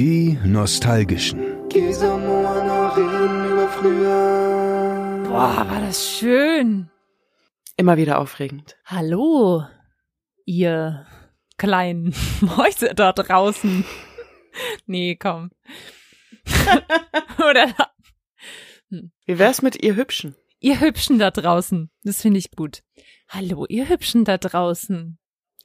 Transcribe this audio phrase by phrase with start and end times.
[0.00, 1.68] Die Nostalgischen.
[5.28, 6.88] Boah, war das schön.
[7.76, 8.78] Immer wieder aufregend.
[8.86, 9.62] Hallo,
[10.46, 11.06] ihr
[11.58, 13.84] kleinen Mäuse da draußen.
[14.86, 15.50] Nee, komm.
[17.50, 17.74] Oder
[18.88, 20.34] Wie wär's mit ihr Hübschen?
[20.60, 21.90] ihr Hübschen da draußen.
[22.04, 22.82] Das finde ich gut.
[23.28, 25.18] Hallo, ihr Hübschen da draußen.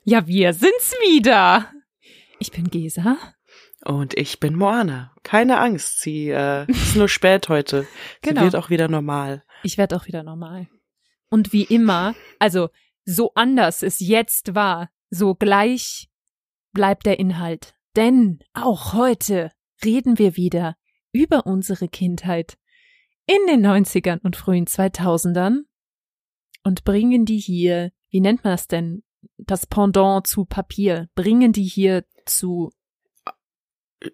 [0.03, 1.71] Ja, wir sind's wieder.
[2.39, 3.15] Ich bin Gesa.
[3.85, 5.13] Und ich bin Moana.
[5.21, 7.87] Keine Angst, sie äh, ist nur spät heute.
[8.21, 8.41] Genau.
[8.41, 9.43] Sie wird auch wieder normal.
[9.63, 10.67] Ich werde auch wieder normal.
[11.29, 12.69] Und wie immer, also
[13.05, 16.09] so anders es jetzt war, so gleich
[16.73, 17.75] bleibt der Inhalt.
[17.95, 19.51] Denn auch heute
[19.83, 20.75] reden wir wieder
[21.11, 22.57] über unsere Kindheit
[23.27, 25.61] in den 90ern und frühen 2000ern
[26.63, 29.03] und bringen die hier, wie nennt man das denn,
[29.37, 32.71] das Pendant zu Papier, bringen die hier zu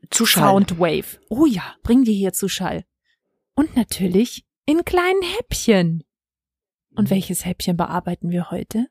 [0.09, 0.49] Zu Schall.
[0.49, 1.19] Soundwave.
[1.29, 2.85] Oh ja, bringen die hier zu Schall.
[3.55, 6.03] Und natürlich in kleinen Häppchen.
[6.95, 8.87] Und welches Häppchen bearbeiten wir heute?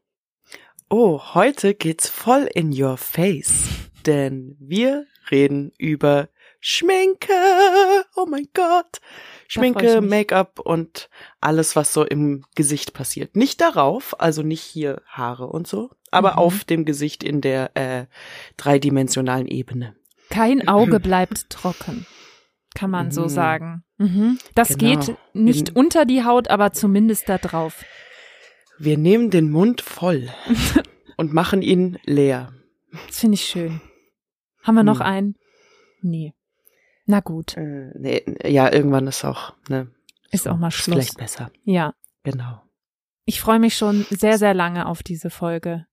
[0.88, 3.68] Oh, heute geht's voll in your face.
[4.06, 7.32] Denn wir reden über Schminke.
[8.16, 9.00] Oh mein Gott.
[9.48, 10.00] Schminke.
[10.00, 11.08] Make-up und
[11.40, 13.36] alles, was so im Gesicht passiert.
[13.36, 16.38] Nicht darauf, also nicht hier Haare und so, aber Mhm.
[16.38, 18.06] auf dem Gesicht in der äh,
[18.56, 19.96] dreidimensionalen Ebene.
[20.30, 22.06] Kein Auge bleibt trocken.
[22.74, 23.28] Kann man so Mhm.
[23.28, 23.84] sagen.
[23.98, 24.38] Mhm.
[24.54, 25.00] Das Genau.
[25.00, 27.84] geht nicht In- unter die Haut, aber zumindest da drauf.
[28.78, 30.30] Wir nehmen den Mund voll
[31.16, 32.52] und machen ihn leer.
[33.08, 33.80] Das finde ich schön.
[34.62, 35.06] Haben wir noch Hm.
[35.06, 35.34] einen?
[36.00, 36.32] Nee.
[37.06, 39.90] Na gut, Äh, nee, ja, irgendwann ist auch, ne?
[40.30, 40.94] Ist auch mal Schluss.
[40.94, 41.50] Vielleicht besser.
[41.64, 41.92] ja.
[42.22, 42.62] Genau.
[43.24, 45.86] Ich freue mich schon sehr, sehr lange auf diese Folge.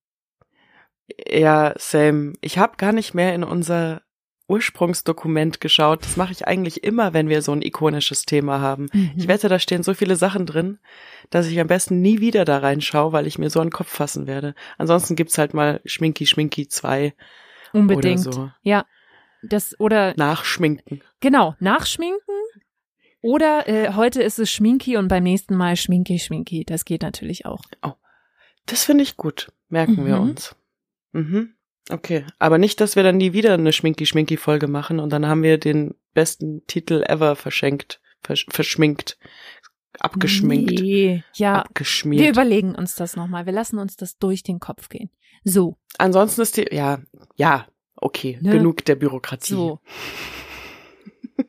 [1.30, 2.34] Ja, same.
[2.42, 4.02] Ich habe gar nicht mehr in unser
[4.48, 6.04] Ursprungsdokument geschaut.
[6.04, 8.88] Das mache ich eigentlich immer, wenn wir so ein ikonisches Thema haben.
[8.94, 9.12] Mhm.
[9.18, 10.80] Ich wette, da stehen so viele Sachen drin,
[11.30, 14.28] dass ich am besten nie wieder da reinschaue, weil ich mir so den Kopf fassen
[14.28, 14.56] werde.
[14.78, 17.14] Ansonsten gibt's halt mal Schminki Schminki 2
[17.74, 18.26] Unbedingt.
[18.28, 18.52] oder so.
[18.64, 18.86] Ja.
[19.44, 21.02] Das, oder Nachschminken.
[21.20, 22.34] Genau, nachschminken.
[23.22, 26.64] Oder äh, heute ist es Schminki und beim nächsten Mal Schminki, Schminki.
[26.66, 27.64] Das geht natürlich auch.
[28.66, 29.52] Das finde ich gut.
[29.70, 30.22] Merken wir Mhm.
[30.30, 30.56] uns.
[31.12, 31.54] Mhm.
[31.90, 32.26] Okay.
[32.40, 35.94] Aber nicht, dass wir dann nie wieder eine Schminki-Schminki-Folge machen und dann haben wir den
[36.14, 39.18] besten Titel ever verschenkt, versch verschminkt,
[40.00, 41.24] abgeschminkt, Nee.
[41.36, 42.30] Ja, wir abgeschmiert.
[42.30, 43.46] überlegen uns das nochmal.
[43.46, 45.10] Wir lassen uns das durch den Kopf gehen.
[45.44, 47.00] So, Ansonsten ist die, ja,
[47.36, 48.52] ja, okay, Ne?
[48.52, 49.54] genug der Bürokratie.
[49.54, 49.80] so.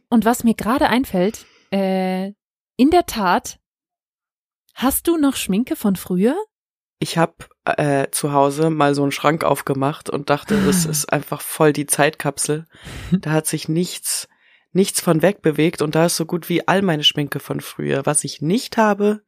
[0.08, 2.28] Und was mir gerade einfällt, äh,
[2.76, 3.58] in der Tat,
[4.74, 6.36] hast du noch Schminke von früher?
[6.98, 11.40] Ich habe äh, zu Hause mal so einen Schrank aufgemacht und dachte, das ist einfach
[11.40, 12.66] voll die Zeitkapsel.
[13.12, 14.28] Da hat sich nichts,
[14.72, 18.04] nichts von wegbewegt und da ist so gut wie all meine Schminke von früher.
[18.06, 19.22] Was ich nicht habe,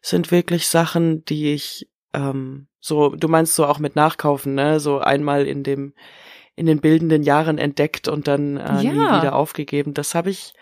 [0.00, 4.78] sind wirklich Sachen, die ich ähm, so, du meinst so auch mit Nachkaufen, ne?
[4.78, 5.92] So einmal in dem
[6.54, 9.18] in den bildenden Jahren entdeckt und dann äh, nie Ja.
[9.18, 9.92] wieder aufgegeben.
[9.92, 10.54] Das habe ich,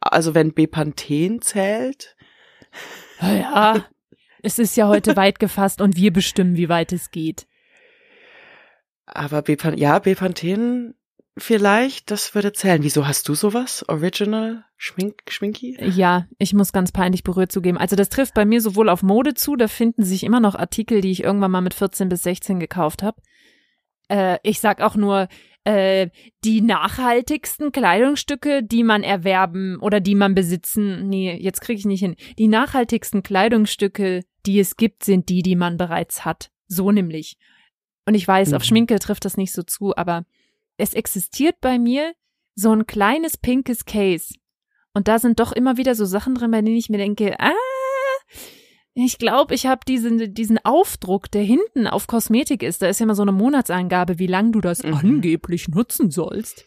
[0.00, 2.14] also wenn Bepanthen zählt,
[3.22, 3.86] ja.
[4.42, 7.46] Es ist ja heute weit gefasst und wir bestimmen, wie weit es geht.
[9.06, 10.94] Aber Bepan ja, Bepanthen
[11.36, 12.82] vielleicht, das würde zählen.
[12.82, 13.84] Wieso hast du sowas?
[13.88, 15.76] Original Schmink Schminki?
[15.80, 17.78] Ja, ich muss ganz peinlich berührt zugeben.
[17.78, 21.00] Also das trifft bei mir sowohl auf Mode zu, da finden sich immer noch Artikel,
[21.00, 23.20] die ich irgendwann mal mit 14 bis 16 gekauft habe.
[24.08, 25.28] Äh, ich sag auch nur,
[25.64, 26.08] äh,
[26.44, 32.00] die nachhaltigsten Kleidungsstücke, die man erwerben oder die man besitzen, nee, jetzt kriege ich nicht
[32.00, 32.16] hin.
[32.38, 36.50] Die nachhaltigsten Kleidungsstücke, die es gibt, sind die, die man bereits hat.
[36.66, 37.36] So nämlich.
[38.06, 38.66] Und ich weiß, auf Mhm.
[38.66, 40.24] Schminke trifft das nicht so zu, aber
[40.76, 42.12] es existiert bei mir
[42.54, 44.34] so ein kleines pinkes Case.
[44.92, 47.52] Und da sind doch immer wieder so Sachen drin, bei denen ich mir denke, ah,
[48.94, 52.82] ich glaube, ich habe diesen, diesen Aufdruck, der hinten auf Kosmetik ist.
[52.82, 54.94] Da ist ja immer so eine Monatsangabe, wie lange du das Mhm.
[54.94, 56.64] angeblich nutzen sollst.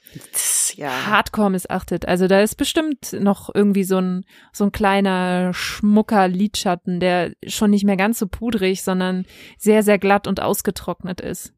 [0.75, 0.89] Ja.
[1.07, 2.07] Hardcore missachtet.
[2.07, 7.69] Also da ist bestimmt noch irgendwie so ein, so ein kleiner schmucker Lidschatten, der schon
[7.71, 9.25] nicht mehr ganz so pudrig, sondern
[9.57, 11.53] sehr, sehr glatt und ausgetrocknet ist.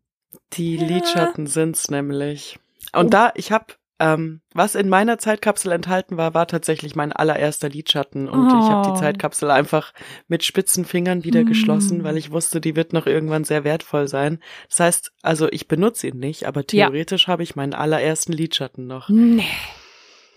[0.54, 0.88] Die Ja.
[0.88, 2.60] Lidschatten sind's nämlich.
[2.94, 3.10] Und Oh.
[3.10, 3.68] da, ich habe
[4.00, 8.28] ähm, was in meiner Zeitkapsel enthalten war, war tatsächlich mein allererster Lidschatten.
[8.28, 8.94] Und ich habe Oh.
[8.94, 9.94] die Zeitkapsel einfach
[10.28, 11.46] mit spitzen Fingern wieder Mm.
[11.48, 14.40] geschlossen, weil ich wusste, die wird noch irgendwann sehr wertvoll sein.
[14.70, 16.88] Das heißt, also ich benutze ihn nicht, aber Ja.
[16.88, 19.08] theoretisch habe ich meinen allerersten Lidschatten noch.
[19.10, 19.44] Nee.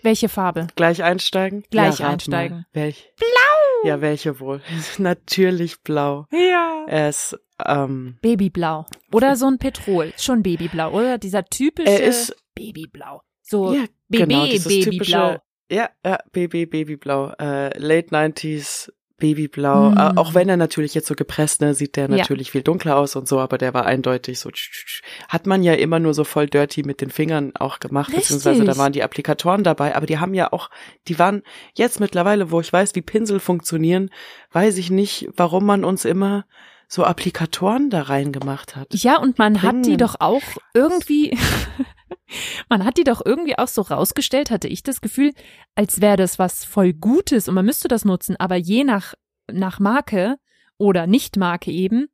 [0.01, 0.67] Welche Farbe?
[0.77, 1.63] Gleich einsteigen?
[1.71, 2.65] Gleich ja, einsteigen.
[2.71, 3.11] Welch?
[3.17, 3.89] Blau!
[3.89, 4.61] Ja, welche wohl?
[4.97, 6.25] Natürlich blau.
[6.31, 6.85] Ja.
[6.87, 8.85] Er ist, ähm, Babyblau.
[9.11, 10.13] Oder so ein Petrol.
[10.17, 11.17] Schon Babyblau, oder?
[11.17, 13.21] Dieser typische Er ist- Babyblau.
[13.49, 15.37] So Ja, BB, genau, Babyblau.
[15.71, 19.97] ja, ja, Baby, Babyblau, äh, Late 90s, Babyblau, Mm.
[19.97, 22.17] äh, auch wenn er natürlich jetzt so gepresst, ne, sieht der Ja.
[22.17, 25.61] natürlich viel dunkler aus und so, aber der war eindeutig so, tsch, tsch, hat man
[25.63, 28.77] ja immer nur so voll dirty mit den Fingern auch gemacht, beziehungsweise da Richtig.
[28.81, 30.69] waren die Applikatoren dabei, aber die haben ja auch,
[31.07, 31.41] die waren
[31.75, 34.09] jetzt mittlerweile, wo ich weiß, wie Pinsel funktionieren,
[34.51, 36.45] weiß ich nicht, warum man uns immer
[36.91, 38.87] so Applikatoren da reingemacht hat.
[38.95, 39.97] Ja, und man hat die Bringen.
[39.99, 40.41] doch auch
[40.73, 41.37] irgendwie,
[42.69, 45.31] man hat die doch irgendwie auch so rausgestellt, hatte ich das Gefühl,
[45.75, 49.13] als wäre das was voll Gutes und man müsste das nutzen, aber je nach,
[49.51, 50.37] nach Marke
[50.77, 52.07] oder Nicht-Marke eben,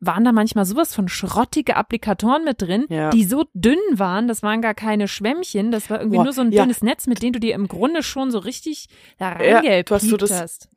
[0.00, 3.10] waren da manchmal sowas von schrottige Applikatoren mit drin, Ja.
[3.10, 6.42] die so dünn waren, das waren gar keine Schwämmchen, das war irgendwie Boah, nur so
[6.42, 6.62] ein ja.
[6.62, 8.88] dünnes Netz, mit dem du dir im Grunde schon so richtig
[9.18, 10.68] da Ja, reingepiept du hast so das- hast.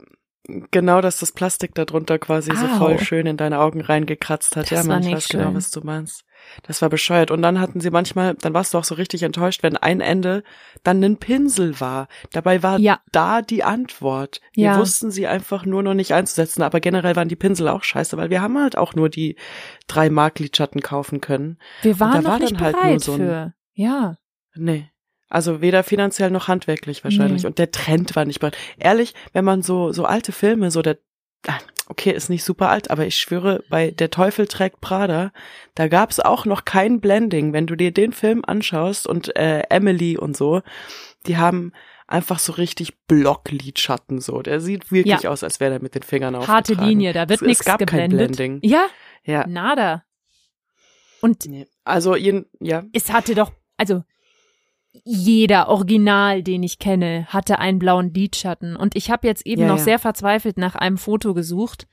[0.71, 2.77] Genau, dass das Plastik da drunter quasi so Au.
[2.77, 4.71] voll schön in deine Augen reingekratzt hat.
[4.71, 5.55] Das ja, man, weiß genau, schön.
[5.55, 6.23] was du meinst.
[6.63, 7.29] Das war bescheuert.
[7.31, 10.43] Und dann hatten sie manchmal, dann warst du auch so richtig enttäuscht, wenn ein Ende
[10.83, 12.07] dann ein Pinsel war.
[12.33, 12.99] Dabei war Ja.
[13.11, 14.41] da die Antwort.
[14.53, 14.77] Wir Ja.
[14.79, 16.63] wussten sie einfach nur noch nicht einzusetzen.
[16.63, 19.35] Aber generell waren die Pinsel auch scheiße, weil wir haben halt auch nur die
[19.87, 21.57] drei Mark-Lidschatten kaufen können.
[21.83, 23.53] Wir waren da noch war nicht dann halt nur bereit so ein- für.
[23.73, 24.17] Ja.
[24.55, 24.90] Nee.
[25.31, 27.43] Also weder finanziell noch handwerklich wahrscheinlich.
[27.43, 27.47] Nee.
[27.47, 28.57] Und der Trend war nicht bereit.
[28.77, 30.97] Ehrlich, wenn man so, so alte Filme, so der,
[31.47, 31.57] ah,
[31.87, 35.31] okay, ist nicht super alt, aber ich schwöre, bei Der Teufel trägt Prada,
[35.73, 37.53] da gab's auch noch kein Blending.
[37.53, 40.63] Wenn du dir den Film anschaust und äh, Emily und so,
[41.27, 41.71] die haben
[42.07, 44.41] einfach so richtig Blocklidschatten so.
[44.41, 46.89] Der sieht wirklich aus, als wäre er mit den Fingern Harte aufgetragen.
[46.89, 48.35] Linie, da wird es, nichts Es gab kein geblendet.
[48.35, 48.59] Blending.
[48.69, 48.87] Ja,
[49.23, 49.47] Ja.
[49.47, 50.03] nada.
[51.21, 51.67] Und Nee.
[51.85, 52.83] Also, jeden, ja.
[52.93, 54.03] es hatte doch, also
[54.93, 58.75] jeder Original, den ich kenne, hatte einen blauen Lidschatten.
[58.75, 59.83] Und ich habe jetzt eben Ja, noch ja.
[59.83, 61.87] sehr verzweifelt nach einem Foto gesucht,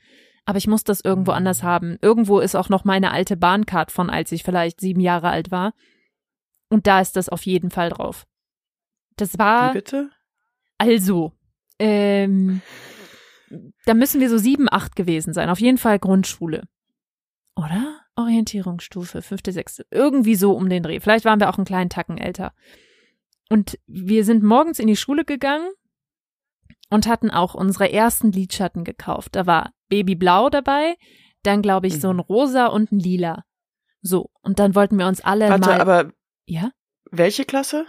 [0.45, 1.97] aber ich muss das irgendwo anders haben.
[2.01, 5.73] Irgendwo ist auch noch meine alte Bahncard von, als ich vielleicht sieben Jahre alt war.
[6.69, 8.27] Und da ist das auf jeden Fall drauf.
[9.15, 10.09] Das war Wie bitte?
[10.77, 11.33] also,
[11.79, 12.61] ähm,
[13.85, 15.49] da müssen wir so sieben, acht gewesen sein.
[15.49, 16.67] Auf jeden Fall Grundschule.
[17.55, 17.99] Oder?
[18.15, 19.85] Orientierungsstufe, fünfte, sechste.
[19.91, 20.99] Irgendwie so um den Dreh.
[20.99, 22.53] Vielleicht waren wir auch einen kleinen Tacken älter.
[23.49, 25.69] Und wir sind morgens in die Schule gegangen
[26.89, 29.35] und hatten auch unsere ersten Lidschatten gekauft.
[29.35, 30.95] Da war Babyblau dabei,
[31.43, 32.21] dann glaube ich so ein Mhm.
[32.21, 33.43] rosa und ein lila.
[34.01, 35.81] So, und dann wollten wir uns alle Warte, mal.
[35.81, 36.11] aber
[36.45, 36.71] ja?
[37.11, 37.85] welche Klasse?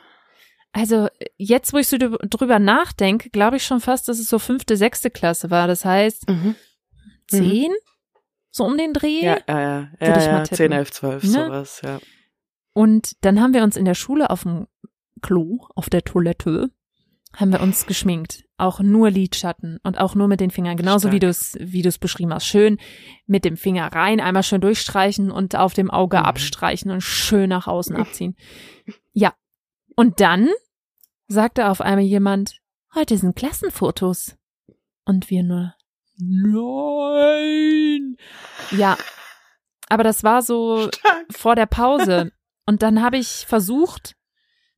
[0.73, 4.39] Also jetzt, wo ich so drü- drüber nachdenke, glaube ich schon fast, dass es so
[4.39, 5.67] fünfte, sechste Klasse war.
[5.67, 6.55] Das heißt Mhm.
[7.29, 7.71] zehn,
[8.51, 9.21] so um den Dreh.
[9.25, 10.57] Ja, ja, ja, ja, ja tippen.
[10.57, 11.29] 10, 11, 12, Ne?
[11.31, 11.99] sowas, ja.
[12.73, 14.69] Und dann haben wir uns in der Schule auf dem
[15.21, 16.71] Klo, auf der Toilette,
[17.37, 18.45] haben wir uns geschminkt.
[18.57, 20.77] Auch nur Lidschatten und auch nur mit den Fingern.
[20.77, 21.15] Genauso Stark.
[21.15, 22.47] wie du es wie du's beschrieben hast.
[22.47, 22.79] Schön
[23.27, 26.25] mit dem Finger rein, einmal schön durchstreichen und auf dem Auge Mhm.
[26.25, 28.37] abstreichen und schön nach außen abziehen.
[29.13, 29.33] Ja.
[29.97, 30.49] Und dann
[31.29, 32.59] sagte auf einmal jemand,
[32.95, 34.37] heute sind Klassenfotos.
[35.05, 35.75] Und wir nur,
[36.19, 38.17] nein.
[38.73, 38.97] Ja.
[39.89, 41.27] Aber das war so Stark.
[41.31, 42.33] vor der Pause.
[42.67, 44.15] Und dann habe ich versucht,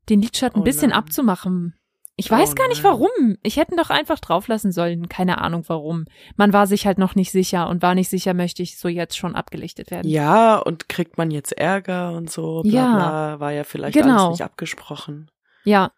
[0.08, 1.75] den Lidschatten ein Oh bisschen abzumachen.
[2.16, 3.38] Ich weiß Oh gar nicht warum.
[3.43, 5.08] Ich hätte ihn doch einfach drauflassen sollen.
[5.08, 6.04] Keine Ahnung warum.
[6.37, 9.16] Man war sich halt noch nicht sicher und war nicht sicher, möchte ich so jetzt
[9.16, 10.08] schon abgelichtet werden.
[10.08, 12.94] Ja, und kriegt man jetzt Ärger und so, bla Ja.
[12.94, 14.26] bla, war ja vielleicht Genau.
[14.26, 15.31] alles nicht abgesprochen.
[15.64, 15.90] Ja.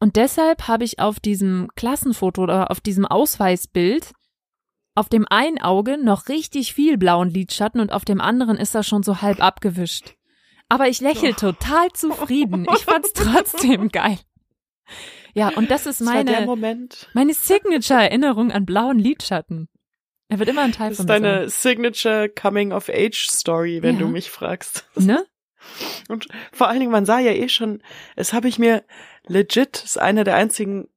[0.00, 4.12] Und deshalb habe ich auf diesem Klassenfoto oder auf diesem Ausweisbild
[4.94, 8.82] auf dem einen Auge noch richtig viel blauen Lidschatten und auf dem anderen ist er
[8.82, 10.14] schon so halb abgewischt.
[10.70, 12.66] Aber ich lächel total zufrieden.
[12.74, 14.18] Ich fand's trotzdem geil.
[15.34, 17.08] Ja, und das ist Das meine, Moment.
[17.12, 19.68] meine Signature-Erinnerung an blauen Lidschatten.
[20.28, 23.82] Er wird immer ein Teil Das von ist mir deine Signature Coming of Age Story,
[23.82, 24.02] wenn Ja.
[24.02, 24.88] du mich fragst.
[24.96, 25.26] Ne?
[26.08, 27.82] Und vor allen Dingen, man sah ja eh schon,
[28.16, 28.82] es habe ich mir
[29.26, 30.88] legit, ist eine der einzigen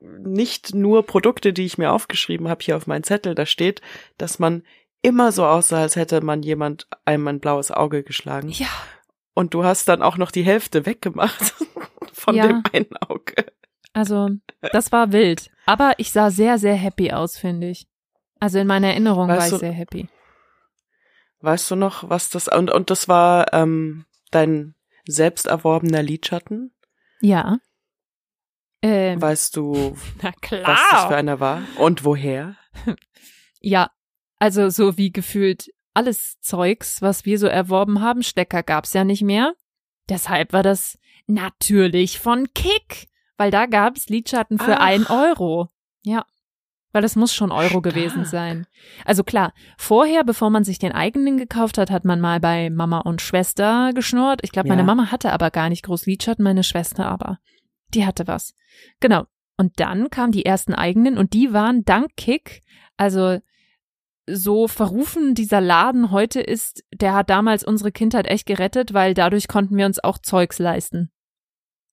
[0.00, 3.80] nicht nur Produkte, die ich mir aufgeschrieben habe hier auf meinen Zettel, da steht,
[4.18, 4.64] dass man
[5.04, 8.48] immer so aussah, als hätte man jemand einem ein blaues Auge geschlagen.
[8.48, 8.66] Ja.
[9.34, 11.54] Und du hast dann auch noch die Hälfte weggemacht
[12.12, 12.46] von Ja.
[12.46, 13.34] dem einen Auge.
[13.92, 14.30] Also,
[14.72, 15.50] das war wild.
[15.66, 17.86] Aber ich sah sehr, sehr happy aus, finde ich.
[18.40, 20.08] Also in meiner Erinnerung Weißt war ich du- sehr happy.
[21.40, 24.74] Weißt du noch, was das und und das war ähm, dein
[25.06, 26.72] selbst erworbener Lidschatten?
[27.20, 27.58] Ja.
[28.82, 32.56] Ähm, Weißt du, was das für einer war und woher?
[33.66, 33.90] Ja,
[34.38, 39.22] also so wie gefühlt alles Zeugs, was wir so erworben haben, Stecker gab's ja nicht
[39.22, 39.54] mehr.
[40.08, 44.84] Deshalb war das natürlich von Kick, weil da gab's Lidschatten für Ach.
[44.86, 45.68] ein Euro.
[46.02, 46.24] Ja.
[46.92, 47.82] Weil das muss schon Euro Stark.
[47.84, 48.66] gewesen sein.
[49.04, 53.00] Also klar, vorher, bevor man sich den eigenen gekauft hat, hat man mal bei Mama
[53.00, 54.40] und Schwester geschnurrt.
[54.42, 54.86] Ich glaube, meine Ja.
[54.86, 57.38] Mama hatte aber gar nicht groß Lidschatten, meine Schwester aber.
[57.94, 58.54] Die hatte was.
[59.00, 59.24] Genau.
[59.56, 62.62] Und dann kamen die ersten eigenen und die waren dank Kick,
[62.96, 63.38] also
[64.26, 69.48] so verrufen dieser Laden heute ist, der hat damals unsere Kindheit echt gerettet, weil dadurch
[69.48, 71.10] konnten wir uns auch Zeugs leisten.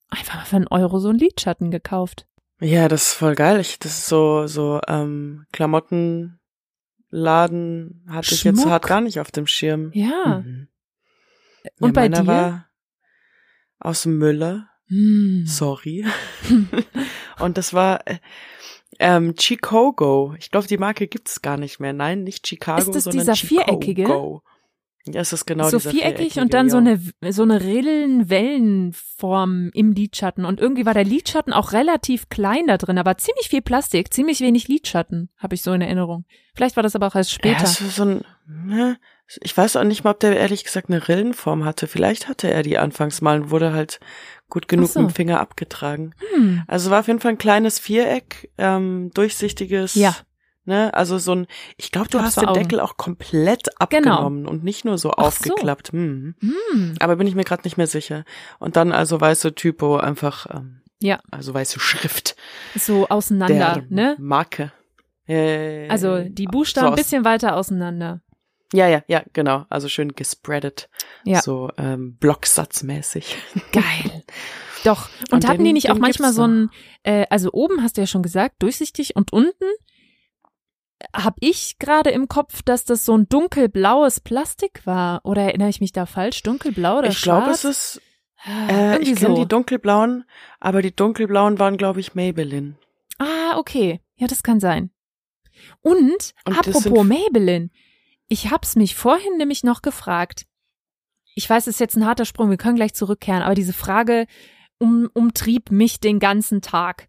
[0.09, 2.27] Einfach mal für einen Euro so einen Lidschatten gekauft.
[2.59, 3.59] Ja, das ist voll geil.
[3.59, 6.38] Ich, das ist so, so, ähm, Klamottenladen
[8.07, 8.71] hatte ich jetzt Schmuck.
[8.71, 9.91] hart gar nicht auf dem Schirm.
[9.93, 10.43] Ja.
[10.45, 10.67] Mhm.
[11.79, 12.27] Und ja, bei dir?
[12.27, 12.67] war
[13.79, 14.69] aus dem Müller.
[14.88, 15.45] Hm.
[15.47, 16.05] Sorry.
[17.39, 18.19] Und das war äh,
[19.00, 20.36] ähm, Chicago.
[20.38, 21.93] Ich glaube, die Marke gibt's gar nicht mehr.
[21.93, 23.79] Nein, nicht Chicago, Ist das sondern dieser Chicago.
[23.79, 24.41] viereckige?
[25.07, 26.95] Ja, es ist genau so viereckig viereckige, und dann so ja.
[27.21, 32.77] eine so eine Rillenwellenform im Lidschatten und irgendwie war der Lidschatten auch relativ klein da
[32.77, 36.25] drin, aber ziemlich viel Plastik, ziemlich wenig Lidschatten, habe ich so in Erinnerung.
[36.53, 37.62] Vielleicht war das aber auch erst später.
[37.62, 39.00] Ja, so, so ein, ne,
[39.41, 41.88] ich weiß auch nicht mal, ob der ehrlich gesagt eine Rillenform hatte.
[41.88, 44.00] Vielleicht hatte er die anfangs mal und wurde halt
[44.51, 45.00] gut genug so.
[45.01, 46.13] mit dem Finger abgetragen.
[46.36, 46.62] hm.
[46.67, 49.96] Also war auf jeden Fall ein kleines Viereck, ähm, durchsichtiges.
[49.96, 50.15] Ja.
[50.63, 52.60] Ne, also so ein, ich glaube, du hast den Augen.
[52.62, 55.24] Deckel auch komplett abgenommen und nicht nur so Ach so.
[55.24, 55.91] aufgeklappt.
[55.91, 56.36] Hm.
[56.39, 56.93] Hm.
[57.00, 58.25] Aber bin ich mir gerade nicht mehr sicher.
[58.60, 61.20] Und dann also weiße Typo einfach, ähm, Ja.
[61.31, 62.36] also weiße Schrift
[62.75, 64.15] So auseinander, der ne?
[64.20, 64.72] Marke.
[65.27, 68.22] Äh, Also die Buchstaben so ein aus- bisschen weiter auseinander.
[68.74, 69.66] Ja, ja, ja, genau.
[69.70, 70.90] Also schön gespreadet.
[71.25, 71.42] Ja.
[71.42, 73.36] So ähm, Blocksatzmäßig.
[73.74, 74.24] Geil.
[74.86, 75.10] Doch.
[75.30, 76.70] Und, Und hatten den- die nicht auch manchmal so ein,
[77.04, 79.66] äh, also oben hast du ja schon gesagt, durchsichtig und unten
[81.16, 85.22] habe ich gerade im Kopf, dass das so ein dunkelblaues Plastik war.
[85.25, 86.44] Oder erinnere ich mich da falsch?
[86.44, 87.63] Dunkelblau oder ich glaube, schwarz?
[87.63, 88.01] es ist,
[88.44, 89.42] Ah, äh, irgendwie ich kenne so.
[89.44, 90.25] die dunkelblauen,
[90.60, 92.75] aber die dunkelblauen waren, glaube ich, Maybelline.
[93.20, 94.01] Ah, okay.
[94.16, 94.90] Ja, das kann sein.
[95.82, 97.70] Und, Und apropos sind- Maybelline,
[98.31, 100.45] ich hab's mich vorhin nämlich noch gefragt.
[101.35, 104.25] Ich weiß, es ist jetzt ein harter Sprung, wir können gleich zurückkehren, aber diese Frage
[104.79, 107.07] um, umtrieb mich den ganzen Tag.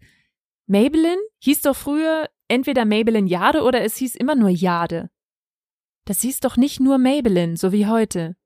[0.67, 5.11] Maybelline hieß doch früher entweder Maybelline Jade oder es hieß immer nur Jade.
[6.05, 8.37] Das hieß doch nicht nur Maybelline, so wie heute.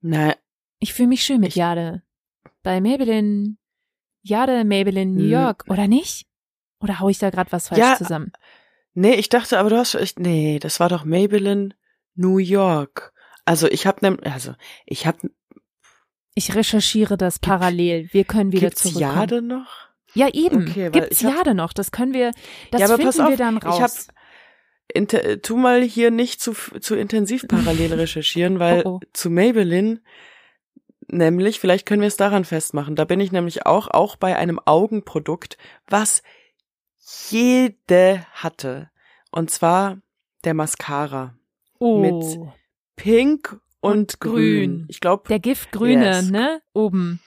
[0.00, 0.34] Na,
[0.78, 2.02] Ich fühle mich schön mit Ich- Jade.
[2.62, 3.56] Bei Maybelline,
[4.22, 5.24] Jade, Maybelline, New.
[5.28, 6.26] York, oder nicht?
[6.80, 8.32] Oder hau ich da gerade was falsch Ja, zusammen?
[8.96, 11.70] Nee, ich dachte, aber du hast, ich, nee, das war doch Maybelline
[12.16, 13.12] New York.
[13.44, 14.54] Also ich habe nem, also
[14.86, 15.30] ich habe,
[16.34, 18.08] Ich recherchiere das parallel.
[18.12, 19.02] Wir können wieder gibt's zurückkommen.
[19.16, 19.70] Jade noch?
[20.14, 20.68] Ja, eben.
[20.68, 21.72] Okay, Gibt's ich hab- Jade noch?
[21.72, 22.32] Das können wir,
[22.72, 23.80] das Ja, aber finden pass auf, wir dann ich raus.
[24.08, 24.14] hab-
[24.94, 29.00] Inter, tu mal hier nicht zu, zu intensiv parallel recherchieren, weil Oh, oh.
[29.12, 30.00] zu Maybelline
[31.08, 34.58] nämlich, vielleicht können wir es daran festmachen, da bin ich nämlich auch, auch bei einem
[34.64, 35.56] Augenprodukt,
[35.88, 36.22] was
[37.30, 38.90] jede hatte.
[39.30, 39.98] Und zwar
[40.44, 41.34] der Mascara.
[41.78, 42.38] oh, mit
[42.96, 44.32] Pink und, Und grün.
[44.34, 44.86] grün.
[44.88, 46.30] Ich glaube, der Giftgrüne, Yes.
[46.30, 46.60] ne?
[46.72, 47.20] Oben.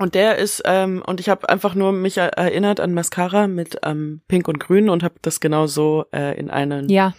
[0.00, 3.80] und der ist, ähm, und ich habe einfach nur mich er- erinnert an Mascara mit
[3.82, 7.14] ähm, Pink und Grün und habe das genau so äh, in eine Ja,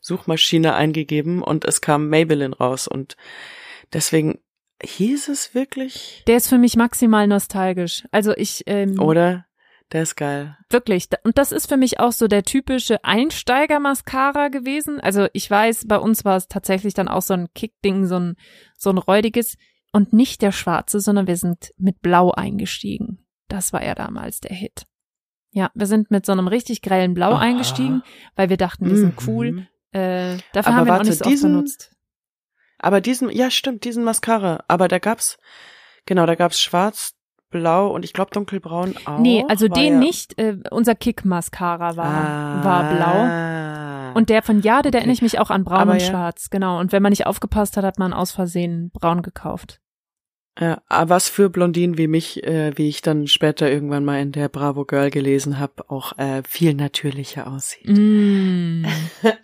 [0.00, 2.88] Suchmaschine eingegeben und es kam Maybelline raus.
[2.88, 3.16] Und
[3.92, 4.40] deswegen
[4.82, 8.02] hieß es wirklich, der ist für mich maximal nostalgisch.
[8.10, 9.46] Also ich, ähm, oder?
[9.92, 10.56] Der ist geil.
[10.70, 11.08] Wirklich.
[11.24, 15.00] Und das ist für mich auch so der typische Einsteiger-Mascara gewesen.
[15.00, 18.36] Also ich weiß, bei uns war es tatsächlich dann auch so ein Kickding, so ein,
[18.76, 19.56] so ein räudiges.
[19.92, 23.24] Und nicht der schwarze, sondern wir sind mit Blau eingestiegen.
[23.48, 24.86] Das war ja damals der Hit.
[25.52, 27.38] Ja, wir sind mit so einem richtig grellen Blau Aha.
[27.38, 28.02] eingestiegen,
[28.34, 29.52] weil wir dachten, wir sind cool.
[29.52, 29.66] Mhm.
[29.92, 31.92] Äh, dafür Aber haben wir noch warte, nicht so diesen- benutzt.
[32.78, 34.64] Aber diesen, ja stimmt, diesen Mascara.
[34.66, 35.38] Aber da gab's,
[36.06, 37.14] genau, da gab's schwarz,
[37.54, 39.18] blau und ich glaube dunkelbraun auch.
[39.20, 40.38] nee, also den ja- nicht.
[40.38, 44.18] Äh, unser Kick-Mascara war, ah, war blau.
[44.18, 44.98] Und der von Jade, der Okay.
[44.98, 46.06] erinnere ich mich auch an braun Aber und ja.
[46.08, 46.78] schwarz, genau.
[46.80, 49.80] Und wenn man nicht aufgepasst hat, hat man aus Versehen braun gekauft.
[50.60, 54.30] Ja, aber was für Blondinen wie mich, äh, wie ich dann später irgendwann mal in
[54.30, 57.88] der Bravo Girl gelesen habe, auch äh, viel natürlicher aussieht.
[57.88, 58.84] Mm.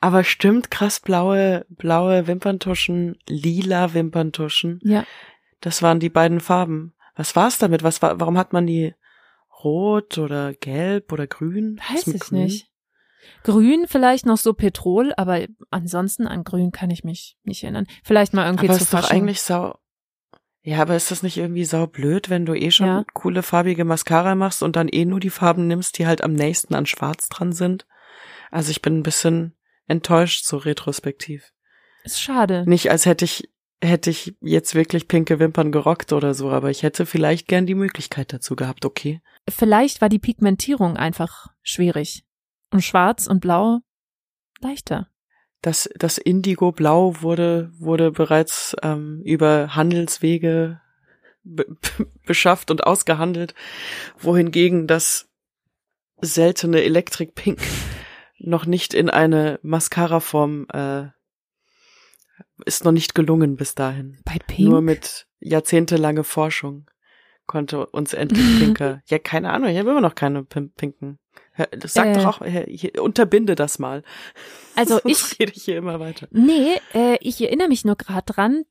[0.00, 4.80] Aber stimmt, krass blaue, blaue Wimperntuschen, lila Wimperntuschen.
[4.82, 5.04] Ja,
[5.64, 6.92] Das waren die beiden Farben.
[7.16, 7.82] Was war's damit?
[7.82, 8.94] Was war, warum hat man die
[9.64, 11.80] rot oder gelb oder grün?
[11.90, 12.44] Weiß ich grün?
[12.44, 12.70] nicht.
[13.44, 17.86] Grün vielleicht noch so Petrol, aber ansonsten an Grün kann ich mich nicht erinnern.
[18.02, 19.78] Vielleicht mal irgendwie Aber zu ist doch eigentlich sau.
[20.60, 23.04] Ja, aber ist das nicht irgendwie sau blöd, wenn du eh schon Ja.
[23.14, 26.74] coole farbige Mascara machst und dann eh nur die Farben nimmst, die halt am nächsten
[26.74, 27.86] an schwarz dran sind?
[28.50, 29.54] Also ich bin ein bisschen
[29.86, 31.52] enttäuscht, so retrospektiv.
[32.02, 32.64] Ist schade.
[32.66, 33.48] Nicht als hätte ich,
[33.82, 37.74] hätte ich jetzt wirklich pinke Wimpern gerockt oder so, aber ich hätte vielleicht gern die
[37.74, 39.20] Möglichkeit dazu gehabt, okay.
[39.48, 42.24] Vielleicht war die Pigmentierung einfach schwierig.
[42.70, 43.80] Und schwarz und blau
[44.60, 45.08] leichter.
[45.62, 50.80] Das, das Indigo-Blau wurde, wurde bereits ähm, über Handelswege
[51.42, 51.66] be
[52.26, 53.54] beschafft und ausgehandelt,
[54.18, 55.30] wohingegen das
[56.20, 57.60] seltene Electric Pink
[58.38, 61.04] noch nicht in eine Mascara-Form äh,
[62.64, 64.18] ist noch nicht gelungen bis dahin.
[64.24, 64.68] Bei Pink?
[64.68, 66.90] Nur mit jahrzehntelange Forschung
[67.46, 69.02] konnte uns endlich Pinker.
[69.06, 71.18] ja, keine Ahnung, ich habe immer noch keine Pinken.
[71.84, 72.14] Sag Äh.
[72.14, 74.02] doch auch, hier, unterbinde das mal.
[74.76, 76.28] Also ich, rede ich hier immer weiter.
[76.30, 78.64] nee, äh, ich erinnere mich nur gerade dran,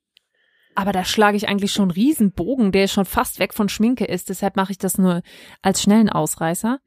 [0.75, 4.30] aber da schlage ich eigentlich schon einen Riesenbogen, der schon fast weg von Schminke ist.
[4.30, 5.22] Deshalb mache ich das nur
[5.62, 6.80] als schnellen Ausreißer.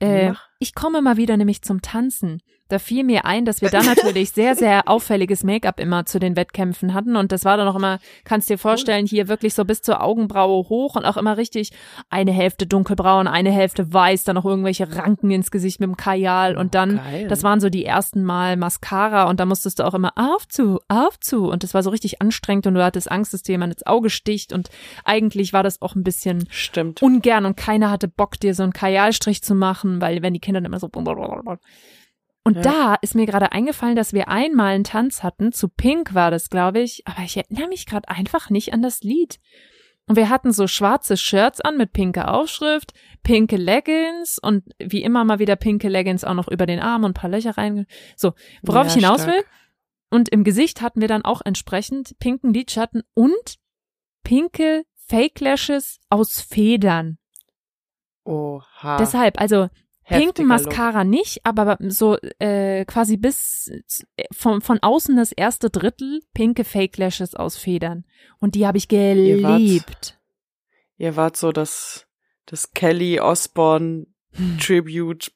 [0.00, 0.48] Äh, Mach.
[0.64, 2.40] Ich komme mal wieder nämlich zum Tanzen.
[2.68, 6.34] Da fiel mir ein, dass wir dann natürlich sehr, sehr auffälliges Make-up immer zu den
[6.34, 7.14] Wettkämpfen hatten.
[7.16, 10.70] Und das war dann auch immer, kannst dir vorstellen, hier wirklich so bis zur Augenbraue
[10.70, 11.72] hoch und auch immer richtig
[12.08, 16.56] eine Hälfte dunkelbraun, eine Hälfte weiß, dann noch irgendwelche Ranken ins Gesicht mit dem Kajal
[16.56, 17.28] und dann, Geil.
[17.28, 20.80] das waren so die ersten Mal Mascara und da musstest du auch immer auf zu,
[20.88, 23.74] auf zu und das war so richtig anstrengend und du hattest Angst, dass dir jemand
[23.74, 24.70] ins Auge sticht und
[25.04, 27.02] eigentlich war das auch ein bisschen Stimmt.
[27.02, 30.53] ungern und keiner hatte Bock, dir so einen Kajalstrich zu machen, weil wenn die Kinder
[30.54, 30.88] dann immer so
[32.46, 32.62] und Ja.
[32.62, 36.50] da ist mir gerade eingefallen, dass wir einmal einen Tanz hatten, zu Pink war das,
[36.50, 39.40] glaube ich, aber ich erinnere mich gerade einfach nicht an das Lied.
[40.06, 42.92] Und wir hatten so schwarze Shirts an mit pinke Aufschrift,
[43.22, 47.12] pinke Leggings und wie immer mal wieder pinke Leggings auch noch über den Arm und
[47.12, 47.86] ein paar Löcher rein.
[48.14, 49.36] So, worauf Ja, ich hinaus stark.
[49.36, 49.44] will.
[50.10, 53.56] Und im Gesicht hatten wir dann auch entsprechend pinken Lidschatten und
[54.22, 57.16] pinke Fake Lashes aus Federn.
[58.24, 58.98] Oha.
[58.98, 59.68] Deshalb, also
[60.06, 63.70] pinken Mascara nicht, aber so äh, quasi bis
[64.16, 68.04] äh, von, von außen das erste Drittel pinke Fake Lashes aus Federn.
[68.38, 70.18] Und die habe ich geliebt.
[70.96, 72.06] Ihr wart so das,
[72.46, 74.06] das Kelly Osborne
[74.36, 74.58] Hm.
[74.58, 75.30] Tribute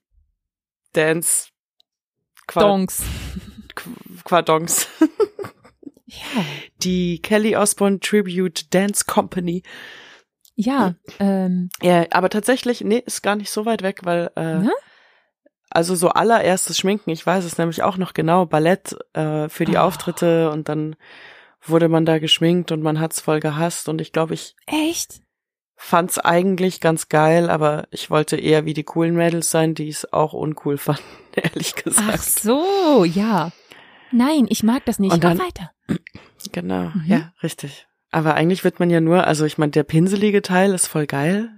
[0.92, 1.50] Dance
[2.48, 3.04] Qua Donks.
[3.76, 4.88] Qu- Quadongs.
[6.06, 6.44] Ja,
[6.82, 9.62] Die Kelly Osborne Tribute Dance Company.
[10.60, 14.72] Ja, ähm, Ja, aber tatsächlich, nee, ist gar nicht so weit weg, weil äh, Ne?
[15.70, 19.76] also so allererstes Schminken, ich weiß es nämlich auch noch genau, Ballett äh, für die
[19.78, 19.84] Ah.
[19.84, 20.96] Auftritte und dann
[21.62, 25.20] wurde man da geschminkt und man hat's voll gehasst und ich glaube, ich echt?
[25.80, 30.12] fand's eigentlich ganz geil, aber ich wollte eher wie die coolen Mädels sein, die es
[30.12, 31.02] auch uncool fanden,
[31.34, 32.08] ehrlich gesagt.
[32.12, 33.52] Ach so, ja.
[34.10, 35.12] Nein, ich mag das nicht.
[35.12, 35.70] Und dann- weiter.
[36.52, 37.02] Genau, Mhm.
[37.06, 37.87] ja, richtig.
[38.10, 41.50] Aber eigentlich wird man ja nur, also ich meine, der pinselige Teil ist voll geil,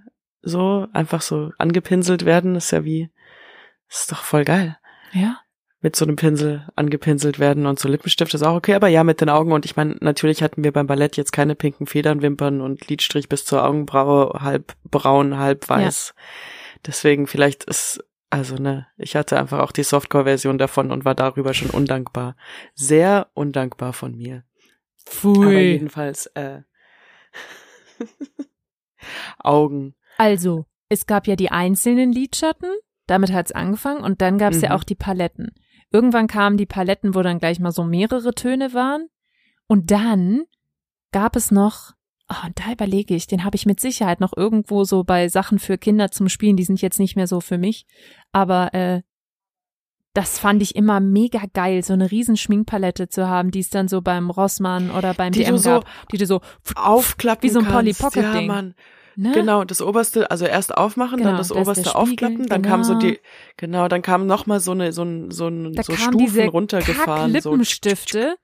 [0.43, 3.11] so einfach so angepinselt werden, ist ja wie,
[3.89, 4.77] ist doch voll geil.
[5.13, 5.39] Ja.
[5.83, 9.21] Mit so einem Pinsel angepinselt werden und so Lippenstift ist auch okay, aber ja, mit
[9.21, 12.87] den Augen und ich meine, natürlich hatten wir beim Ballett jetzt keine pinken Federnwimpern und
[12.89, 16.15] Lidstrich bis zur Augenbraue, halb braun, halb weiß.
[16.87, 21.55] Deswegen vielleicht ist, also ne, ich hatte einfach auch die Softcore-Version davon und war darüber
[21.55, 22.37] schon undankbar.
[22.75, 24.45] Sehr undankbar von mir.
[25.07, 25.73] Aber Pfui.
[25.73, 26.63] jedenfalls, äh,
[29.39, 29.95] Augen.
[30.19, 32.71] Also, es gab ja die einzelnen Lidschatten,
[33.07, 34.75] damit hat's angefangen und dann gab's ja Mhm.
[34.77, 35.55] auch die Paletten.
[35.91, 39.09] Irgendwann kamen die Paletten, wo dann gleich mal so mehrere Töne waren
[39.67, 40.45] und dann
[41.13, 41.93] gab es noch,
[42.29, 45.59] oh, und da überlege ich, den habe ich mit Sicherheit noch irgendwo so bei Sachen
[45.59, 47.87] für Kinder zum Spielen, die sind jetzt nicht mehr so für mich,
[48.31, 49.03] aber äh,
[50.13, 53.87] das fand ich immer mega geil, so eine riesen Schminkpalette zu haben, die es dann
[53.89, 56.41] so beim Rossmann oder beim Die DM so gab, die du so,
[56.75, 57.93] Aufklappen Wie so ein Polly.
[57.95, 58.47] Pocket ja, Ding.
[58.49, 58.75] Mann.
[59.15, 59.31] ne?
[59.33, 62.95] Genau, das oberste, also erst aufmachen, Genau, dann das da oberste aufklappen, dann kam so
[62.99, 63.13] genau.
[63.13, 63.21] die,
[63.57, 66.47] genau, dann kam noch mal so eine, so ein, so ein, da so Stufen diese
[66.47, 67.51] runtergefahren, so.
[67.53, 68.37] Lippensstifte,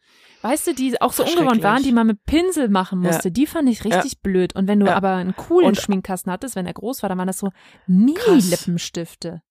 [0.42, 3.10] weißt du, die auch so ungewohnt waren, die man mit Pinsel machen Ja.
[3.10, 3.32] musste.
[3.32, 4.54] Die fand ich richtig blöd.
[4.54, 4.94] Und wenn du Ja.
[4.94, 7.50] aber einen coolen Und- Schminkkasten hattest, wenn er groß war, dann waren das so.
[7.86, 9.42] Mini-Lippenstifte.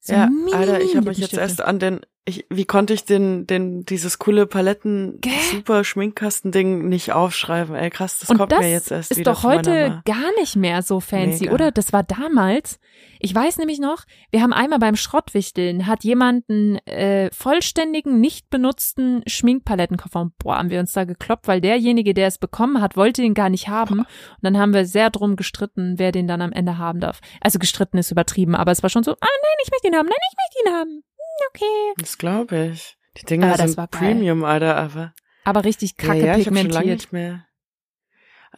[0.00, 3.46] So Ja, Alter, ich habe mich jetzt erst an den, ich, wie konnte ich den,
[3.46, 5.32] den, dieses coole Paletten, Gell?
[5.50, 7.74] super Schminkkasten-Ding nicht aufschreiben?
[7.74, 10.02] Ey, krass, das Und kommt das mir jetzt erst ist wieder doch von meiner heute
[10.04, 11.54] gar nicht mehr so fancy, Mega.
[11.54, 11.72] oder?
[11.72, 12.78] Das war damals.
[13.18, 18.50] Ich weiß nämlich noch, wir haben einmal beim Schrottwichteln, hat jemand einen äh, vollständigen, nicht
[18.50, 20.30] benutzten Schminkpalettenkoffer.
[20.38, 23.48] Boah, haben wir uns da gekloppt, weil derjenige, der es bekommen hat, wollte den gar
[23.48, 24.00] nicht haben.
[24.00, 24.06] Und
[24.42, 27.20] dann haben wir sehr drum gestritten, wer den dann am Ende haben darf.
[27.40, 30.06] Also gestritten ist übertrieben, aber es war schon so, ah nein, ich möchte ihn haben,
[30.06, 31.02] nein, ich möchte ihn haben.
[31.50, 31.92] Okay.
[31.98, 32.96] Das glaube ich.
[33.16, 34.00] Die Dinger Aber sind war geil.
[34.00, 35.12] Premium, Alter, aber.
[35.44, 36.98] Aber richtig kacke ja, ja, ich hab schon lange pigmentiert.
[36.98, 37.44] nicht mehr.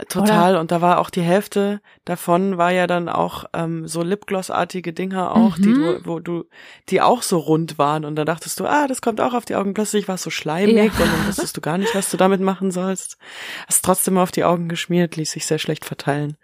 [0.09, 0.57] Total.
[0.57, 5.35] Und da war auch die Hälfte davon war ja dann auch ähm, so Lipgloss-artige Dinger
[5.35, 5.75] auch, die Mhm.
[5.75, 6.45] du, wo du,
[6.89, 8.05] die auch so rund waren.
[8.05, 9.75] Und da dachtest du, ah, das kommt auch auf die Augen.
[9.75, 10.83] Plötzlich war es so schleimig Ja.
[10.85, 13.19] und dann wusstest du gar nicht, was du damit machen sollst.
[13.67, 16.37] Hast trotzdem auf die Augen geschmiert, ließ sich sehr schlecht verteilen.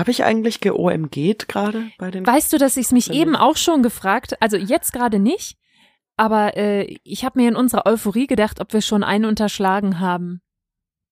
[0.00, 3.56] Habe ich eigentlich geOMG't gerade bei den Weißt du, dass ich es mich eben auch
[3.56, 5.58] schon gefragt, also jetzt gerade nicht,
[6.16, 10.40] aber äh, ich habe mir in unserer Euphorie gedacht, ob wir schon einen unterschlagen haben.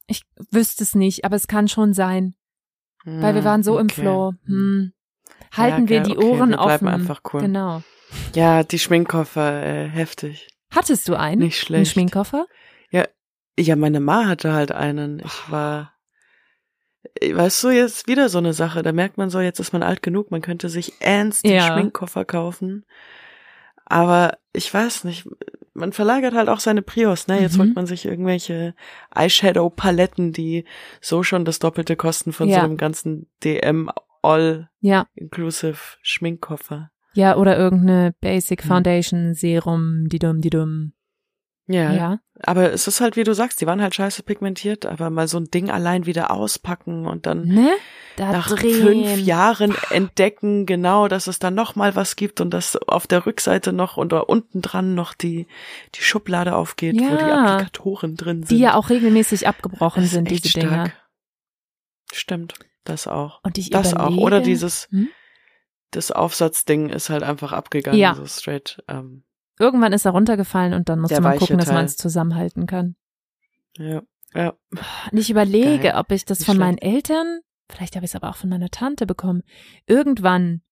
[0.06, 2.34] Ich wüsste es nicht, aber es kann schon sein,
[3.04, 4.00] weil wir Hm, waren so im okay.
[4.00, 4.32] Flow.
[4.46, 4.92] Hm.
[5.54, 6.88] Halten Ja, wir die okay, Ohren wir bleiben offen.
[6.88, 7.40] einfach cool.
[7.42, 7.82] Genau.
[8.34, 10.48] Ja, die Schminkkoffer, äh, heftig.
[10.74, 11.40] Hattest du einen?
[11.42, 11.92] Nicht Einen schlecht.
[11.92, 12.46] Schminkkoffer?
[13.60, 15.18] Ja, meine Ma hatte halt einen.
[15.18, 15.97] Ich war, äh,
[17.22, 18.82] weißt du, jetzt wieder so eine Sache.
[18.82, 21.66] Da merkt man so, jetzt ist man alt genug, man könnte sich ernst den Ja.
[21.72, 22.84] Schminkkoffer kaufen.
[23.86, 25.26] Aber ich weiß nicht,
[25.72, 27.40] man verlagert halt auch seine Prios, ne?
[27.40, 27.60] Jetzt Mhm.
[27.62, 28.74] holt man sich irgendwelche
[29.14, 30.64] Eyeshadow-Paletten, die
[31.00, 32.58] so schon das Doppelte kosten von Ja.
[32.60, 33.88] so einem ganzen DM
[34.22, 35.98] All-Inclusive Ja.
[36.02, 36.90] Schminkkoffer.
[37.14, 38.68] Ja, oder irgendeine Basic Hm.
[38.68, 40.92] Foundation, Serum, die dumm, die dumm.
[41.68, 42.20] Ja, Ja.
[42.40, 45.38] Aber es ist halt, wie du sagst, die waren halt scheiße pigmentiert, aber mal so
[45.38, 47.70] ein Ding allein wieder auspacken und dann Ne?
[48.16, 48.82] Da nach drehen.
[48.82, 53.26] fünf Jahren entdecken, genau, dass es dann noch mal was gibt und dass auf der
[53.26, 55.46] Rückseite noch oder unten dran noch die,
[55.94, 57.44] die Schublade aufgeht, wo die Ja.
[57.44, 58.50] Applikatoren drin sind.
[58.50, 60.90] Die ja auch regelmäßig abgebrochen sind, diese Dinger.
[62.12, 62.54] Stimmt,
[62.84, 63.40] das auch.
[63.44, 64.24] Und ich Das überlege, auch.
[64.24, 65.08] Oder dieses, Hm?
[65.90, 68.14] das Aufsatzding ist halt einfach abgegangen, Ja.
[68.14, 68.82] so straight.
[68.88, 69.22] Ähm,
[69.58, 71.74] Irgendwann ist er runtergefallen und dann musste Der man gucken, dass Teil.
[71.76, 72.96] man es zusammenhalten kann.
[73.76, 74.02] ja,
[74.34, 74.54] ja.
[75.10, 75.94] Und ich überlege, Geil.
[75.96, 76.66] ob ich das Nicht von schlecht.
[76.66, 77.40] meinen Eltern,
[77.70, 79.42] vielleicht habe ich es aber auch von meiner Tante bekommen,
[79.86, 80.62] irgendwann.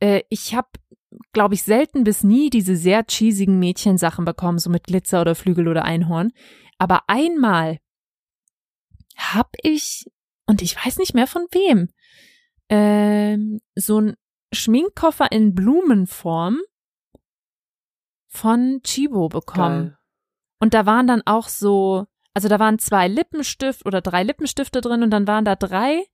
[0.00, 0.68] Äh, ich habe,
[1.32, 5.66] glaube ich, selten bis nie diese sehr cheesigen Mädchensachen bekommen, so mit Glitzer oder Flügel
[5.68, 6.32] oder Einhorn.
[6.78, 7.78] Aber einmal
[9.16, 10.04] hab ich,
[10.46, 11.88] und ich weiß nicht mehr von wem,
[12.68, 14.14] ähm, so ein
[14.52, 16.58] Schminkkoffer in Blumenform
[18.34, 19.82] von Chibo bekommen.
[19.88, 19.98] Geil.
[20.60, 25.02] Und da waren dann auch so, also da waren zwei Lippenstift oder drei Lippenstifte drin
[25.02, 26.04] und dann waren da drei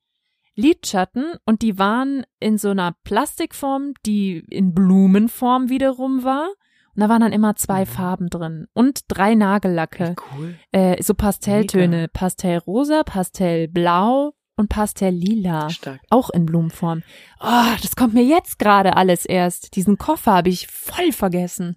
[0.54, 6.48] Lidschatten und die waren in so einer Plastikform, die in Blumenform wiederum war.
[6.94, 7.86] Und da waren dann immer zwei Mhm.
[7.86, 10.16] Farben drin und drei Nagellacke.
[10.34, 10.56] Cool.
[10.72, 12.10] Äh, so Pastelltöne, Mega.
[12.12, 15.70] Pastellrosa, Pastellblau und Pastelllila.
[15.70, 16.00] Stark.
[16.10, 17.02] Auch in Blumenform.
[17.40, 19.76] Oh, das kommt mir jetzt gerade alles erst.
[19.76, 21.76] Diesen Koffer habe ich voll vergessen.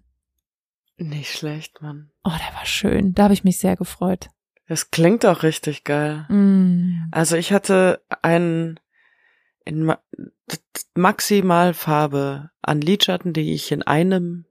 [1.09, 2.11] Nicht schlecht, Mann.
[2.23, 3.13] Oh, der war schön.
[3.13, 4.29] Da habe ich mich sehr gefreut.
[4.67, 6.25] Das klingt auch richtig geil.
[6.29, 7.09] Mm.
[7.11, 8.79] Also ich hatte einen
[9.65, 9.99] in Ma
[10.95, 14.45] Maximalfarbe an Lidschatten, die ich in einem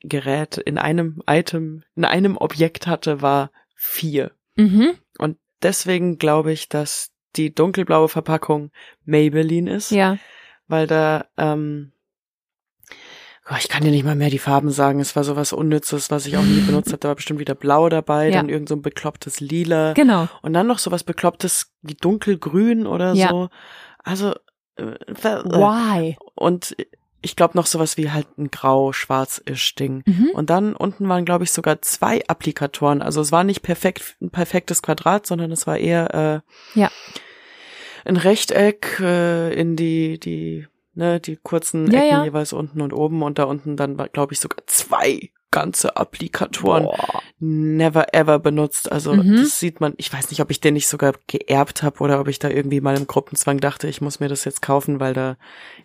[0.00, 4.32] Gerät, in einem Item, in einem Objekt hatte, war vier.
[4.56, 4.90] Mhm.
[5.18, 8.70] Und deswegen glaube ich, dass die dunkelblaue Verpackung
[9.04, 10.18] Maybelline ist, Ja.
[10.66, 11.92] weil da ähm,
[13.50, 15.00] oh, ich kann dir nicht mal mehr die Farben sagen.
[15.00, 16.98] Es war sowas Unnützes, was ich auch nie benutzt habe.
[16.98, 18.34] Da war bestimmt wieder Blau dabei, Ja.
[18.36, 19.92] dann irgend so ein beklopptes Lila.
[19.94, 20.28] Genau.
[20.42, 23.28] Und dann noch sowas beklopptes wie dunkelgrün oder Ja.
[23.30, 23.48] so.
[24.04, 24.34] Also
[24.76, 26.16] äh, ver- Why?
[26.34, 26.76] und
[27.20, 30.02] ich glaube noch sowas wie halt ein grau-schwarz-isch Ding.
[30.06, 30.30] Mhm.
[30.34, 33.02] Und dann unten waren glaube ich sogar zwei Applikatoren.
[33.02, 36.42] Also es war nicht perfekt ein perfektes Quadrat, sondern es war eher
[36.76, 36.90] äh, Ja.
[38.04, 40.66] ein Rechteck äh, in die die
[40.98, 42.24] ne die kurzen Ja, Ecken ja.
[42.24, 46.84] jeweils unten und oben und da unten dann war glaube ich sogar zwei ganze Applikatoren
[46.84, 47.22] Boah.
[47.38, 48.92] never ever benutzt.
[48.92, 49.36] Also Mhm.
[49.36, 52.28] das sieht man, ich weiß nicht, ob ich den nicht sogar geerbt habe oder ob
[52.28, 55.38] ich da irgendwie mal im Gruppenzwang dachte, ich muss mir das jetzt kaufen, weil da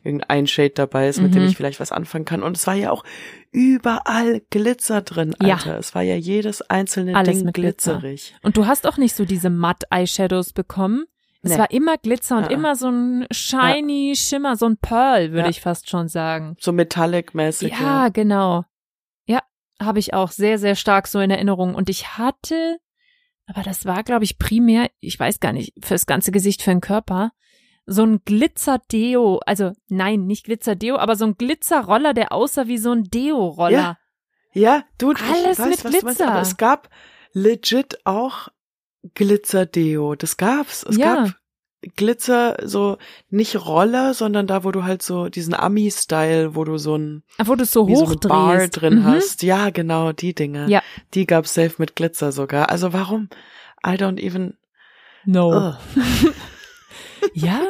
[0.04, 1.48] irgendein Shade dabei ist, mit dem Mhm.
[1.48, 2.44] ich vielleicht was anfangen kann.
[2.44, 3.06] Und es war ja auch
[3.54, 5.56] überall Glitzer drin, Ja.
[5.56, 5.78] Alter.
[5.80, 7.94] Es war ja jedes einzelne Alles Ding mit Glitzer.
[8.00, 8.36] glitzerig.
[8.44, 11.06] Und du hast auch nicht so diese Matt-Eyeshadows bekommen.
[11.46, 11.58] Es Nee.
[11.58, 12.54] war immer Glitzer und Ah, ah.
[12.54, 15.50] immer so ein shiny Schimmer, so ein Pearl, würde Ja.
[15.50, 16.56] ich fast schon sagen.
[16.60, 17.72] So metallic-mäßig.
[17.80, 18.64] Ja, genau.
[19.26, 19.42] Ja,
[19.82, 21.76] habe ich auch sehr, sehr stark so in Erinnerung.
[21.76, 22.78] Und ich hatte,
[23.46, 26.80] aber das war, glaube ich, primär, ich weiß gar nicht, fürs ganze Gesicht, für den
[26.82, 27.32] Körper,
[27.86, 32.94] so ein Glitzer-Deo, also nein, nicht Glitzer-Deo, aber so ein Glitzerroller, der aussah wie so
[32.94, 33.98] ein Deo-Roller.
[34.54, 36.42] Ja, du, ich Alles weiß, mit du meinst, aber Glitzer.
[36.42, 36.90] es gab
[37.34, 38.48] legit auch
[39.16, 40.16] Glitzerdeo.
[40.16, 40.84] Das gab's.
[40.84, 41.26] Es Ja.
[41.26, 41.36] gab
[41.98, 42.98] Glitzer, so
[43.30, 47.56] nicht Roller, sondern da, wo du halt so diesen Ami-Style, wo du so ein Wo
[47.56, 48.30] du so hochdrehst.
[48.30, 49.04] Bar drin Mhm.
[49.06, 49.44] hast.
[49.44, 50.70] Ja, genau, die Dinge.
[50.70, 50.82] Ja.
[51.14, 52.70] Die gab's safe mit Glitzer sogar.
[52.70, 53.28] Also warum?
[53.86, 54.58] I don't even.
[55.26, 55.74] No.
[57.34, 57.62] Ja?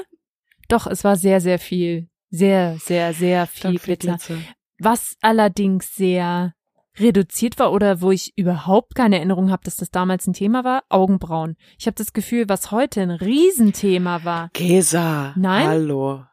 [0.67, 2.08] Doch, es war sehr, sehr viel.
[2.30, 4.13] Sehr, sehr, sehr viel Glitzer.
[4.13, 4.38] Glitzer.
[4.80, 6.54] Was allerdings sehr
[7.00, 10.84] reduziert war oder wo ich überhaupt keine Erinnerung habe, dass das damals ein Thema war,
[10.90, 11.56] Augenbrauen.
[11.80, 14.50] Ich habe das Gefühl, was heute ein Riesenthema war.
[14.54, 15.34] Gesa.
[15.36, 15.68] Nein?
[15.68, 16.26] Hallo.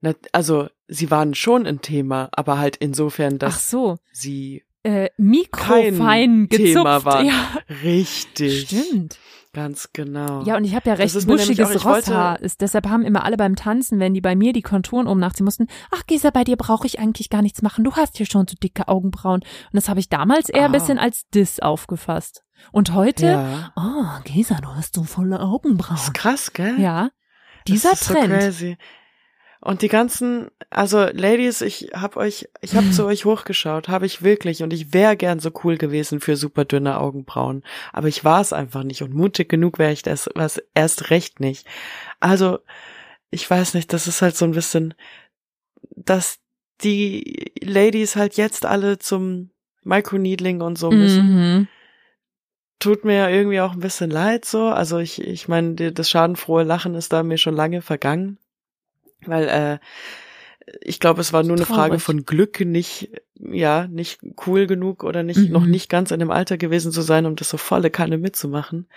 [0.00, 5.10] Na, also, sie waren schon ein Thema, aber halt insofern, Ach dass so, sie äh,
[5.16, 6.72] mikrofein kein gezupft.
[6.74, 7.26] Thema waren.
[7.26, 8.68] Ja, richtig.
[8.68, 9.18] stimmt.
[9.56, 10.42] Ganz genau.
[10.42, 12.40] Ja, und ich habe ja recht buschiges auch- Rosshaar.
[12.42, 15.44] Ist, deshalb haben immer alle beim Tanzen, wenn die bei mir die Konturen oben nachziehen
[15.46, 17.82] mussten, ach Gesa, bei dir brauche ich eigentlich gar nichts machen.
[17.82, 19.40] Du hast hier schon so dicke Augenbrauen.
[19.40, 20.78] Und das habe ich damals eher ein Ah.
[20.78, 22.44] bisschen als Diss aufgefasst.
[22.70, 23.72] Und heute, ja.
[23.76, 25.96] oh, Gesa, du hast so volle Augenbrauen.
[25.96, 26.78] ist krass, gell?
[26.78, 27.08] Ja,
[27.66, 28.28] dieser das ist Trend.
[28.30, 28.76] So crazy.
[29.66, 34.22] Und die ganzen, also Ladies, ich hab euch, ich hab zu euch hochgeschaut, habe ich
[34.22, 38.40] wirklich, und ich wäre gern so cool gewesen für super dünne Augenbrauen, aber ich war
[38.40, 41.66] es einfach nicht und mutig genug wäre ich das was erst recht nicht.
[42.20, 42.60] Also
[43.30, 44.94] ich weiß nicht, das ist halt so ein bisschen,
[45.96, 46.38] dass
[46.84, 49.50] die Ladies halt jetzt alle zum
[49.82, 51.68] Microneedling und so müssen Mhm.
[52.78, 54.66] tut mir ja irgendwie auch ein bisschen leid so.
[54.66, 58.38] Also ich, ich meine, das schadenfrohe Lachen ist da mir schon lange vergangen.
[59.26, 59.78] Weil äh,
[60.80, 65.22] ich glaube, es war nur eine Frage von Glück, nicht, ja, nicht cool genug oder
[65.22, 65.50] nicht, Mhm.
[65.52, 68.88] noch nicht ganz in dem Alter gewesen zu sein, um das so volle Kanne mitzumachen.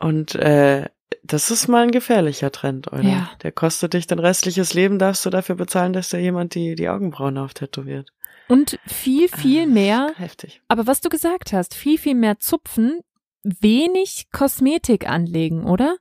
[0.00, 0.88] Und äh,
[1.22, 3.02] das ist mal ein gefährlicher Trend, oder?
[3.02, 3.30] Ja.
[3.42, 6.88] Der kostet dich dein restliches Leben, darfst du dafür bezahlen, dass dir jemand die, die
[6.88, 8.10] Augenbrauen auftätowiert.
[8.48, 10.62] Und viel, viel Ah, mehr, Heftig.
[10.68, 13.00] aber was du gesagt hast, viel, viel mehr zupfen,
[13.42, 15.96] wenig Kosmetik anlegen, oder?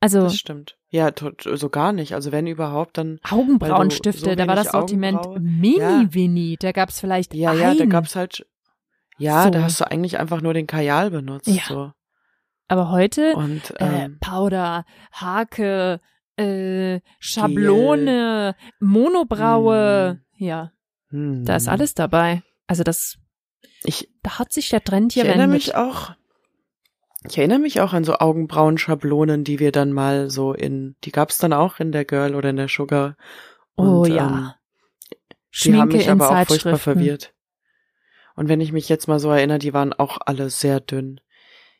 [0.00, 0.77] Also Das stimmt.
[0.90, 2.14] Ja, tot, so gar nicht.
[2.14, 6.56] Also wenn überhaupt, dann Augenbrauenstifte, du so da war das Sortiment Augenbraue- mini Ja.
[6.60, 8.46] Da gab's vielleicht Ja, ein, ja, da gab's halt.
[9.18, 9.50] Ja, So.
[9.50, 11.46] da hast du eigentlich einfach nur den Kajal benutzt.
[11.48, 11.62] Ja.
[11.68, 11.92] So.
[12.68, 16.00] aber heute Und äh, ähm, Powder, Hake,
[16.36, 20.70] äh, Schablone, Monobraue, ja,
[21.10, 22.42] hm, da ist alles dabei.
[22.66, 23.16] Also das,
[23.84, 25.66] Ich, da hat sich der Trend ich hier erinnere wendet.
[25.66, 26.12] mich auch.
[27.26, 31.38] Ich erinnere mich auch an so Augenbrauen-Schablonen, die wir dann mal so in, die gab's
[31.38, 33.16] dann auch in der Girl oder in der Sugar.
[33.76, 34.26] Oh Und, ja.
[34.26, 34.50] Ähm,
[35.10, 35.16] die
[35.50, 37.34] Schminke haben mich aber auch furchtbar verwirrt.
[38.36, 41.20] Und wenn ich mich jetzt mal so erinnere, die waren auch alle sehr dünn.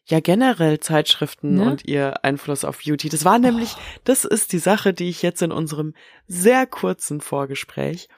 [0.06, 1.70] Ja, generell Zeitschriften Ne?
[1.70, 3.08] und ihr Einfluss auf Beauty.
[3.08, 5.94] Das war nämlich, das ist die Sache, die ich jetzt in unserem
[6.26, 8.08] sehr kurzen Vorgespräch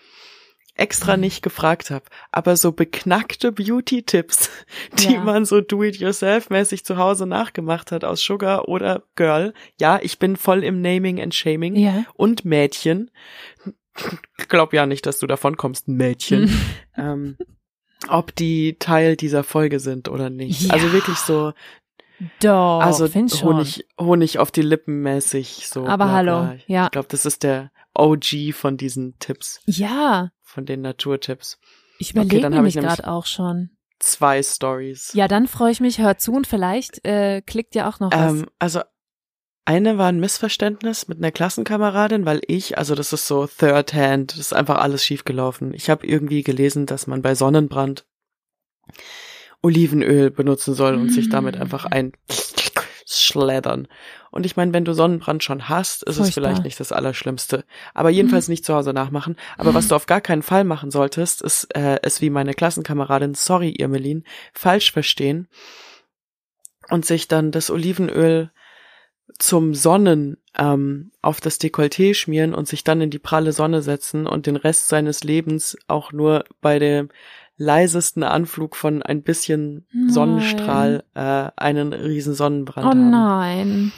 [0.81, 1.21] extra Mhm.
[1.21, 2.05] nicht gefragt habe.
[2.33, 4.51] Aber so beknackte Beauty-Tipps,
[4.99, 5.21] die Ja.
[5.21, 9.53] man so do-it-yourself-mäßig zu Hause nachgemacht hat aus Sugar oder Girl.
[9.79, 12.05] Ja, ich bin voll im Naming and Shaming Ja.
[12.15, 13.11] und Mädchen.
[14.49, 16.43] Glaub ja nicht, dass du davon kommst, Mädchen.
[16.45, 16.61] Mhm.
[16.97, 17.37] ähm,
[18.09, 20.63] ob die Teil dieser Folge sind oder nicht.
[20.69, 20.73] Ja.
[20.75, 21.53] Also wirklich so,
[22.41, 23.07] Doch, also.
[23.45, 25.85] Honig, Honig auf die Lippen mäßig so.
[25.87, 26.57] Aber bla, hallo, bla.
[26.67, 26.85] ja.
[26.87, 31.59] Ich glaube, das ist der OG von diesen Tipps, Ja, von den Naturtipps.
[31.99, 33.71] ich Okay, überlege dann hab nämlich ich nämlich- gerade auch schon.
[33.99, 35.13] Zwei Stories.
[35.13, 38.33] Ja, dann freue ich mich, hört zu und vielleicht äh, klickt ja auch noch was.
[38.33, 38.81] Ähm, also
[39.67, 44.33] eine war ein Missverständnis mit einer Klassenkameradin, weil ich, also das ist so Third Hand,
[44.33, 45.75] das ist einfach alles schiefgelaufen.
[45.75, 48.07] Ich habe irgendwie gelesen, dass man bei Sonnenbrand
[49.63, 51.63] Olivenöl benutzen soll und sich damit Mm.
[51.63, 52.13] einfach ein
[53.19, 53.89] schleddern.
[54.31, 56.33] Und ich meine, wenn du Sonnenbrand schon hast, ist es Furchtbar.
[56.33, 57.65] vielleicht nicht das Allerschlimmste.
[57.95, 59.37] Aber jedenfalls nicht zu Hause nachmachen.
[59.59, 63.35] Aber was du auf gar keinen Fall machen solltest, ist äh, es wie meine Klassenkameradin,
[63.35, 65.49] sorry Irmelin, falsch verstehen
[66.91, 68.51] und sich dann das Olivenöl
[69.39, 74.27] zum Sonnen ähm, auf das Dekolleté schmieren und sich dann in die pralle Sonne setzen
[74.27, 77.09] und den Rest seines Lebens auch nur bei dem
[77.63, 80.09] leisesten Anflug von ein bisschen Nein.
[80.11, 83.11] Sonnenstrahl äh, einen riesen Sonnenbrand oh haben.
[83.11, 83.93] nein.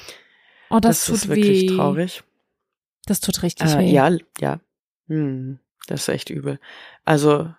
[0.68, 1.76] Oh, das, Das, tut ist wirklich weh.
[1.76, 2.24] traurig.
[3.06, 3.90] Das tut richtig Äh, weh.
[3.92, 4.60] ja, ja.
[5.06, 6.58] Hm, das ist echt übel.
[7.04, 7.54] Also,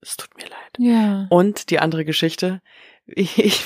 [0.00, 0.72] es tut mir leid.
[0.78, 1.26] Ja.
[1.30, 2.60] Und die andere Geschichte,
[3.06, 3.62] ich,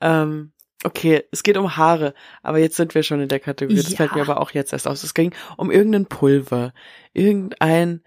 [0.00, 0.52] ähm,
[0.84, 3.76] okay, es geht um Haare, aber jetzt sind wir schon in der Kategorie.
[3.76, 3.96] Das Ja.
[3.98, 5.02] fällt mir aber auch jetzt erst aus.
[5.04, 6.72] Es ging um irgendein Pulver,
[7.12, 8.02] irgendein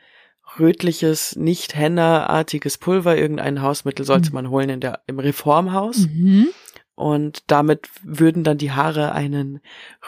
[0.58, 4.36] rötliches, nicht henna-artiges Pulver, irgendein Hausmittel sollte Mhm.
[4.36, 6.08] man holen in der, im Reformhaus.
[6.08, 6.48] Mhm.
[6.96, 9.62] Und damit würden dann die Haare einen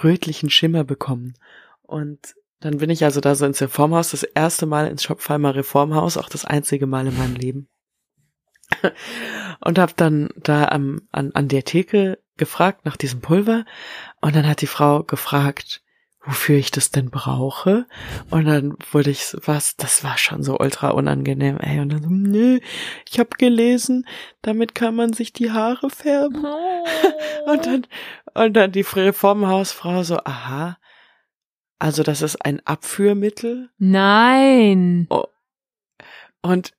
[0.03, 1.35] rötlichen Schimmer bekommen.
[1.83, 6.17] Und dann bin ich also da so ins Reformhaus, das erste Mal ins Schopfheimer Reformhaus,
[6.17, 7.67] auch das einzige Mal in meinem Leben.
[9.61, 13.65] Und habe dann da am, an, an der Theke gefragt nach diesem Pulver.
[14.21, 15.81] Und dann hat die Frau gefragt,
[16.23, 17.85] wofür ich das denn brauche.
[18.29, 21.79] Und dann wurde ich, so- was, das war schon so ultra unangenehm, ey.
[21.79, 22.59] Und dann so, nö,
[23.09, 24.05] ich habe gelesen,
[24.41, 26.45] damit kann man sich die Haare färben.
[27.47, 27.87] Und dann,
[28.35, 30.77] und dann die Reformhausfrau so, aha,
[31.79, 33.69] also das ist ein Abführmittel.
[33.79, 35.07] Nein.
[36.43, 36.73] Und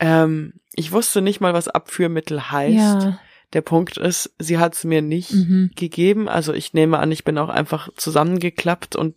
[0.00, 2.76] Ähm, ich wusste nicht mal, was Abführmittel heißt.
[3.02, 3.18] Ja.
[3.52, 5.70] Der Punkt ist, sie hat es mir nicht Mhm.
[5.74, 6.28] gegeben.
[6.28, 9.14] Also ich nehme an, ich bin auch einfach zusammengeklappt und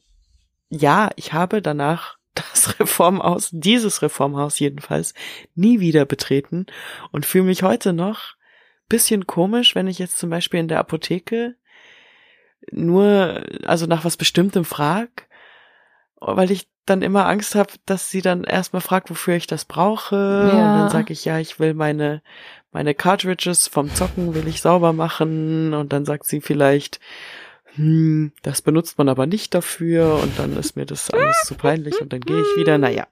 [0.70, 5.14] ja, ich habe danach das Reformhaus, dieses Reformhaus jedenfalls,
[5.54, 6.66] nie wieder betreten
[7.12, 8.36] und fühle mich heute noch
[8.88, 11.56] bisschen komisch, wenn ich jetzt zum Beispiel in der Apotheke
[12.72, 15.28] nur, also nach was Bestimmtem frag,
[16.20, 20.16] weil ich dann immer Angst habe, dass sie dann erstmal fragt, wofür ich das brauche.
[20.42, 20.74] Und Ja.
[20.74, 22.22] dann sage ich, ja, ich will meine,
[22.72, 25.74] meine Cartridges vom Zocken will ich sauber machen.
[25.74, 27.00] Und dann sagt sie vielleicht,
[27.76, 30.20] hm, das benutzt man aber nicht dafür.
[30.22, 32.78] Und dann ist mir das alles zu peinlich und dann gehe ich wieder.
[32.78, 33.08] Naja.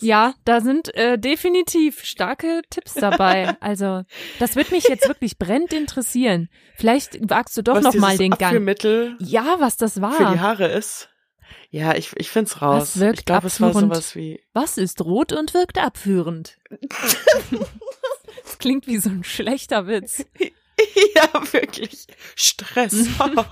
[0.00, 3.56] Ja, da sind äh, definitiv starke Tipps dabei.
[3.60, 4.02] Also,
[4.40, 6.48] das wird mich jetzt wirklich brennend interessieren.
[6.74, 8.66] Vielleicht wagst du doch Was noch mal den Gang.
[9.20, 10.40] Ja, was das für die war.
[10.40, 11.08] Haare ist.
[11.70, 12.82] Ja, ich, ich find's raus.
[12.82, 13.94] Was wirkt ich glaube, es war abführend?
[13.94, 16.58] sowas wie, Was ist rot und wirkt abführend?
[18.42, 20.24] das klingt wie so ein schlechter Witz.
[21.14, 23.08] ja, wirklich, Stress.
[23.18, 23.44] Ahnung.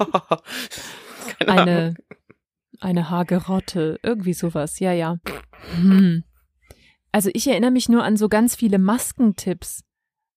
[1.47, 1.95] Eine,
[2.81, 5.19] eine Hagerotte, irgendwie sowas, ja, ja.
[5.75, 6.25] Hm.
[7.13, 9.85] Also ich erinnere mich nur an so ganz viele Maskentipps.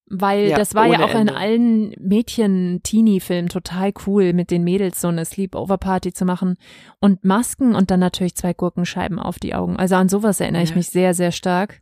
[0.08, 1.36] Weil Ja, das war ja auch in Ende.
[1.36, 6.58] allen Mädchen-Teenie-Filmen total cool, mit den Mädels so eine Sleepover-Party zu machen.
[7.00, 9.78] Und Masken und dann natürlich zwei Gurkenscheiben auf die Augen.
[9.78, 10.76] Also an sowas erinnere ich Ja.
[10.76, 11.82] mich sehr, sehr stark.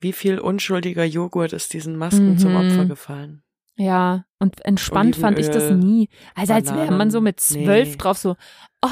[0.00, 2.38] Wie viel unschuldiger Joghurt ist diesen Masken Mhm.
[2.38, 3.42] zum Opfer gefallen?
[3.76, 6.08] Ja, und entspannt fand ich das Olivenöl, nie.
[6.34, 7.96] Also als wäre man so mit zwölf nee.
[7.96, 8.36] drauf so,
[8.84, 8.88] oh,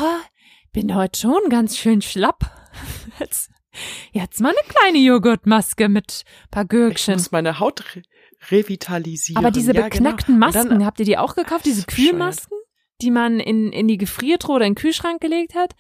[0.72, 2.50] bin heute schon ganz schön schlapp.
[3.20, 3.50] Jetzt,
[4.12, 7.14] jetzt mal eine kleine Joghurtmaske mit paar Ich Gürkchen.
[7.14, 8.02] muss meine Haut re
[8.50, 9.38] revitalisieren.
[9.42, 10.46] Aber diese ja, beknackten genau.
[10.46, 11.64] Masken, dann- habt ihr die auch gekauft?
[11.66, 11.84] Diese.
[11.86, 12.58] Kühlmasken,
[13.00, 15.74] die man in, in die Gefriertruhe oder in den Kühlschrank gelegt hat?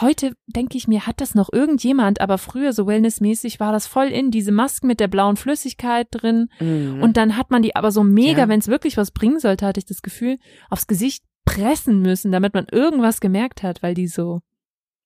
[0.00, 4.06] Heute denke ich mir, hat das noch irgendjemand, aber früher so wellnessmäßig war das voll
[4.08, 6.48] in, diese Masken mit der blauen Flüssigkeit drin.
[6.60, 7.00] Mhm.
[7.02, 8.48] Und dann hat man die aber so mega, Ja.
[8.48, 12.54] wenn es wirklich was bringen sollte, hatte ich das Gefühl, aufs Gesicht pressen müssen, damit
[12.54, 14.40] man irgendwas gemerkt hat, weil die so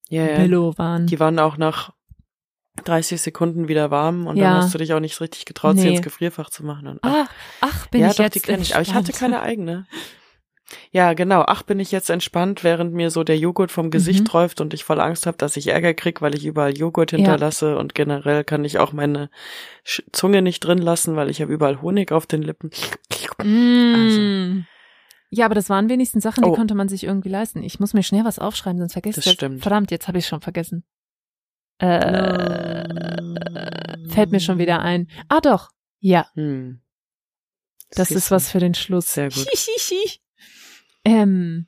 [0.09, 0.37] ja, ja.
[0.39, 1.07] billow waren.
[1.07, 1.93] Die waren auch nach
[2.85, 4.51] 30 Sekunden wieder warm und Ja.
[4.55, 5.97] dann hast du dich auch nicht richtig getraut, sie Nee.
[5.97, 6.87] ins Gefrierfach zu machen.
[6.89, 7.29] Und Ach,
[7.61, 8.75] ach, bin ja, ich doch, jetzt die kenne ich.
[8.75, 9.87] Aber ich hatte keine eigene.
[10.91, 11.45] Ja, genau.
[11.47, 14.25] Ach, bin ich jetzt entspannt, während mir so der Joghurt vom Gesicht Mhm.
[14.25, 17.19] träuft und ich voll Angst habe, dass ich Ärger krieg, weil ich überall Joghurt Ja.
[17.19, 19.29] hinterlasse und generell kann ich auch meine
[19.85, 22.71] Sch- Zunge nicht drin lassen, weil ich habe überall Honig auf den Lippen.
[23.45, 24.65] Mm.
[25.31, 26.57] Ja, aber das waren wenigstens Sachen, die Also Oh.
[26.57, 27.63] konnte man sich irgendwie leisten.
[27.63, 29.63] Ich muss mir schnell was aufschreiben, sonst vergesse Das ich stimmt.
[29.63, 30.85] Verdammt, jetzt habe ich schon vergessen.
[31.83, 32.85] Äh,
[34.09, 35.09] fällt mir schon wieder ein.
[35.29, 36.81] Ah doch, ja, Hm.
[37.91, 39.13] das Siehst ist was für den Schluss.
[39.13, 39.47] Sehr gut.
[41.05, 41.67] ähm,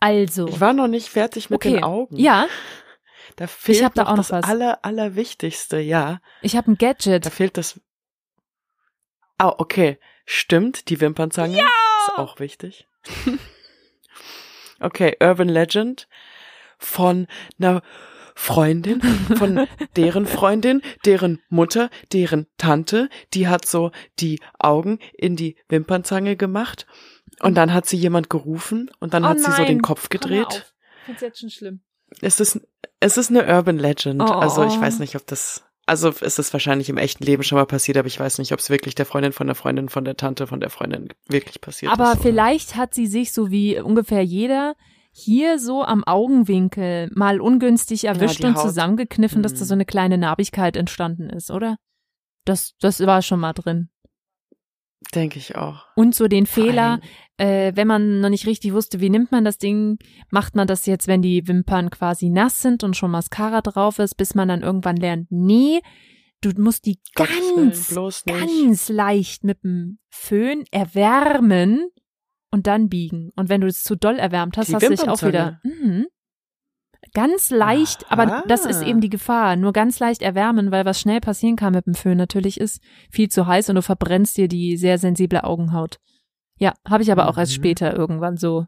[0.00, 1.74] also, Ich war noch nicht fertig mit Okay.
[1.74, 2.16] den Augen.
[2.16, 2.46] ja,
[3.36, 4.44] Da fehlt hab da auch noch das was.
[4.44, 6.20] aller, allerwichtigste, ja.
[6.42, 7.24] ich habe ein Gadget.
[7.26, 7.80] Da fehlt das.
[9.38, 9.98] Ah, okay.
[10.26, 11.56] Stimmt, die Wimpernzange.
[11.56, 11.64] Ja!
[12.08, 12.86] Ist auch wichtig.
[14.80, 16.08] okay, Urban Legend
[16.78, 17.26] von
[17.58, 17.82] einer
[18.34, 19.00] Freundin,
[19.36, 19.66] von
[19.96, 26.86] deren Freundin, deren Mutter, deren Tante, die hat so die Augen in die Wimpernzange gemacht
[27.42, 30.08] und dann hat sie jemand gerufen und dann Oh hat sie so den nein, Kopf
[30.08, 30.72] gedreht.
[31.00, 31.80] Ich find's jetzt schon schlimm.
[32.20, 32.60] Es ist,
[32.98, 34.20] es ist eine Urban Legend.
[34.22, 34.24] Oh.
[34.26, 37.66] Also ich weiß nicht, ob das, also es ist wahrscheinlich im echten Leben schon mal
[37.66, 40.16] passiert, aber ich weiß nicht, ob es wirklich der Freundin von der Freundin von der
[40.16, 42.12] Tante von der Freundin wirklich passiert Aber ist.
[42.14, 44.74] oder- vielleicht hat sie sich, so wie ungefähr jeder,
[45.12, 48.62] hier so am Augenwinkel mal ungünstig erwischt die und Haut.
[48.62, 49.66] zusammengekniffen, dass da Hm.
[49.66, 51.76] so eine kleine Narbigkeit entstanden ist, oder?
[52.44, 53.90] Das, das war schon mal drin.
[55.14, 55.86] Denke ich auch.
[55.96, 57.00] Und so den Fehler,
[57.38, 59.98] äh, wenn man noch nicht richtig wusste, wie nimmt man das Ding,
[60.30, 64.16] macht man das jetzt, wenn die Wimpern quasi nass sind und schon Mascara drauf ist,
[64.16, 65.80] bis man dann irgendwann lernt, nee,
[66.42, 71.88] du musst die Willen, ganz, ganz leicht mit dem Föhn erwärmen
[72.50, 73.30] und dann biegen.
[73.36, 76.06] Und wenn du es zu doll erwärmt hast, Die hast du dich auch wieder mhm,
[77.14, 78.44] ganz leicht, aber Aha.
[78.46, 81.86] das ist eben die Gefahr, nur ganz leicht erwärmen, weil was schnell passieren kann mit
[81.86, 85.98] dem Föhn natürlich ist, viel zu heiß und du verbrennst dir die sehr sensible Augenhaut.
[86.58, 87.56] Ja, habe ich aber auch erst Mhm.
[87.56, 88.66] später irgendwann so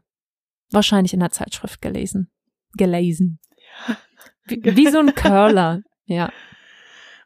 [0.71, 2.31] wahrscheinlich in der Zeitschrift gelesen.
[2.75, 3.39] Gelesen.
[4.45, 5.81] Wie, wie so ein Curler.
[6.05, 6.33] Ja.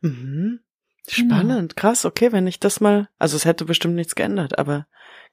[0.01, 0.59] Mhm.
[1.09, 4.85] Spannend, krass, okay, wenn ich das mal, also es hätte bestimmt nichts geändert, aber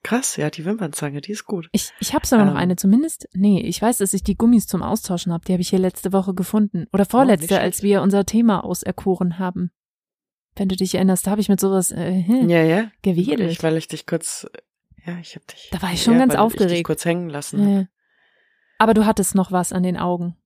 [0.05, 1.69] krass, ja, die Wimpernzange, die ist gut.
[1.73, 2.59] Ich, ich habe sogar noch Ähm.
[2.59, 3.29] eine, zumindest.
[3.35, 5.45] Nee, ich weiß, dass ich die Gummis zum Austauschen habe.
[5.45, 6.87] Die habe ich hier letzte Woche gefunden.
[6.93, 7.61] Oder vorletzte, schlecht.
[7.63, 9.73] als wir unser Thema auserkoren haben.
[10.55, 12.91] Wenn du dich erinnerst, da habe ich mit sowas äh, Ja, ja.
[13.03, 13.51] gewedelt.
[13.51, 14.47] Ich, weil ich dich kurz,
[15.05, 15.69] ja, ich hab dich.
[15.73, 16.87] Da war ich schon ja, ganz weil Ich dich aufgeregt.
[16.87, 17.67] kurz hängen lassen.
[17.81, 17.87] Äh.
[18.79, 20.37] Aber du hattest noch was an den Augen.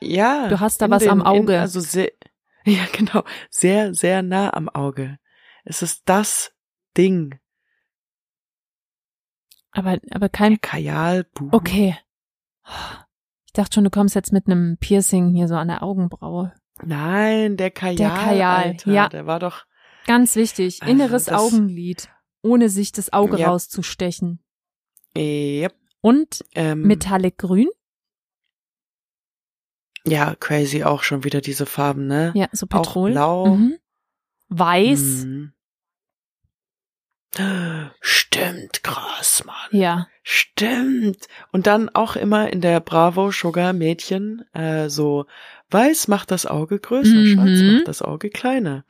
[0.00, 0.48] Ja.
[0.48, 1.60] Du hast da in was am in, Auge.
[1.60, 2.10] also sehr,
[2.64, 3.22] Ja, genau.
[3.50, 5.18] Sehr, sehr nah am Auge.
[5.64, 6.52] Es ist das
[6.96, 7.38] Ding.
[9.72, 11.52] Aber, aber kein, Kajalbuch.
[11.52, 11.96] okay.
[13.46, 16.52] Ich dachte schon, du kommst jetzt mit einem Piercing hier so an der Augenbraue.
[16.84, 17.96] Nein, der Kajal.
[17.96, 19.08] Der Kajal, Alter, ja.
[19.08, 19.64] Der war doch.
[20.06, 22.08] Ganz wichtig, Also inneres das- Augenlid,
[22.42, 23.48] ohne sich das Auge Ja.
[23.50, 24.42] rauszustechen.
[25.16, 25.74] Yep.
[26.00, 27.68] Und Ähm, Metallic Grün,
[30.06, 32.32] Ja, crazy auch schon wieder diese Farben, ne?
[32.34, 33.10] ja, so Auch Petrol.
[33.12, 33.56] blau.
[33.56, 33.78] Mhm.
[34.48, 35.52] Weiß, Mhm.
[38.00, 39.54] Stimmt, krass, Mann.
[39.70, 40.06] ja.
[40.22, 41.26] Stimmt.
[41.52, 45.24] Und dann auch immer in der Bravo Sugar Mädchen äh, so
[45.70, 47.26] weiß macht das Auge größer, Mhm.
[47.26, 48.84] schwarz macht das Auge kleiner.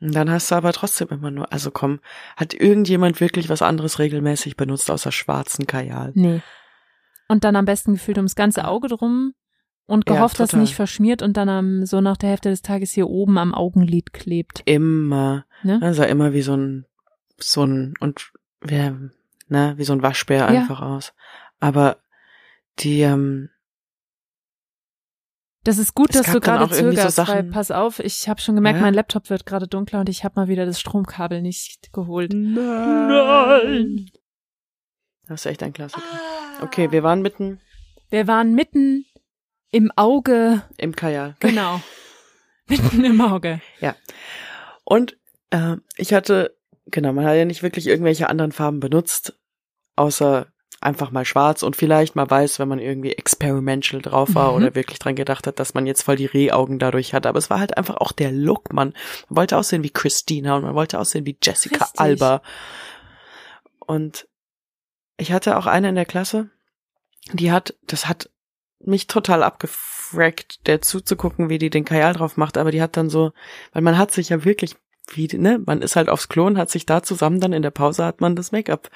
[0.00, 2.00] Und dann hast du aber trotzdem immer nur, also komm,
[2.36, 6.12] hat irgendjemand wirklich was anderes regelmäßig benutzt außer schwarzen Kajal?
[6.14, 6.42] Nee.
[7.28, 9.32] Und dann am besten gefühlt ums ganze Auge drum
[9.86, 10.60] und Ja, gehofft, dass total.
[10.62, 14.12] nicht verschmiert und dann am, so nach der Hälfte des Tages hier oben am Augenlid
[14.12, 14.62] klebt.
[14.66, 15.44] Immer.
[15.62, 15.94] Ne?
[15.94, 16.84] Sah immer wie so ein,
[17.42, 18.96] so ein, und wer,
[19.48, 20.46] ne, wie so ein Waschbär Ja.
[20.60, 21.12] einfach aus.
[21.60, 21.98] Aber
[22.80, 23.50] die, ähm,
[25.64, 28.56] Das ist gut, dass du gerade irgendwie so zögerst, weil pass auf, ich habe schon
[28.56, 28.82] gemerkt, Ja?
[28.82, 32.32] mein Laptop wird gerade dunkler und ich habe mal wieder das Stromkabel nicht geholt.
[32.34, 34.10] Nein.
[35.28, 36.02] Das ist echt ein Klassiker.
[36.62, 37.60] Okay, wir waren mitten
[38.10, 39.06] Wir waren mitten
[39.70, 41.36] im Auge, im Kajal.
[41.38, 41.80] genau.
[42.68, 43.60] mitten im Auge.
[44.84, 45.16] Und
[45.50, 46.56] äh, ich hatte,
[46.86, 49.38] genau, man hat ja nicht wirklich irgendwelche anderen Farben benutzt,
[49.96, 50.46] außer
[50.80, 54.56] einfach mal schwarz und vielleicht mal weiß, wenn man irgendwie experimental drauf war Mhm.
[54.56, 57.24] oder wirklich dran gedacht hat, dass man jetzt voll die Rehaugen dadurch hat.
[57.26, 58.88] Aber es war halt einfach auch der Look, man.
[59.28, 62.00] Man wollte aussehen wie Christina und man wollte aussehen wie Jessica Richtig.
[62.00, 62.42] Alba.
[63.86, 64.26] Und
[65.18, 66.50] ich hatte auch eine in der Klasse,
[67.32, 68.30] die hat, das hat
[68.80, 73.08] mich total abgefrackt, der zuzugucken, wie die den Kajal drauf macht, aber die hat dann
[73.10, 73.32] so,
[73.72, 74.74] weil man hat sich ja wirklich,
[75.10, 77.70] wie, ne, man ist halt aufs Klo und hat sich da zusammen dann in der
[77.70, 78.90] Pause hat man das Make-up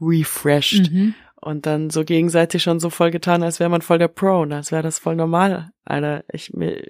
[0.00, 1.14] refreshed Mhm.
[1.36, 4.52] und dann so gegenseitig schon so voll getan, als wäre man voll der Pro und
[4.52, 5.70] als wäre das voll normal.
[5.84, 6.82] Alter, ich mir,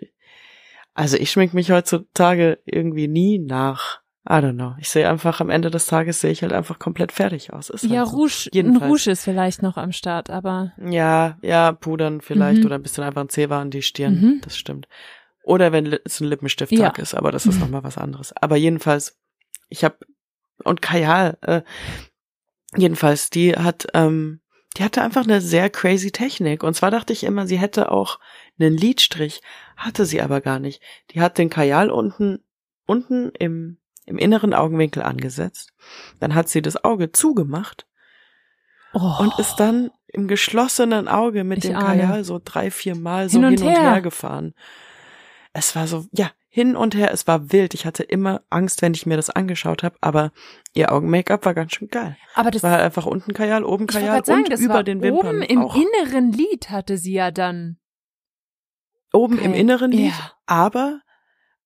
[0.94, 4.00] also ich schmink mich heutzutage irgendwie nie nach.
[4.24, 4.74] I don't know.
[4.78, 7.70] Ich sehe einfach am Ende des Tages sehe ich halt einfach komplett fertig aus.
[7.70, 8.16] Ist Ja, halt so.
[8.18, 8.76] Rouge, ein.
[8.76, 12.66] Rouge ist vielleicht noch am Start, aber Ja, ja, pudern vielleicht Mhm.
[12.66, 14.14] oder ein bisschen einfach ein Zewa an die Stirn.
[14.20, 14.40] Mhm.
[14.44, 14.86] Das stimmt.
[15.42, 17.02] Oder wenn es ein Lippenstifttag Ja.
[17.02, 17.60] ist, aber das ist Mhm.
[17.62, 18.32] noch mal was anderes.
[18.36, 19.18] Aber jedenfalls,
[19.68, 19.96] ich habe
[20.64, 21.62] und Kajal, äh,
[22.76, 24.40] jedenfalls, die hat, ähm,
[24.76, 26.62] die hatte einfach eine sehr crazy Technik.
[26.62, 28.18] Und zwar dachte ich immer, sie hätte auch
[28.58, 29.40] einen Lidstrich,
[29.76, 30.80] hatte sie aber gar nicht.
[31.10, 32.44] Die hat den Kajal unten,
[32.86, 35.72] unten im im inneren Augenwinkel angesetzt.
[36.18, 37.86] Dann hat sie das Auge zugemacht
[38.94, 42.02] oh, und ist dann im geschlossenen Auge mit Ich dem ahne.
[42.02, 43.92] Kajal so drei, vier Mal so Hin hin und und, her.
[43.92, 44.00] her.
[44.02, 44.54] gefahren.
[45.52, 47.74] Es war so, ja, hin und her, es war wild.
[47.74, 50.32] Ich hatte immer Angst, wenn ich mir das angeschaut habe, aber
[50.74, 52.16] ihr Augen-Make-up war ganz schön geil.
[52.34, 55.62] aber das war einfach unten Kajal, oben Kajal sagen, und über den Wimpern oben im
[55.62, 55.76] auch.
[55.76, 57.78] inneren Lid hatte sie ja dann.
[59.12, 59.60] oben im Okay.
[59.60, 60.32] inneren Lid, Ja.
[60.46, 61.00] aber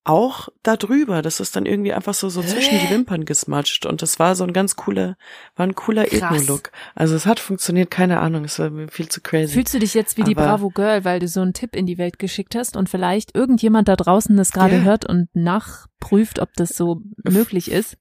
[0.07, 1.20] auch da drüber.
[1.22, 2.90] Das ist dann irgendwie einfach so, so zwischen die?
[2.90, 3.86] Wimpern gesmatscht.
[3.86, 5.16] Und das war so ein ganz cooler,
[5.57, 6.12] war ein cooler.
[6.12, 6.70] Ethno-Look.
[6.94, 9.54] Also es hat funktioniert, keine Ahnung, es war mir viel zu crazy.
[9.54, 11.86] Fühlst du dich jetzt wie die Aber- Bravo Girl, weil du so einen Tipp in
[11.86, 14.82] die Welt geschickt hast und vielleicht irgendjemand da draußen das gerade Ja.
[14.82, 17.96] hört und nachprüft, ob das so möglich ist?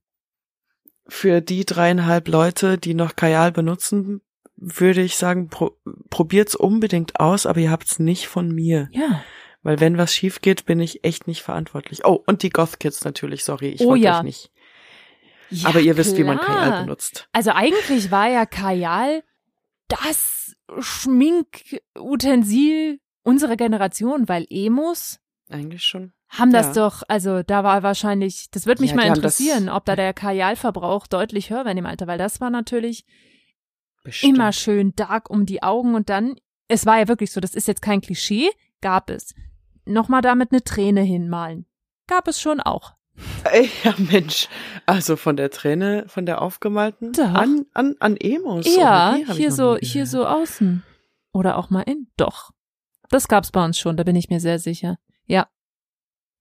[1.08, 4.22] für die dreieinhalb Leute, die noch Kajal benutzen,
[4.56, 5.78] würde ich sagen, pro,
[6.10, 8.89] probiert's unbedingt aus, aber ihr habt's nicht von mir.
[8.91, 9.22] Ja.
[9.66, 12.05] Weil wenn was schief geht, bin ich echt nicht verantwortlich.
[12.05, 14.18] Oh, und die Goth Kids natürlich, sorry, ich Oh wollte ja.
[14.20, 14.51] euch nicht.
[15.49, 16.55] ja aber ihr wisst, wie man klar.
[16.66, 17.28] Kajal benutzt.
[17.34, 19.24] Also eigentlich war ja Kajal
[19.88, 20.55] das
[21.95, 26.13] Schminkutensil unserer Generation, weil Emos Eigentlich schon.
[26.30, 26.74] haben das Ja.
[26.88, 29.95] doch, also da war wahrscheinlich, das würde mich Ja, mal haben das- interessieren, ob da
[29.95, 33.05] der Kajalverbrauch deutlich höher war in dem Alter, weil das war natürlich
[34.03, 34.36] Bestimmt.
[34.38, 36.36] immer schön dark um die Augen und dann,
[36.68, 38.49] es war ja wirklich so, das ist jetzt kein Klischee,
[38.82, 39.34] gab es.
[39.86, 41.66] Nochmal damit eine Träne hinmalen.
[42.08, 42.94] Gab es schon auch.
[43.84, 44.48] Ja, Mensch.
[44.86, 47.34] Also von der Träne, von der aufgemalten Doch.
[47.34, 48.66] an, an, an Emos.
[48.76, 50.84] ja, ich hier so, hier so außen.
[51.32, 52.08] Oder auch mal in.
[52.18, 52.52] Doch.
[53.10, 54.98] Das gab's bei uns schon, da bin ich mir sehr sicher.
[55.28, 55.48] Ja.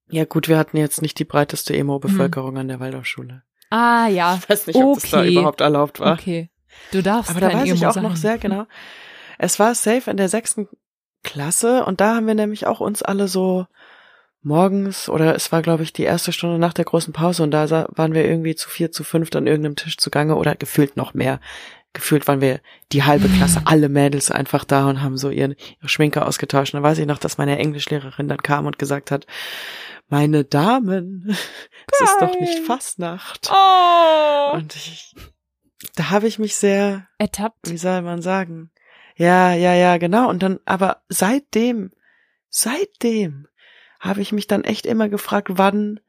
[0.09, 3.43] Ja gut, wir hatten jetzt nicht die breiteste Emo-Bevölkerung an der Waldorfschule.
[3.71, 4.37] Ah, ja.
[4.41, 5.33] Ich weiß nicht, ob das da Okay.
[5.33, 6.15] überhaupt erlaubt war.
[6.15, 6.51] Okay.
[6.91, 8.03] Du darfst Aber da weiß ich Emo auch sein.
[8.03, 8.67] noch sehr genau.
[9.39, 10.69] Es war safe in der sechsten
[11.25, 13.67] Klasse und da haben wir nämlich auch uns alle so
[14.43, 17.89] morgens oder es war glaube ich die erste Stunde nach der großen Pause und da
[17.91, 21.41] waren wir irgendwie zu vier, zu fünf an irgendeinem Tisch zugange oder gefühlt noch mehr.
[21.95, 22.61] Gefühlt waren wir
[22.93, 26.75] die halbe Klasse, alle Mädels einfach da und haben so ihren, ihre Schminke ausgetauscht.
[26.75, 29.27] Und da weiß ich noch, dass meine Englischlehrerin dann kam und gesagt hat,
[30.09, 31.25] meine Damen,
[31.93, 32.65] es ist doch nicht Geil.
[32.67, 33.49] Fastnacht.
[33.51, 34.57] Oh!
[34.57, 35.15] Und ich,
[35.95, 37.71] da habe ich mich sehr, Ertappt.
[37.71, 38.73] wie soll man sagen?
[39.17, 40.29] Ja, ja, ja, genau.
[40.29, 41.91] Und dann, aber seitdem,
[42.49, 43.47] seitdem
[44.01, 46.01] habe ich mich dann echt immer gefragt, wann,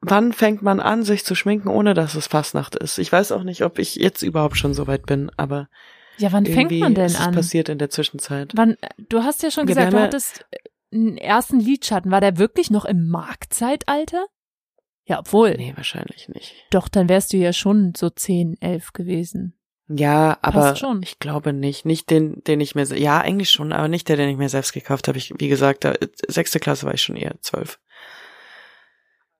[0.00, 2.98] wann fängt man an, sich zu schminken, ohne dass es Fastnacht ist.
[2.98, 5.68] Ich weiß auch nicht, ob ich jetzt überhaupt schon so weit bin, aber
[6.18, 7.34] Ja, wann fängt man denn ist es an?
[7.34, 8.52] passiert in der Zwischenzeit.
[8.54, 8.76] Wann,
[9.08, 10.46] du hast ja schon gesagt, du hattest
[10.92, 12.10] einen ersten Lidschatten.
[12.10, 14.26] War der wirklich noch im Marktzeitalter?
[15.06, 15.54] Ja, obwohl.
[15.56, 16.54] Nee, wahrscheinlich nicht.
[16.70, 19.58] Doch, dann wärst du ja schon so 10, 11 gewesen.
[19.88, 21.84] Ja, aber ich glaube nicht.
[21.84, 24.72] Nicht den, den ich mir, ja, eigentlich schon, aber nicht der, den ich mir selbst
[24.72, 25.18] gekauft habe.
[25.18, 25.92] Ich, wie gesagt, da,
[26.26, 27.78] sechste Klasse war ich schon eher zwölf.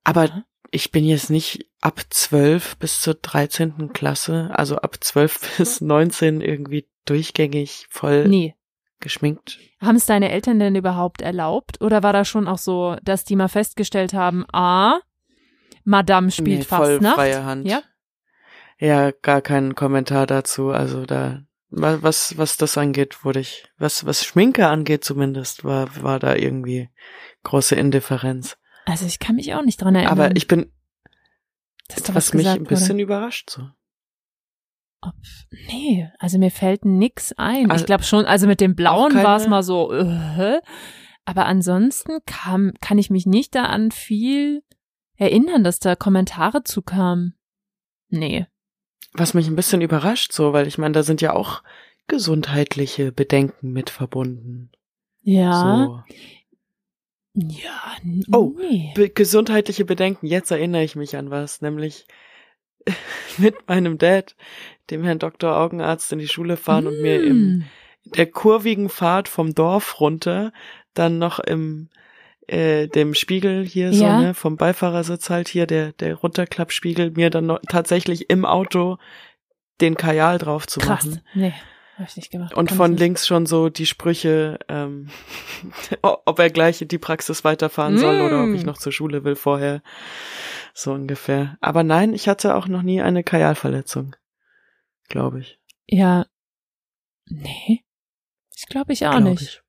[0.05, 0.45] Aber Aha.
[0.71, 6.43] ich bin jetzt nicht ab zwölf bis zur dreizehnten Klasse, also ab zwölf bis neunzehn
[6.43, 8.55] irgendwie durchgängig voll Nee.
[9.01, 9.59] geschminkt.
[9.81, 11.81] Haben es deine Eltern denn überhaupt erlaubt?
[11.81, 15.01] Oder war das schon auch so, dass die mal festgestellt haben, ah,
[15.85, 17.15] Madame spielt nee, voll Fastnacht?
[17.15, 17.67] freie Hand.
[17.67, 17.83] Ja?
[18.79, 20.70] Ja, gar keinen Kommentar dazu.
[20.70, 26.03] Also da, wa- was, was das angeht, wurde ich, was, was Schminke angeht zumindest, war,
[26.03, 26.89] war da irgendwie
[27.45, 28.57] große Indifferenz.
[28.87, 30.12] Also ich kann mich auch nicht dran erinnern.
[30.18, 30.70] Aber ich bin,
[31.89, 33.03] dass da was mich ein bisschen wurde.
[33.03, 33.68] überrascht so.
[35.68, 37.70] Nee, also mir fällt nix ein.
[37.70, 40.61] Also- ich glaube schon, also mit dem Blauen war es mal so, äh,
[41.27, 44.62] aber ansonsten kam, kann ich mich nicht da an viel
[45.16, 47.35] erinnern, dass da Kommentare zu kamen.
[48.09, 48.47] Nee.
[49.15, 51.62] Was mich ein bisschen überrascht so, weil ich meine, da sind ja auch
[52.09, 54.71] gesundheitliche Bedenken mit verbunden.
[55.23, 56.05] Ja.
[56.07, 56.15] So.
[57.35, 57.97] Ja,
[58.31, 58.93] Oh, nee.
[58.95, 62.07] Be gesundheitliche Bedenken, jetzt erinnere ich mich an was, nämlich
[63.39, 64.37] mit meinem Dad,
[64.91, 65.57] dem Herrn Dr.
[65.57, 67.65] Augenarzt, in die Schule fahren und mir im Hm.
[68.05, 70.53] der kurvigen Fahrt vom Dorf runter,
[70.93, 71.89] dann noch im
[72.49, 74.21] äh, dem Spiegel hier so, Ja.
[74.21, 78.99] ne, vom Beifahrersitz halt hier, der, der Runterklappspiegel, mir dann noch tatsächlich im Auto
[79.81, 81.05] den Kajal drauf zu Krass.
[81.05, 81.21] machen.
[81.35, 81.55] Nee,
[81.99, 82.55] hab ich nicht gemacht.
[82.55, 85.11] Und Kann von links schon so die Sprüche, ähm,
[86.03, 88.55] ob er gleich in die Praxis weiterfahren soll oder ob Mm.
[88.55, 89.83] ich noch zur Schule will vorher.
[90.75, 91.57] So ungefähr.
[91.61, 94.17] Aber nein, ich hatte auch noch nie eine Kajalverletzung.
[95.09, 95.59] Glaube ich.
[95.87, 96.27] Ja.
[97.27, 97.85] Nee.
[98.57, 99.43] Ich glaube ich auch Glaub nicht.
[99.43, 99.61] Ich.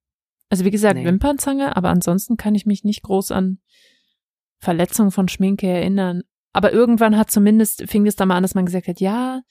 [0.56, 1.06] Also wie gesagt, Nee.
[1.06, 3.60] Wimpernzange, aber ansonsten kann ich mich nicht groß an
[4.60, 6.24] Verletzungen von Schminke erinnern.
[6.53, 9.41] Aber irgendwann hat zumindest, fing es da mal an, dass man gesagt hat, ja,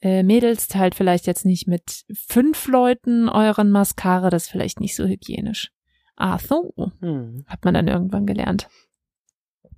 [0.00, 4.96] äh, Mädels teilt vielleicht jetzt nicht mit fünf Leuten euren Mascara, das ist vielleicht nicht
[4.96, 5.70] so hygienisch.
[6.16, 7.44] Ah, so, Hm.
[7.46, 8.68] hat man dann irgendwann gelernt.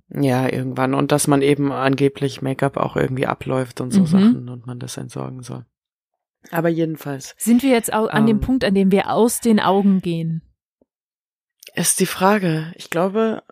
[0.09, 0.93] Ja, irgendwann.
[0.95, 4.05] Und dass man eben angeblich Make-up auch irgendwie abläuft und so Mhm.
[4.07, 5.65] Sachen und man das entsorgen soll.
[6.51, 8.41] Aber jedenfalls Sind wir jetzt au- an dem Ähm.
[8.41, 10.41] Punkt, an dem wir aus den Augen gehen?
[11.75, 12.71] Ist die Frage.
[12.75, 13.43] Ich glaube,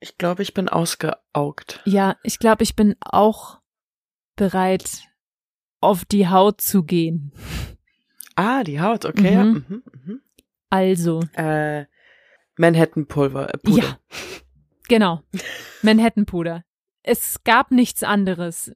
[0.00, 1.80] ich glaube, ich bin ausgeaugt.
[1.84, 3.58] Ja, ich glaube, ich bin auch
[4.36, 5.02] bereit,
[5.80, 7.32] auf die Haut zu gehen.
[8.36, 9.34] Ah, die Haut, okay.
[9.34, 9.44] ja.
[9.44, 9.64] Mhm.
[9.68, 10.20] Mhm, mhm.
[10.70, 11.86] Also, Äh,
[12.56, 13.82] Manhattan Pulver, äh, Puder.
[13.82, 13.98] Ja.
[14.88, 15.22] genau.
[15.82, 16.64] Manhattan-Puder.
[17.02, 18.72] Es gab nichts anderes.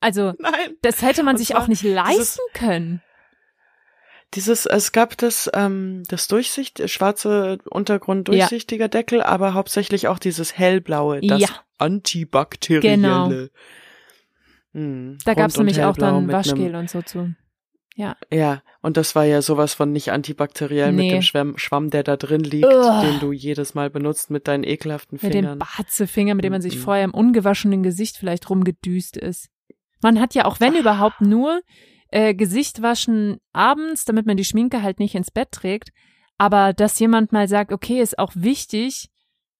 [0.00, 0.76] Also, Nein.
[0.82, 3.02] das hätte man Und sich auch nicht leisten können.
[4.34, 10.56] Dieses, es gab das, ähm, das Durchsicht, schwarze Untergrund durchsichtiger Deckel, aber hauptsächlich auch dieses
[10.56, 11.48] hellblaue, das Ja.
[11.78, 12.96] antibakterielle.
[12.96, 13.30] Genau.
[14.72, 17.34] Hm, Da gab's und nämlich auch dann Waschgel und so zu.
[17.94, 18.16] Ja,
[18.80, 21.02] und das war ja sowas von nicht antibakteriell Nee.
[21.02, 23.02] mit dem Schwamm, Schwamm, der da drin liegt, Ugh.
[23.02, 25.58] den du jedes Mal benutzt mit deinen ekelhaften Mit dem Fingern.
[25.58, 29.50] Barzefinger, mit dem man sich vorher im ungewaschenen Gesicht vielleicht rumgedüst ist.
[30.00, 31.60] Man hat ja auch, wenn überhaupt, nur
[32.12, 35.90] äh, Gesicht waschen abends, damit man die Schminke halt nicht ins Bett trägt.
[36.38, 39.08] Aber dass jemand mal sagt, okay, ist auch wichtig,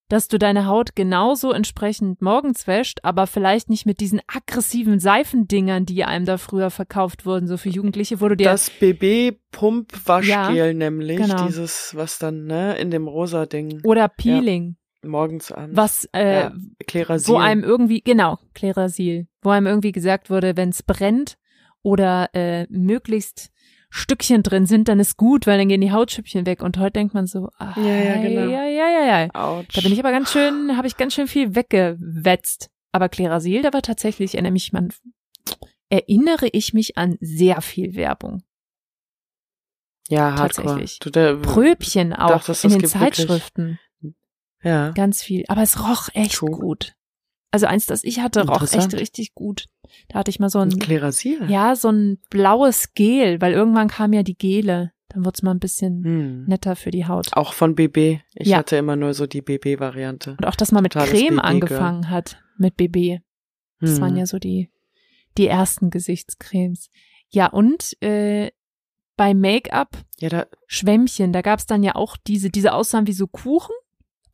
[0.08, 5.86] dass du deine Haut genauso entsprechend morgens wäscht, aber vielleicht nicht mit diesen aggressiven Seifendingern,
[5.86, 10.72] die einem da früher verkauft wurden, so für Jugendliche, wo du dir Das BB-Pump-Waschgel Ja,
[10.74, 11.46] nämlich, genau.
[11.46, 15.76] dieses, was dann, ne, in dem rosa Ding oder Peeling, morgens abends.
[15.76, 16.52] was äh, Ja,
[17.26, 21.38] wo einem irgendwie, genau, Klerasil, wo einem irgendwie gesagt wurde, wenn es brennt
[21.82, 23.50] oder äh, möglichst
[23.90, 26.62] Stückchen drin sind, dann ist gut, weil dann gehen die Hautschüppchen weg.
[26.62, 28.50] Und heute denkt man so, ah, Ja, ja, genau.
[28.50, 29.34] ja, ja, ja, ja.
[29.34, 29.74] Autsch.
[29.76, 32.70] Da bin ich aber ganz schön, habe ich ganz schön viel weggewetzt.
[32.92, 34.92] Aber Klerasil, da war tatsächlich, erinnere mich man,
[35.90, 38.42] erinnere ich mich an sehr viel Werbung.
[40.08, 40.98] ja, tatsächlich.
[40.98, 43.78] Du, der, Pröbchen auch dachtest, in den gibt wirklich- Zeitschriften.
[44.62, 44.90] Ja.
[44.92, 45.44] Ganz viel.
[45.48, 46.50] Aber es roch echt True.
[46.50, 46.94] gut.
[47.50, 49.66] Also eins, das ich hatte, roch echt richtig gut.
[50.08, 51.48] Da hatte ich mal so ein, Klerasil.
[51.48, 54.92] ja, so ein blaues Gel, weil irgendwann kamen ja die Gele.
[55.08, 56.44] Dann wird's mal ein bisschen Hm.
[56.46, 57.28] netter für die Haut.
[57.36, 58.20] Auch von BB.
[58.34, 58.58] Ich Ja.
[58.58, 60.36] hatte immer nur so die BB-Variante.
[60.38, 61.40] Und auch, dass man mit Totales Creme BB-Girl.
[61.50, 63.20] angefangen hat, mit BB.
[63.80, 64.00] Das Hm.
[64.00, 64.70] waren ja so die,
[65.36, 66.88] die ersten Gesichtscremes.
[67.28, 68.50] Ja, und äh,
[69.16, 73.26] bei Make-up Ja, da, Schwämmchen, da gab's dann ja auch diese, diese aussahen wie so
[73.26, 73.74] Kuchen.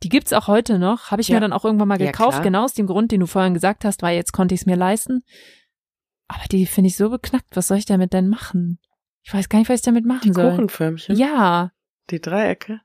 [0.03, 1.11] Die gibt's auch heute noch.
[1.11, 1.35] Habe ich Ja.
[1.35, 2.43] mir dann auch irgendwann mal Ja, gekauft, klar.
[2.43, 4.77] genau aus dem Grund, den du vorhin gesagt hast, weil jetzt konnte ich es mir
[4.77, 5.23] leisten.
[6.27, 7.55] Aber die finde ich so beknackt.
[7.55, 8.79] Was soll ich damit denn machen?
[9.23, 10.51] Ich weiß gar nicht, was ich damit machen die soll.
[10.51, 11.71] Kuchenförmchen, Ja,
[12.09, 12.79] die Dreiecke.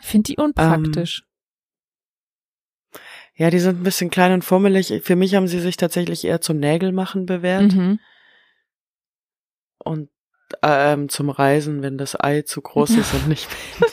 [0.00, 1.24] finde die unpraktisch.
[3.36, 5.02] Ja, die sind ein bisschen klein und fummelig.
[5.02, 7.98] Für mich haben sie sich tatsächlich eher zum Nägelmachen bewährt mhm.
[9.78, 10.08] und
[10.62, 13.48] ähm, zum Reisen, wenn das Ei zu groß ist und nicht
[13.80, 13.88] mehr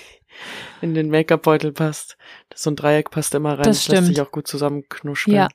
[0.82, 2.18] in den Make-up-Beutel passt.
[2.54, 3.64] So ein Dreieck passt immer rein.
[3.64, 4.08] Das Das lässt stimmt.
[4.08, 5.36] sich auch gut zusammenknuspeln.
[5.38, 5.48] Ja.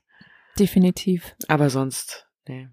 [0.59, 1.35] Definitiv.
[1.49, 2.69] Aber sonst, nee.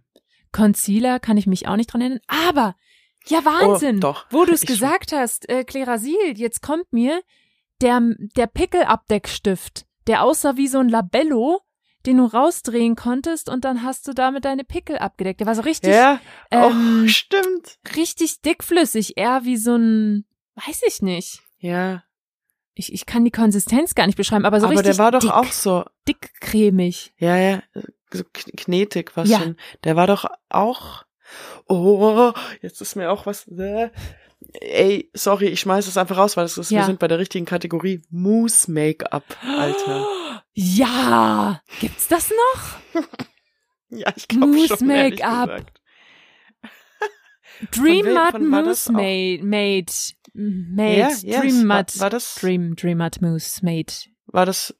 [0.51, 2.19] Concealer kann ich mich auch nicht dran erinnern.
[2.27, 2.75] Aber,
[3.25, 4.25] ja Wahnsinn, Oh, doch.
[4.29, 4.67] wo du es schon.
[4.67, 7.21] gesagt hast, äh, Klerasil, jetzt kommt mir
[7.81, 8.01] der,
[8.37, 11.59] der Pickelabdeckstift, der aussah wie so ein Labello,
[12.05, 15.39] den du rausdrehen konntest und dann hast du damit deine Pickel abgedeckt.
[15.39, 16.19] Der war so richtig, Ja,
[16.51, 17.79] ähm, oh, stimmt.
[17.95, 20.25] richtig dickflüssig, eher wie so ein,
[20.55, 21.39] weiß ich nicht.
[21.59, 22.03] Ja,
[22.75, 25.19] Ich, ich kann die Konsistenz gar nicht beschreiben, aber so aber richtig der war doch
[25.19, 27.13] dick, auch so, dick cremig.
[27.17, 27.63] ja, ja,
[28.11, 29.39] so kn- knetig was Ja.
[29.39, 29.57] schon.
[29.83, 31.03] Der war doch auch,
[31.67, 33.89] oh, jetzt ist mir auch was, äh,
[34.59, 36.79] ey, sorry, ich schmeiß es einfach raus, weil es ist, Ja.
[36.79, 38.01] wir sind bei der richtigen Kategorie.
[38.09, 40.07] Mousse Make-up, Alter.
[40.53, 43.03] Ja, gibt's das noch?
[43.95, 45.71] Ja, ich glaube Mousse schon, ehrlich Make-up.
[47.71, 48.89] Dream Mud auch?
[48.91, 49.91] Made, made,
[50.33, 51.39] made, Ja.
[51.41, 53.93] Dream Mud, war das- Dream, Dream Mud Mousse made.
[54.27, 54.75] War das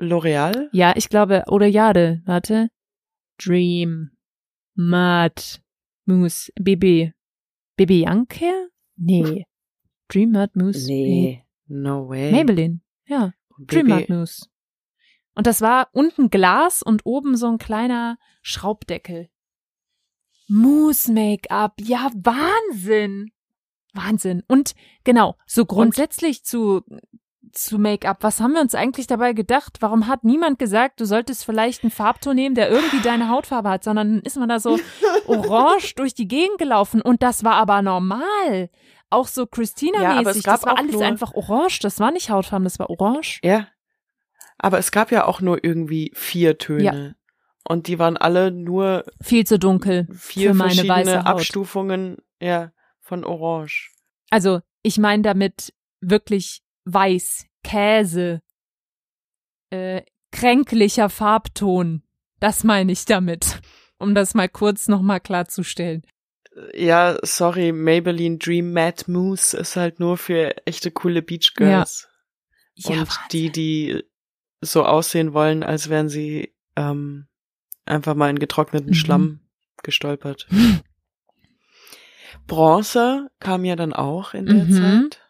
[0.00, 0.68] L'Oreal?
[0.72, 2.68] Ja, ich glaube, oder Jade, warte.
[3.38, 4.10] Dream
[4.74, 5.60] Mud
[6.06, 7.12] Mousse, BB.
[7.76, 8.68] BB Young Care?
[8.96, 9.46] Nee.
[10.08, 10.86] Dream Mud Mousse.
[10.86, 12.32] Nee, no way.
[12.32, 13.32] Maybelline, ja.
[13.58, 14.46] Dream Mud Mousse.
[15.34, 19.28] Und das war unten Glas und oben so ein kleiner Schraubdeckel.
[20.50, 23.30] Mousse Make-up, ja Wahnsinn.
[23.94, 24.42] Wahnsinn.
[24.48, 24.74] Und
[25.04, 26.82] genau, so grundsätzlich zu
[27.52, 29.78] zu Make-up, was haben wir uns eigentlich dabei gedacht?
[29.80, 33.84] Warum hat niemand gesagt, du solltest vielleicht einen Farbton nehmen, der irgendwie deine Hautfarbe hat,
[33.84, 34.78] sondern ist man da so
[35.26, 38.70] orange durch die Gegend gelaufen und das war aber normal.
[39.08, 42.64] Auch so Ja, Christina-mäßig, es gab das war alles einfach orange, das war nicht Hautfarben,
[42.64, 43.40] das war orange.
[43.42, 43.66] Ja.
[44.58, 47.16] Aber es gab ja auch nur irgendwie vier Töne.
[47.70, 51.26] Und die waren alle nur Viel zu dunkel vier für meine weiße verschiedene.
[51.26, 53.92] Abstufungen, ja, von Orange.
[54.28, 58.42] Also, ich meine damit wirklich weiß, Käse,
[59.70, 60.02] äh,
[60.32, 62.02] kränklicher Farbton.
[62.40, 63.60] Das meine ich damit.
[63.98, 66.02] Um das mal kurz nochmal klarzustellen.
[66.74, 72.08] Ja, sorry, Maybelline Dream Matte Mousse ist halt nur für echte coole Beach Girls.
[72.74, 74.02] Ja, und die, die
[74.60, 77.28] so aussehen wollen, als wären sie ähm,
[77.90, 78.94] einfach mal in getrockneten Mhm.
[78.94, 79.40] Schlamm
[79.82, 80.46] gestolpert.
[82.46, 84.72] Bronze kam ja dann auch in der Mhm.
[85.10, 85.20] Zeit.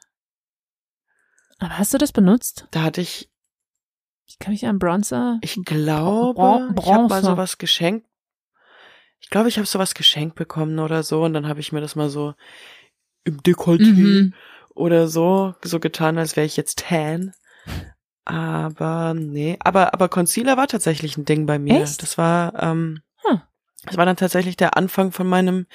[1.59, 2.67] Aber hast du das benutzt?
[2.71, 3.29] Da hatte ich,
[4.27, 5.39] Ich kann mich an Bronzer.
[5.43, 7.27] ich glaube, Bron- ich habe mal Bronze.
[7.27, 8.07] sowas geschenkt.
[9.19, 11.97] Ich glaube, ich habe sowas geschenkt bekommen oder so und dann habe ich mir das
[11.97, 12.35] mal so
[13.25, 14.35] im Dekolleté Mhm.
[14.75, 17.33] oder so so getan, als wäre ich jetzt tan.
[18.31, 21.83] Aber nee, aber aber Concealer war tatsächlich ein Ding bei mir.
[21.83, 22.03] Echt?
[22.03, 23.41] Das war ähm, Hm.
[23.85, 25.66] das war dann tatsächlich der Anfang von meinem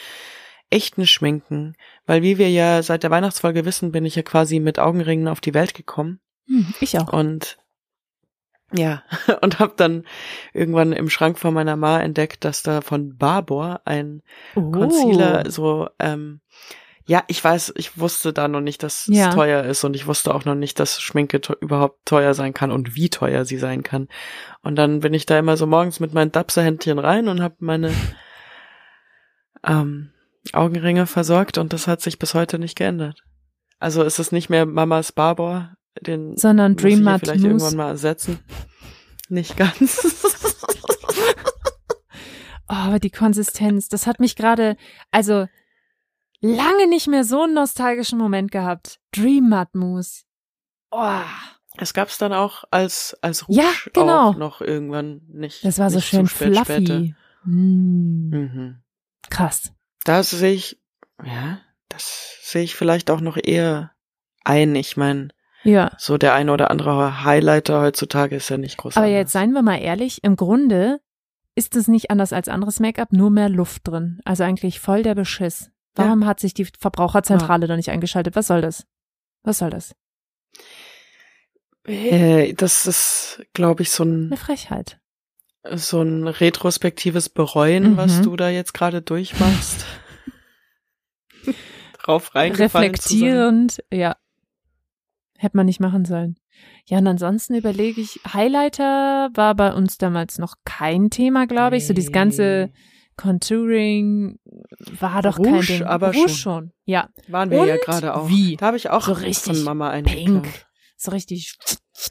[0.70, 1.76] echten Schminken,
[2.06, 5.42] weil wie wir ja seit der Weihnachtsfolge wissen, bin ich ja quasi mit Augenringen auf
[5.42, 7.12] die Welt gekommen Hm, ich auch.
[7.12, 7.58] und
[8.74, 9.04] ja,
[9.42, 10.06] und hab dann
[10.54, 14.22] irgendwann im Schrank von meiner Ma entdeckt, dass da von Barbour ein
[14.56, 14.72] Oh.
[14.72, 16.42] Concealer so ähm,
[17.08, 19.30] ja, ich weiß, ich wusste da noch nicht, dass Ja.
[19.30, 22.54] es teuer ist und ich wusste auch noch nicht, dass Schminke te überhaupt teuer sein
[22.54, 24.08] kann und wie teuer sie sein kann.
[24.64, 27.94] Und dann bin ich da immer so morgens mit meinen Dapserhändchen rein und habe meine
[29.64, 30.12] ähm,
[30.54, 33.24] Augenringe versorgt und das hat sich bis heute nicht geändert.
[33.80, 37.44] Also es ist nicht mehr Mamas Barbour, den Sondern muss ich Dream ja Matte vielleicht
[37.44, 37.78] irgendwann Mousse.
[37.78, 38.40] mal ersetzen.
[39.30, 40.24] Nicht ganz.
[42.68, 44.76] Oh, aber die Konsistenz, das hat mich gerade,
[45.12, 45.48] also
[46.42, 49.00] lange nicht mehr so einen nostalgischen Moment gehabt.
[49.12, 50.24] Dream Mud Mousse.
[50.92, 51.20] Oh,
[51.78, 54.30] Es gab's dann auch als als Rouge Ja, genau.
[54.30, 55.64] auch noch irgendwann nicht.
[55.66, 57.16] das war so schön spät fluffy.
[57.44, 58.76] Mm, Mhm.
[59.30, 59.72] krass.
[60.04, 60.80] Das sehe ich,
[61.24, 61.60] ja,
[61.90, 63.92] das sehe ich vielleicht auch noch eher
[64.44, 64.76] ein.
[64.76, 65.30] Ich meine,
[65.64, 65.92] Ja.
[65.98, 68.96] so der eine oder andere Highlighter heutzutage ist ja nicht groß.
[68.98, 69.18] Aber anders.
[69.20, 71.00] jetzt seien wir mal ehrlich, im Grunde
[71.56, 74.20] ist es nicht anders als anderes Make-up, nur mehr Luft drin.
[74.26, 75.72] Also eigentlich voll der Beschiss.
[75.96, 78.36] Warum hat sich die Verbraucherzentrale da nicht eingeschaltet?
[78.36, 78.86] Was soll das?
[79.44, 79.96] Was soll das?
[81.86, 85.00] Äh, das ist, glaube ich, so ein, Eine Frechheit.
[85.76, 88.24] so ein retrospektives Bereuen, was Mhm.
[88.24, 89.86] du da jetzt gerade durchmachst.
[92.04, 93.18] Drauf reingefallen zu sein.
[93.20, 94.16] Reflektierend, ja.
[95.38, 96.38] Hätte man nicht machen sollen.
[96.86, 101.86] Ja, und ansonsten überlege ich, Highlighter war bei uns damals noch kein Thema, glaube ich.
[101.88, 102.72] So dieses ganze
[103.18, 104.40] Contouring
[105.00, 105.84] war doch kein Rouge Ding.
[105.84, 106.30] aber Rouge schon.
[106.30, 106.72] schon.
[106.86, 108.30] Ja, Waren wir ja Und gerade auch.
[108.30, 108.58] wie?
[108.58, 110.44] Da habe ich auch So richtig von Mama einen pink.
[110.44, 110.66] geklaut.
[110.98, 111.58] So richtig.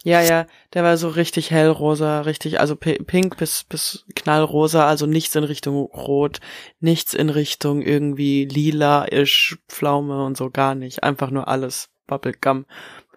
[0.02, 5.06] Ja, ja, der war so richtig hellrosa, richtig, also pi- pink bis, bis knallrosa, also
[5.06, 6.40] nichts in Richtung rot,
[6.80, 11.02] nichts in Richtung irgendwie lila-isch, Pflaume und so, gar nicht.
[11.02, 12.66] Einfach nur alles Bubblegum.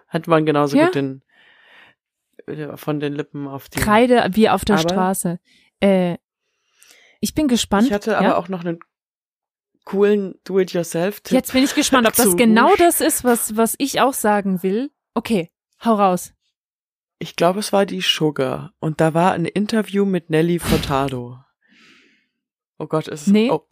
[0.08, 0.86] Hat man genauso Ja.
[0.86, 1.22] gut den,
[2.46, 3.78] äh, von den Lippen auf die.
[3.78, 5.38] Kreide wie auf der Aber- Straße.
[5.80, 6.16] Äh,
[7.20, 7.86] ich bin gespannt.
[7.86, 8.18] Ich hatte ja?
[8.18, 8.78] aber auch noch einen
[9.84, 11.34] coolen Do-it-yourself-Tipp.
[11.34, 14.90] Jetzt bin ich gespannt, ob das genau das ist, was, was ich auch sagen will.
[15.14, 15.50] Okay,
[15.84, 16.32] hau raus.
[17.18, 18.72] Ich glaube, es war die Sugar.
[18.78, 21.38] Und da war ein Interview mit Nelly Furtado.
[22.78, 23.26] Oh Gott, ist es.
[23.26, 23.50] Nee.
[23.50, 23.66] Oh.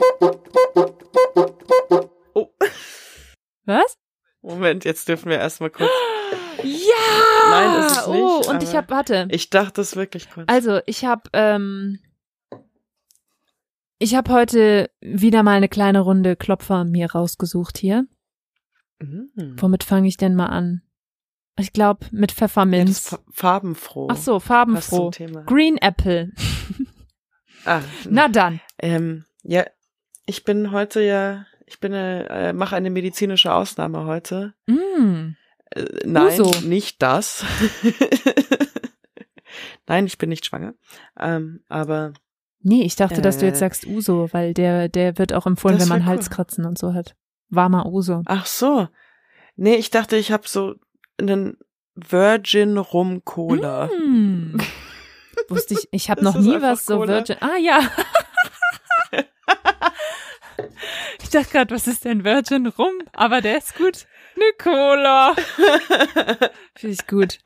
[2.35, 2.49] oh.
[3.67, 3.97] Was?
[4.43, 5.91] Moment, jetzt dürfen wir erstmal kurz.
[6.63, 7.51] Ja!
[7.51, 9.29] Nein, ist es nicht, Oh, und ich habe, warte.
[9.31, 10.49] Ich dachte es wirklich kurz.
[10.49, 12.01] Also, ich habe, ähm,
[13.99, 18.07] ich habe heute wieder mal eine kleine Runde Klopfer mir rausgesucht hier.
[18.99, 19.31] Mhm.
[19.59, 20.83] Womit fange ich denn mal an?
[21.59, 23.09] Ich glaube mit Ja, Pfefferminz.
[23.09, 24.09] fa- farbenfroh.
[24.11, 25.11] Ach so, farbenfroh.
[25.47, 26.33] Green Apple.
[27.65, 27.81] Ah,
[28.11, 28.61] Na dann.
[28.79, 29.65] ähm, ja,
[30.27, 34.55] ich bin heute ja, ich bin, äh, mache eine medizinische Ausnahme heute.
[34.67, 35.35] Mm.
[35.71, 36.51] Äh, nein, Uso.
[36.67, 37.45] nicht das.
[39.87, 40.75] nein, ich bin nicht schwanger.
[41.19, 42.13] Ähm, aber
[42.69, 43.61] Nee, ich dachte, dass du jetzt Äh.
[43.61, 46.07] sagst Uso, weil der, der wird auch empfohlen, wenn man cool.
[46.07, 47.15] Halskratzen und so hat.
[47.49, 48.23] Warmer Uso.
[48.27, 48.89] ach so.
[49.55, 50.75] Nee, ich dachte, ich habe so
[51.17, 51.59] einen
[51.95, 53.87] Virgin Rum Cola.
[53.87, 54.57] Mm.
[55.49, 57.13] Wusste ich, ich habe noch nie was so Cola.
[57.15, 57.37] Virgin.
[57.41, 57.79] Ah ja.
[61.23, 62.95] ich dachte gerade, was ist denn Virgin Rum?
[63.13, 64.07] Aber der ist gut.
[64.35, 65.37] Ne Cola.
[66.75, 67.39] Finde ich gut.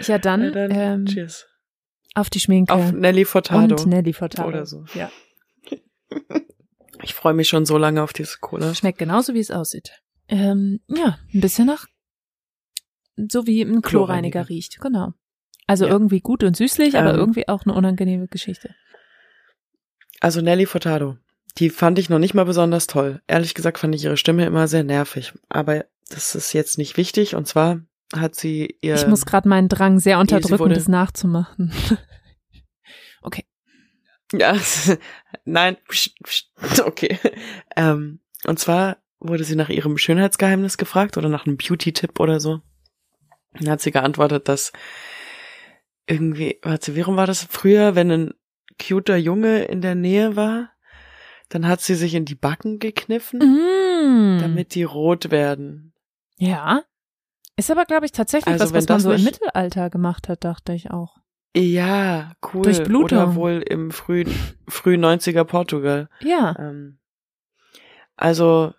[0.00, 1.46] Ja, dann, Ja, dann ähm, Cheers.
[2.18, 2.72] Auf die Schminke.
[2.72, 3.74] Auf Nelly Furtado.
[3.76, 4.48] und Nelly Furtado.
[4.48, 4.84] Oder so.
[4.94, 5.10] Ja.
[7.04, 8.74] Ich freue mich schon so lange auf diese Cola.
[8.74, 9.92] Schmeckt genauso, wie es aussieht.
[10.26, 11.86] Ähm, ja, ein bisschen nach,
[13.16, 14.48] so wie ein Chlorreiniger Chlorreiniger.
[14.48, 15.12] riecht, genau.
[15.68, 15.92] Also Ja.
[15.92, 17.16] irgendwie gut und süßlich, aber Ähm.
[17.20, 18.74] irgendwie auch eine unangenehme Geschichte.
[20.20, 21.18] Also Nelly Furtado.
[21.58, 23.22] Die fand ich noch nicht mal besonders toll.
[23.28, 25.34] Ehrlich gesagt fand ich ihre Stimme immer sehr nervig.
[25.48, 27.36] Aber das ist jetzt nicht wichtig.
[27.36, 27.80] Und zwar
[28.14, 28.94] hat sie ihr.
[28.94, 31.72] ich muss gerade meinen Drang sehr unterdrücken, wurde- das nachzumachen.
[33.22, 33.44] okay.
[34.32, 34.56] Ja,
[35.44, 35.76] nein,
[36.84, 37.18] okay.
[37.76, 42.60] Ähm, und zwar wurde sie nach ihrem Schönheitsgeheimnis gefragt oder nach einem Beauty-Tipp oder so.
[43.54, 44.72] Dann hat sie geantwortet, dass
[46.06, 48.34] irgendwie, warte, warum war das früher, wenn ein
[48.80, 50.70] cuter Junge in der Nähe war,
[51.48, 54.38] dann hat sie sich in die Backen gekniffen, Mm.
[54.40, 55.94] damit die rot werden.
[56.36, 56.82] Ja.
[57.58, 60.72] Ist aber, glaube ich, tatsächlich Also was, was man so im Mittelalter gemacht hat, dachte
[60.72, 61.16] ich auch.
[61.56, 62.62] Ja, cool.
[62.62, 63.18] Durchblutung.
[63.18, 64.32] Oder wohl im frühen,
[64.68, 66.08] frühen 90er Portugal.
[66.20, 66.54] Ja.
[66.58, 67.00] Ähm,
[68.16, 68.74] also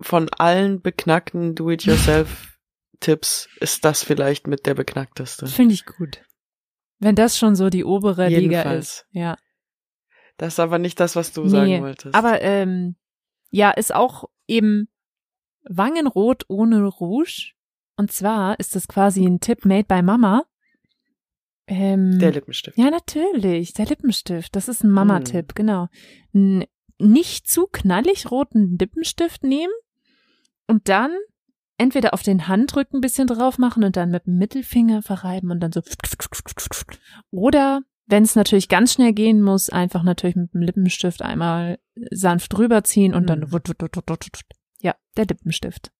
[0.00, 5.46] von allen beknackten Do-it-yourself-Tipps ist das vielleicht mit der beknackteste.
[5.46, 6.22] Finde ich gut.
[6.98, 8.86] Wenn das schon so die obere Liga Jedenfalls.
[8.86, 9.06] ist.
[9.10, 9.36] Ja.
[10.36, 12.14] Das ist aber nicht das, was du Nee, sagen wolltest.
[12.14, 12.96] Aber ähm,
[13.50, 14.88] ja, ist auch eben
[15.64, 17.52] Wangenrot ohne Rouge.
[17.96, 20.44] Und zwar ist das quasi ein Tipp made by Mama.
[21.66, 22.78] Ähm, der Lippenstift.
[22.78, 23.72] ja, natürlich.
[23.72, 24.54] Der Lippenstift.
[24.54, 25.88] Das ist ein Mama-Tipp, genau.
[26.32, 26.64] N
[26.98, 29.72] nicht zu knallig roten Lippenstift nehmen
[30.66, 31.10] und dann
[31.76, 35.60] entweder auf den Handrücken ein bisschen drauf machen und dann mit dem Mittelfinger verreiben und
[35.60, 35.82] dann so.
[37.30, 41.78] Oder wenn es natürlich ganz schnell gehen muss, einfach natürlich mit dem Lippenstift einmal
[42.10, 43.52] sanft drüberziehen und dann.
[43.52, 43.68] Wut.
[44.80, 45.90] Ja, der Lippenstift.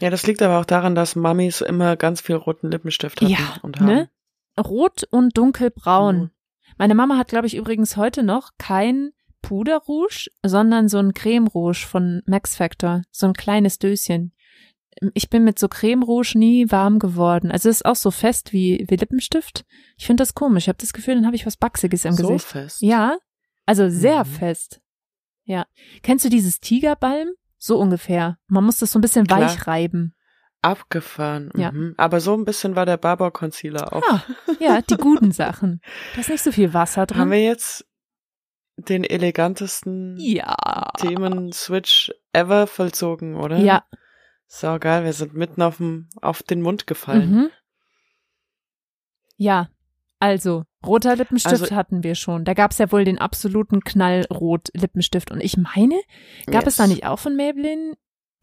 [0.00, 3.58] Ja, das liegt aber auch daran, dass Mamis immer ganz viel roten Lippenstift hatten Ja,
[3.62, 3.86] und haben.
[3.86, 4.10] ne?
[4.58, 6.16] Rot und dunkelbraun.
[6.18, 6.30] Mhm.
[6.78, 9.10] Meine Mama hat, glaube ich, übrigens heute noch kein
[9.42, 13.02] Puderrouge, sondern so ein Creme Rouge von Max Factor.
[13.10, 14.32] So ein kleines Döschen.
[15.14, 17.50] Ich bin mit so Creme Rouge nie warm geworden.
[17.50, 19.64] Also es ist auch so fest wie, wie Lippenstift.
[19.96, 20.64] Ich finde das komisch.
[20.64, 22.44] Ich habe das Gefühl, dann habe ich was Bachsiges im so Gesicht.
[22.46, 22.82] fest.
[22.82, 23.16] Ja,
[23.66, 24.28] also sehr Mhm.
[24.28, 24.80] fest.
[25.44, 25.66] Ja.
[26.02, 27.30] Kennst du dieses Tigerbalm?
[27.62, 28.38] So ungefähr.
[28.48, 29.42] Man muss das so ein bisschen Klar.
[29.42, 30.14] weich reiben.
[30.62, 31.50] Abgefahren.
[31.54, 31.70] Ja.
[31.72, 31.94] Mhm.
[31.98, 34.02] Aber so ein bisschen war der Barbour Concealer auch.
[34.10, 34.24] Ah,
[34.58, 35.82] ja, die guten Sachen.
[36.14, 37.18] Da ist nicht so viel Wasser drin.
[37.20, 37.86] Haben wir jetzt
[38.76, 40.56] den elegantesten Ja.
[40.96, 43.58] Themen-Switch ever vollzogen, oder?
[43.58, 43.84] Ja.
[44.46, 47.30] Sau geil, wir sind mitten auf, dem, auf den Mund gefallen.
[47.30, 47.50] Mhm.
[49.36, 49.68] Ja,
[50.18, 52.44] also, roter Lippenstift Also- hatten wir schon.
[52.44, 55.30] Da gab's ja wohl den absoluten Knallrot-Lippenstift.
[55.30, 56.00] Und ich meine,
[56.46, 56.90] gab es da Yes.
[56.92, 57.94] nicht auch von Maybelline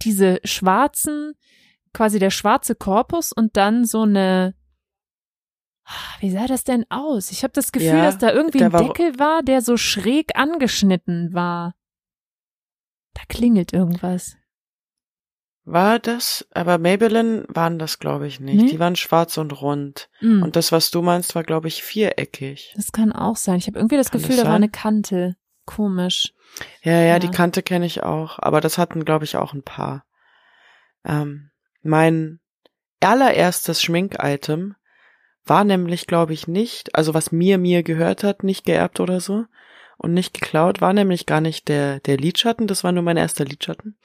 [0.03, 1.33] diese schwarzen,
[1.93, 4.53] quasi der schwarze Korpus und dann so eine,
[6.19, 7.31] wie sah das denn aus?
[7.31, 10.37] Ich habe das Gefühl, Ja, dass da irgendwie ein war- Deckel war, der so schräg
[10.37, 11.73] angeschnitten war.
[13.13, 14.35] Da klingelt irgendwas.
[15.69, 16.47] War das?
[16.51, 18.55] Aber Maybelline waren das, glaube ich, nicht.
[18.63, 18.69] Nee?
[18.69, 20.09] Die waren schwarz und rund.
[20.19, 20.41] Hm.
[20.41, 22.73] Und das, was du meinst, war, glaube ich, viereckig.
[22.77, 23.57] Das kann auch sein.
[23.57, 25.35] Ich habe irgendwie das Kann Gefühl, das da war eine Kante.
[25.65, 26.33] Komisch.
[26.83, 27.19] Ja, ja, Ja.
[27.19, 28.39] die Kante kenne ich auch.
[28.39, 30.05] Aber das hatten, glaube ich, auch ein paar.
[31.03, 31.51] Ähm,
[31.81, 32.39] mein
[33.01, 34.75] allererstes Schmink-Item
[35.43, 39.43] war nämlich, glaube ich, nicht, also was mir mir gehört hat, nicht geerbt oder so
[39.97, 43.45] und nicht geklaut, war nämlich gar nicht der, der Lidschatten, das war nur mein erster
[43.45, 43.97] Lidschatten.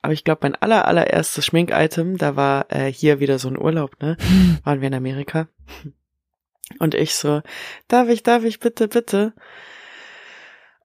[0.00, 4.00] Aber ich glaube, mein aller, allererstes Schmink-Item, da war äh, hier wieder so ein Urlaub,
[4.00, 4.16] ne?
[4.64, 5.48] Waren wir in Amerika.
[6.78, 7.42] Und ich so,
[7.88, 9.32] darf ich, darf ich, bitte, bitte.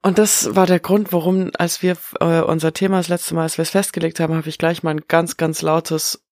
[0.01, 3.57] Und das war der Grund, warum, als wir äh, unser Thema das letzte Mal, als
[3.57, 6.23] wir es festgelegt haben, habe ich gleich mal ein ganz, ganz lautes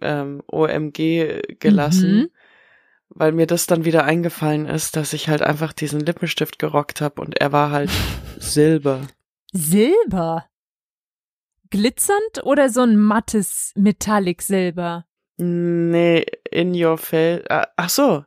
[0.00, 2.30] ähm, OMG gelassen, Mhm.
[3.10, 7.20] Weil mir das dann wieder eingefallen ist, dass ich halt einfach diesen Lippenstift gerockt habe
[7.20, 7.90] und er war halt
[8.38, 9.00] Silber.
[9.52, 10.46] Silber.
[11.70, 15.06] Glitzernd oder so ein mattes Metallic Silber?
[15.36, 17.42] Nee, in your face.
[17.48, 18.24] Ach so.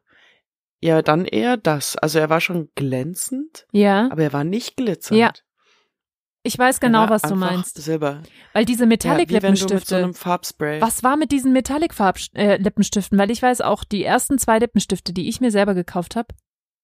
[0.81, 1.95] Ja, dann eher das.
[1.97, 4.09] Also er war schon glänzend, Ja.
[4.11, 5.19] aber er war nicht glitzernd.
[5.19, 5.31] Ja,
[6.45, 7.77] Ich weiß genau, was du meinst.
[7.81, 8.21] Silber.
[8.51, 9.97] Weil diese Ja, so Metallic-Lippenstifte.
[9.97, 10.81] einem Farbspray.
[10.81, 13.17] was war mit diesen Metallic-Lippenstiften?
[13.17, 16.35] Weil ich weiß auch, die ersten zwei Lippenstifte, die ich mir selber gekauft habe,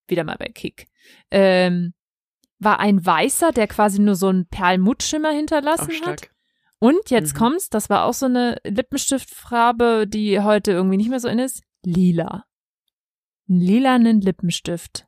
[0.08, 0.88] wieder mal bei Kick,
[1.30, 1.94] ähm,
[2.58, 6.30] war ein weißer, der quasi nur so einen Perlmuttschimmer hinterlassen hat.
[6.80, 7.38] Und jetzt Mhm.
[7.38, 11.64] kommt's, das war auch so eine Lippenstiftfarbe, die heute irgendwie nicht mehr so in ist.
[11.84, 12.46] Lila.
[13.50, 15.06] Einen lilanen Lippenstift.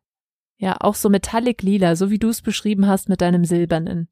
[0.58, 4.10] Ja, auch so metallic lila, so wie du es beschrieben hast mit deinem silbernen.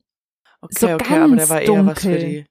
[0.62, 2.20] Okay, So okay, aber der ganz war eher was für dunkel.
[2.20, 2.46] die,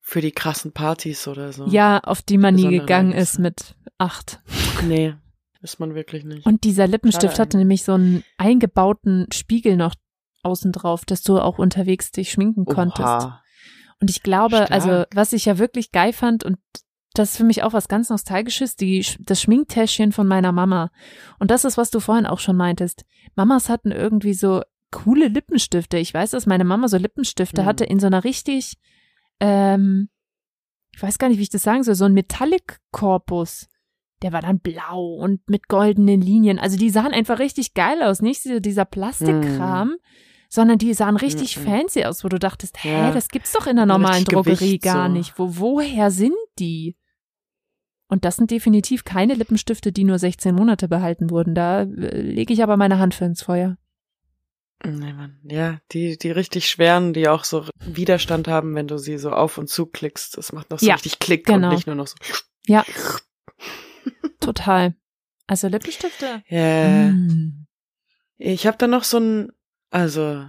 [0.00, 1.66] für die krassen Partys oder so.
[1.66, 4.40] Ja, auf die man nie gegangen ist mit acht.
[4.86, 5.14] Nee,
[5.62, 6.46] ist man wirklich nicht.
[6.46, 9.94] Und dieser Lippenstift Schade hatte nämlich so einen eingebauten Spiegel noch
[10.42, 13.00] außen drauf, dass du auch unterwegs dich schminken konntest.
[13.00, 13.42] Oha.
[14.00, 14.70] Und ich glaube, Stark.
[14.70, 16.56] also was ich ja wirklich geil fand und
[17.12, 20.90] das ist für mich auch was ganz Nostalgisches, die, das Schminktäschchen von meiner Mama.
[21.40, 23.04] Und das ist, was du vorhin auch schon meintest.
[23.34, 25.98] Mamas hatten irgendwie so coole Lippenstifte.
[25.98, 27.66] Ich weiß, dass meine Mama so Lippenstifte Mhm.
[27.66, 28.74] hatte in so einer richtig,
[29.40, 30.08] ähm,
[30.94, 33.68] ich weiß gar nicht, wie ich das sagen soll, so ein Metallic-Korpus.
[34.22, 36.58] Der war dann blau und mit goldenen Linien.
[36.58, 38.20] Also die sahen einfach richtig geil aus.
[38.20, 39.94] Nicht dieser, Plastikkram,
[40.50, 41.62] sondern die sahen richtig Mhm.
[41.64, 43.12] fancy aus, wo du dachtest, hä, Ja.
[43.12, 45.12] das gibt's doch in der normalen Richtig Drogerie Gewicht gar so.
[45.14, 45.38] nicht.
[45.38, 46.96] Wo, woher sind die?
[48.08, 51.54] Und das sind definitiv keine Lippenstifte, die nur 16 Monate behalten wurden.
[51.54, 53.76] Da äh, lege ich aber meine Hand für ins Feuer.
[54.84, 55.38] Nee, Mann.
[55.44, 59.58] Ja, die, die richtig schweren, die auch so Widerstand haben, wenn du sie so auf
[59.58, 60.38] und zu klickst.
[60.38, 61.68] Das macht noch so Ja, richtig Klick genau.
[61.68, 62.16] und nicht nur noch so.
[62.66, 62.84] Ja.
[64.40, 64.94] Total.
[65.46, 66.42] Also Lippenstifte.
[66.48, 67.10] Ja.
[67.10, 67.66] Mm.
[68.38, 69.48] Ich habe da noch so ein,
[69.90, 70.46] also,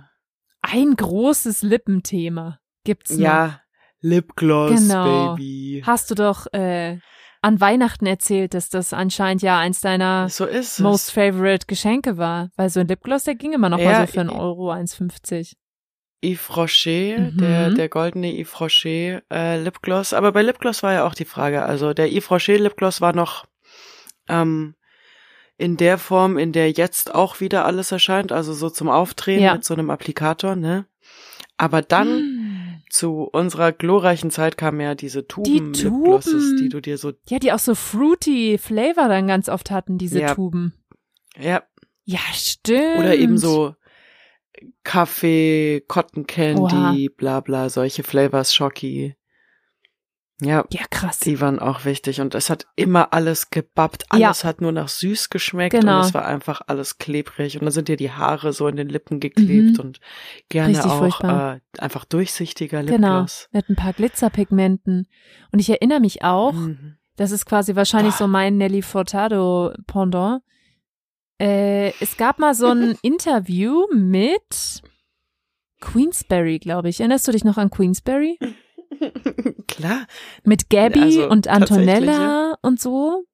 [0.61, 3.19] Ein großes Lippenthema gibt's noch.
[3.19, 3.61] ja,
[3.99, 5.36] Lipgloss, Genau.
[5.36, 5.84] Baby.
[5.86, 6.99] Hast du doch äh,
[7.41, 10.47] an Weihnachten erzählt, dass das anscheinend ja eins deiner So
[10.79, 12.49] most favorite Geschenke war.
[12.55, 15.53] Weil so ein Lipgloss, der ging immer noch Ja, mal so für einen Euro 1,50.
[16.23, 17.37] Yves Rocher, Mhm.
[17.37, 20.13] der, der goldene Yves Rocher äh, Lipgloss.
[20.13, 21.63] Aber bei Lipgloss war ja auch die Frage.
[21.63, 23.45] Also der Yves Rocher Lipgloss war noch
[24.29, 24.75] ähm,
[25.57, 29.53] in der Form, in der jetzt auch wieder alles erscheint, also so zum Aufdrehen Ja.
[29.53, 30.85] mit so einem Applikator, ne?
[31.57, 32.23] Aber dann.
[32.91, 36.57] zu unserer glorreichen Zeit kamen ja diese Tuben Lipglosses, Tuben.
[36.57, 40.19] die du dir so, Ja, die auch so fruity Flavor dann ganz oft hatten, diese
[40.19, 40.35] Ja.
[40.35, 40.73] Tuben.
[41.37, 41.63] ja,
[42.03, 42.99] Ja, stimmt.
[42.99, 43.73] oder eben so
[44.83, 46.61] Kaffee, Cotton Candy,
[47.09, 47.13] Oha.
[47.17, 49.15] bla bla, solche Flavors, Schoki.
[50.43, 51.19] Ja, Ja, krass.
[51.19, 54.05] Die waren auch wichtig und es hat immer alles gebappt.
[54.09, 55.99] Alles hat nur nach süß geschmeckt Genau.
[55.99, 58.89] und es war einfach alles klebrig und dann sind dir die Haare so in den
[58.89, 59.79] Lippen geklebt Mhm.
[59.79, 59.99] und
[60.49, 63.49] gerne Richtig auch äh, einfach durchsichtiger Genau, Lipgloss.
[63.51, 65.07] mit ein paar Glitzerpigmenten.
[65.51, 66.97] Und ich erinnere mich auch, Mhm.
[67.17, 68.23] das ist quasi wahrscheinlich Boah.
[68.23, 70.41] so mein Nelly Furtado Pendant.
[71.39, 74.81] Äh, es gab mal so ein Interview mit
[75.81, 76.99] Queensberry, glaube ich.
[76.99, 78.37] Erinnerst du dich noch an Queensberry?
[79.68, 80.06] Klar.
[80.43, 83.26] Mit Gabby Also, und Antonella und so.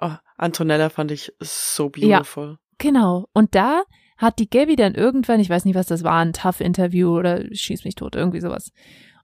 [0.00, 2.58] Oh, Antonella fand ich so beautiful.
[2.78, 3.28] Genau.
[3.32, 3.82] Und da
[4.16, 7.84] hat die Gabby dann irgendwann, ich weiß nicht, was das war, ein Tough-Interview oder schieß
[7.84, 8.72] mich tot, irgendwie sowas.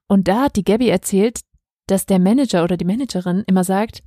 [0.07, 1.41] Und da hat die Gabby erzählt,
[1.87, 4.03] dass der Manager oder die Managerin immer sagt,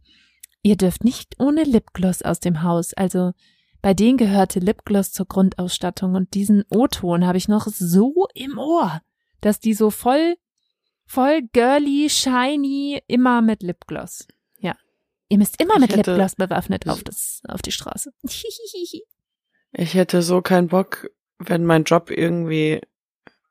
[0.62, 2.94] ihr dürft nicht ohne Lipgloss aus dem Haus.
[2.94, 3.32] Also
[3.82, 9.00] bei denen gehörte Lipgloss zur Grundausstattung und diesen O-Ton habe ich noch so im Ohr,
[9.42, 10.36] dass die so voll,
[11.06, 14.26] voll girly, shiny, immer mit Lipgloss.
[14.58, 14.74] Ja.
[15.28, 18.12] Ihr müsst immer Ich mit hätte- Lipgloss bewaffnet auf das, auf die Straße.
[19.76, 22.80] Ich hätte so keinen Bock, wenn mein Job irgendwie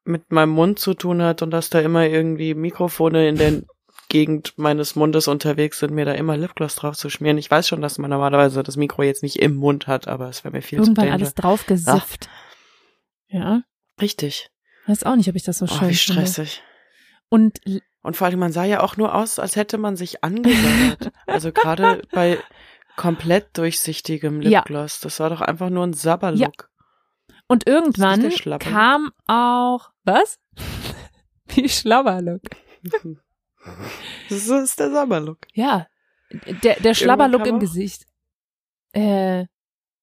[0.06, 3.62] mit meinem Mund zu tun hat und dass da immer irgendwie Mikrofone in der
[4.10, 7.38] Gegend meines Mundes unterwegs sind, mir da immer Lipgloss drauf zu schmieren.
[7.38, 10.44] Ich weiß schon, dass man normalerweise das Mikro jetzt nicht im Mund hat, aber es
[10.44, 11.14] wäre mir viel Irgendwann zu danger.
[11.14, 12.30] alles draufgesifft.
[13.28, 13.64] Ja.
[14.00, 14.50] Richtig.
[14.88, 16.48] Weiß auch nicht, ob ich das so Oh, schön wie finde.
[17.34, 17.60] Und
[18.04, 21.12] Und vor allem, man sah ja auch nur aus, als hätte man sich angesaugt.
[21.26, 22.38] also gerade bei
[22.96, 24.60] komplett durchsichtigem Ja.
[24.60, 25.00] Lipgloss.
[25.00, 26.70] Das war doch einfach nur ein Sabberlook.
[27.48, 28.30] Und irgendwann
[28.60, 30.40] kam auch, was?
[31.48, 32.42] Wie Schlabberlook.
[34.30, 35.48] So ist der Sabberlook.
[35.54, 35.88] Ja,
[36.64, 38.06] der, der Schlabberlook im Gesicht.
[38.92, 39.46] Äh,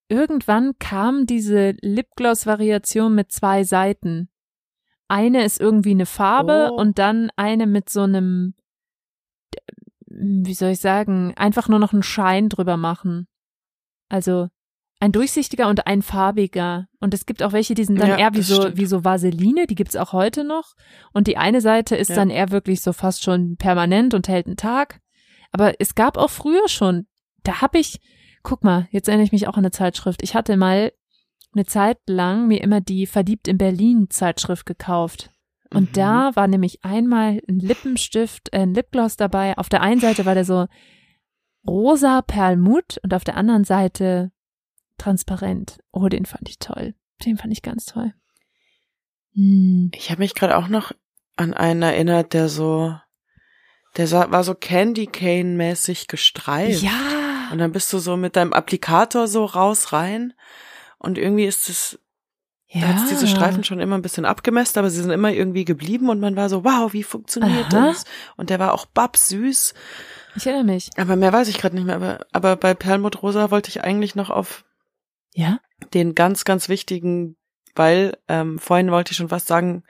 [0.09, 4.30] irgendwann kam diese Lipgloss-Variation mit zwei Seiten.
[5.11, 6.77] Eine ist irgendwie eine Farbe Oh.
[6.77, 8.55] und dann eine mit so einem,
[10.07, 13.27] wie soll ich sagen, einfach nur noch einen Schein drüber machen.
[14.09, 14.49] Also
[15.01, 16.87] ein durchsichtiger und ein farbiger.
[17.01, 18.77] Und es gibt auch welche, die sind dann Ja, eher wie so, stimmt.
[18.77, 20.75] wie so Vaseline, die gibt's auch heute noch.
[21.13, 22.17] Und die eine Seite ist Ja.
[22.17, 25.01] dann eher wirklich so fast schon permanent und hält einen Tag.
[25.53, 27.07] Aber es gab auch früher schon,
[27.45, 27.99] da hab ich,
[28.43, 30.23] guck mal, jetzt erinnere ich mich auch an eine Zeitschrift.
[30.23, 30.93] Ich hatte mal
[31.55, 35.31] eine Zeit lang mir immer die Verliebt in Berlin Zeitschrift gekauft.
[35.73, 35.93] Und Mhm.
[35.93, 39.57] da war nämlich einmal ein Lippenstift, äh, ein Lipgloss dabei.
[39.57, 40.67] Auf der einen Seite war der so
[41.67, 44.33] rosa Perlmutt und auf der anderen Seite
[44.99, 45.79] transparent.
[45.93, 46.95] Oh, den fand ich toll.
[47.25, 48.15] Den fand ich ganz toll.
[49.35, 49.91] Hm.
[49.95, 50.93] Ich habe mich gerade auch noch
[51.37, 52.95] an einen erinnert, der so,
[53.97, 56.83] der war so Candy Cane mäßig gestreift.
[56.83, 57.49] Ja.
[57.53, 60.33] Und dann bist du so mit deinem Applikator so raus rein.
[61.01, 61.99] Und irgendwie ist es,
[62.69, 62.83] ja.
[62.83, 66.11] da hat diese Streifen schon immer ein bisschen abgemäst, aber sie sind immer irgendwie geblieben
[66.11, 67.89] und man war so, wow, wie funktioniert Aha.
[67.89, 68.05] das?
[68.37, 69.75] Und der war auch babsüß.
[70.37, 70.91] Ich erinnere mich.
[70.97, 71.97] Aber mehr weiß ich gerade nicht mehr.
[71.97, 74.65] Aber, aber bei Perlmutt Rosa wollte ich eigentlich noch auf
[75.33, 75.59] Ja?
[75.95, 77.37] den ganz, ganz wichtigen,
[77.75, 79.85] weil ähm, vorhin wollte ich schon was sagen,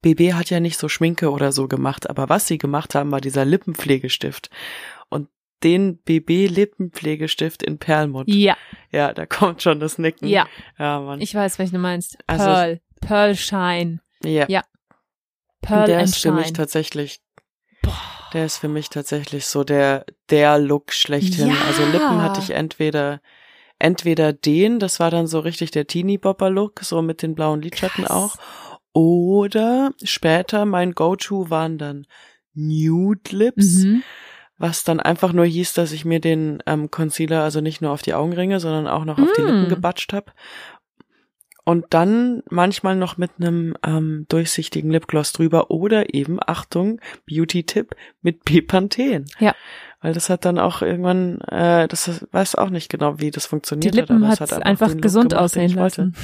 [0.00, 3.20] BB hat ja nicht so Schminke oder so gemacht, aber was sie gemacht haben, war
[3.20, 4.48] dieser Lippenpflegestift.
[5.08, 5.28] Und
[5.64, 8.28] den BB Lippenpflegestift in Perlmutt.
[8.28, 8.56] Ja.
[8.90, 10.28] Ja, da kommt schon das Nicken.
[10.28, 10.46] Ja.
[10.78, 11.20] Ja, Mann.
[11.20, 12.18] Ich weiß, welchen du meinst.
[12.26, 12.80] Also- Pearl.
[13.00, 14.00] Pearl Shine.
[14.24, 14.46] ja.
[14.48, 14.62] ja.
[15.60, 17.20] Pearl der ist für mich tatsächlich,
[18.32, 21.48] der ist für mich tatsächlich so der, der Look schlechthin.
[21.48, 21.54] Ja.
[21.66, 23.20] Also Lippen hatte ich entweder,
[23.78, 27.62] entweder den, das war dann so richtig der Teenie Bopper Look, so mit den blauen
[27.62, 28.10] Lidschatten Krass.
[28.16, 28.36] auch.
[28.92, 32.06] Oder später mein Go-To waren dann
[32.54, 34.02] Nude Lips, Mhm.
[34.62, 38.00] Was dann einfach nur hieß, dass ich mir den ähm, Concealer also nicht nur auf
[38.00, 39.46] die Augenringe, sondern auch noch auf die Mm.
[39.46, 40.30] Lippen gebatscht habe.
[41.64, 48.44] Und dann manchmal noch mit einem ähm, durchsichtigen Lipgloss drüber oder eben, Achtung, Beauty-Tipp, mit
[48.44, 49.24] Bepanthen.
[49.40, 49.52] Ja.
[50.00, 53.48] Weil das hat dann auch irgendwann, äh, das weiß auch nicht genau, wie das Die
[53.48, 56.02] funktioniert Lippen hat, aber hat es hat einfach Look gesund gemacht, aussehen ich wollte.
[56.02, 56.16] lassen.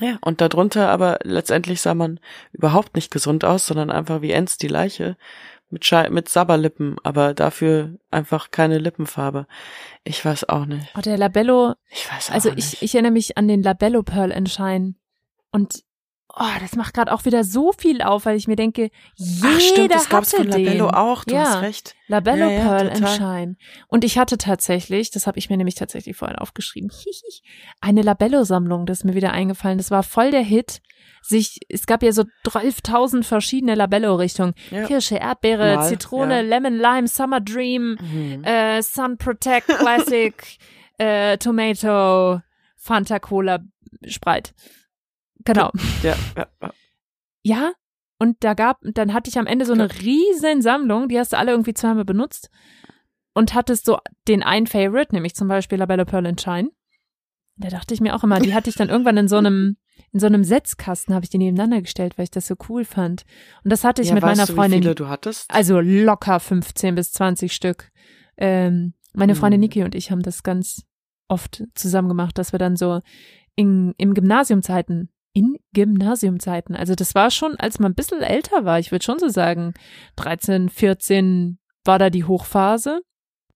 [0.00, 2.18] Ja, und darunter aber letztendlich sah man
[2.52, 5.16] überhaupt nicht gesund aus, sondern einfach wie Enz die Leiche
[5.70, 9.46] mit, Schei mit Sabberlippen, aber dafür einfach keine Lippenfarbe.
[10.04, 10.86] Ich weiß auch nicht.
[10.96, 12.74] Oh, der Labello, Ich weiß auch also nicht.
[12.74, 14.94] ich, ich erinnere mich an den Labello Pearl Shine.
[15.50, 15.84] Und
[16.36, 19.60] oh, das macht gerade auch wieder so viel auf, weil ich mir denke, jeder Ach
[19.60, 20.94] stimmt, das gab's von Labello den.
[20.94, 21.44] auch, du ja.
[21.44, 21.94] hast recht.
[22.08, 23.06] Labello Ja, ja, Pearl.
[23.06, 23.56] Shine.
[23.88, 26.90] Und ich hatte tatsächlich, das habe ich mir nämlich tatsächlich vorhin aufgeschrieben,
[27.80, 29.78] eine Labello-Sammlung, das ist mir wieder eingefallen.
[29.78, 30.80] Das war voll der Hit.
[31.26, 34.52] Sich, es gab ja so 12.000 verschiedene Labello-Richtungen.
[34.70, 34.86] Ja.
[34.86, 36.40] Kirsche, Erdbeere, Mal, Zitrone, ja.
[36.42, 38.44] Lemon, Lime, Summer Dream, Mhm.
[38.44, 40.34] äh, Sun Protect Classic,
[40.98, 42.40] äh, Tomato,
[42.76, 43.60] Fanta Cola,
[44.06, 44.52] Sprite.
[45.46, 45.70] Genau.
[46.02, 46.70] Ja, ja, ja.
[47.42, 47.72] Ja,
[48.18, 51.38] und da gab, dann hatte ich am Ende so eine riesen Sammlung, die hast du
[51.38, 52.50] alle irgendwie zweimal benutzt
[53.34, 53.98] und hattest so
[54.28, 56.70] den einen Favorite, nämlich zum Beispiel Labella Pearl and Shine.
[57.56, 59.76] Da dachte ich mir auch immer, die hatte ich dann irgendwann in so einem,
[60.12, 63.24] in so einem Setzkasten, habe ich die nebeneinander gestellt, weil ich das so cool fand.
[63.64, 65.50] Und das hatte ich ja, mit meiner du, Freundin, Wie viele du hattest?
[65.50, 67.90] also locker 15 bis 20 Stück.
[68.36, 69.64] Ähm, meine Freundin Mhm.
[69.64, 70.82] Niki und ich haben das ganz
[71.28, 73.00] oft zusammen gemacht, dass wir dann so
[73.56, 78.78] in, im Gymnasiumzeiten, in Gymnasiumzeiten, also das war schon, als man ein bisschen älter war,
[78.78, 79.74] ich würde schon so sagen,
[80.16, 83.02] 13, 14 war da die Hochphase.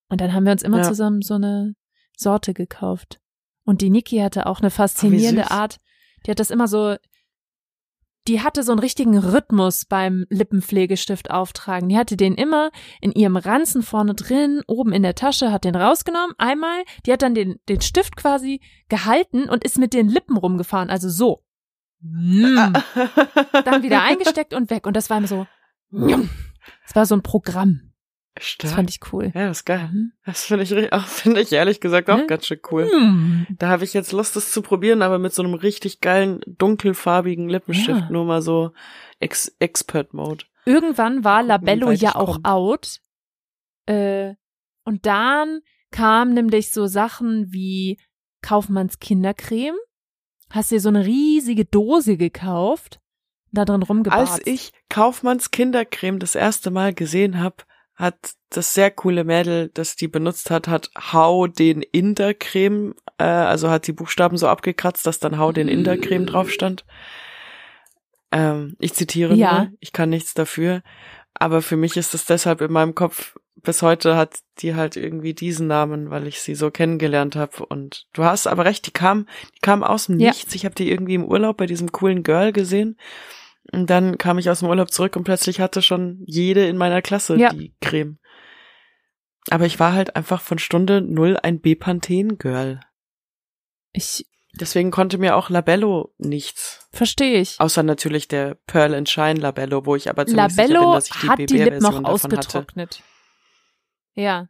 [0.09, 0.83] Und dann haben wir uns immer Ja.
[0.83, 1.75] zusammen so eine
[2.17, 3.19] Sorte gekauft.
[3.63, 5.51] Und die Niki hatte auch eine faszinierende süß.
[5.51, 5.77] Art,
[6.25, 6.95] Die hat das immer so,
[8.27, 11.89] die hatte so einen richtigen Rhythmus beim Lippenpflegestift auftragen.
[11.89, 12.69] Die hatte den immer
[13.01, 17.21] in ihrem Ranzen vorne drin, oben in der Tasche, hat den rausgenommen, einmal, die hat
[17.21, 21.43] dann den, den Stift quasi gehalten und ist mit den Lippen rumgefahren, also so.
[22.01, 22.73] Mm.
[23.65, 24.85] Dann wieder eingesteckt und weg.
[24.85, 25.47] Und das war immer so,
[25.91, 27.88] das war so ein Programm.
[28.39, 28.59] Stark.
[28.69, 29.31] Das fand ich cool.
[29.35, 29.89] Ja, das ist geil.
[29.91, 30.11] Mhm.
[30.25, 32.27] Das finde ich, auch- finde ich ehrlich gesagt auch Ne?
[32.27, 32.85] ganz schön cool.
[32.85, 33.47] Mm.
[33.57, 37.49] Da habe ich jetzt Lust, das zu probieren, aber mit so einem richtig geilen, dunkelfarbigen
[37.49, 38.09] Lippenstift, Ja.
[38.09, 38.71] nur mal so
[39.19, 40.45] Ex Expert-Mode.
[40.65, 42.45] Irgendwann war Labello ja auch komm.
[42.45, 42.99] out.
[43.85, 44.35] Äh,
[44.85, 45.61] und dann
[45.91, 47.99] kamen nämlich so Sachen wie
[48.41, 49.75] Kaufmanns Kindercreme.
[50.51, 52.99] Hast dir so eine riesige Dose gekauft,
[53.51, 54.33] da drin rumgebarzt.
[54.33, 57.57] Als ich Kaufmanns Kindercreme das erste Mal gesehen habe,
[57.99, 58.15] hat
[58.49, 63.85] das sehr coole Mädel, das die benutzt hat, hat Hau den Indercreme, äh, also hat
[63.87, 66.85] die Buchstaben so abgekratzt, dass dann Hau den Indercreme drauf stand.
[68.31, 69.51] Ähm, ich zitiere Ja.
[69.51, 70.81] nur, ich kann nichts dafür,
[71.33, 75.33] aber für mich ist es deshalb in meinem Kopf bis heute hat die halt irgendwie
[75.33, 77.65] diesen Namen, weil ich sie so kennengelernt habe.
[77.65, 79.25] Und du hast aber recht, die kam,
[79.55, 80.29] die kam aus dem Ja.
[80.29, 80.55] Nichts.
[80.55, 82.97] Ich habe die irgendwie im Urlaub bei diesem coolen Girl gesehen.
[83.71, 87.01] Und dann kam ich aus dem Urlaub zurück und plötzlich hatte schon jede in meiner
[87.01, 87.49] Klasse Ja.
[87.53, 88.17] die Creme.
[89.51, 92.79] Aber ich war halt einfach von Stunde null ein Bepanthen-Girl.
[93.93, 94.25] ich
[94.59, 96.87] Deswegen konnte mir auch Labello nichts.
[96.91, 97.59] verstehe ich.
[97.59, 101.07] Außer natürlich der Pearl and Shine Labello, wo ich aber ziemlich sicher bin, Labello dass
[101.07, 102.11] ich die hat die Lippen noch BB-Version davon hatte.
[102.47, 103.03] ausgetrocknet.
[104.15, 104.47] Ja.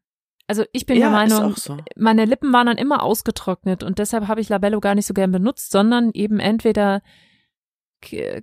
[0.48, 1.78] Also ich bin ja, der Meinung, auch so.
[1.98, 5.32] meine Lippen waren dann immer ausgetrocknet und deshalb habe ich Labello gar nicht so gern
[5.34, 7.02] benutzt, sondern eben entweder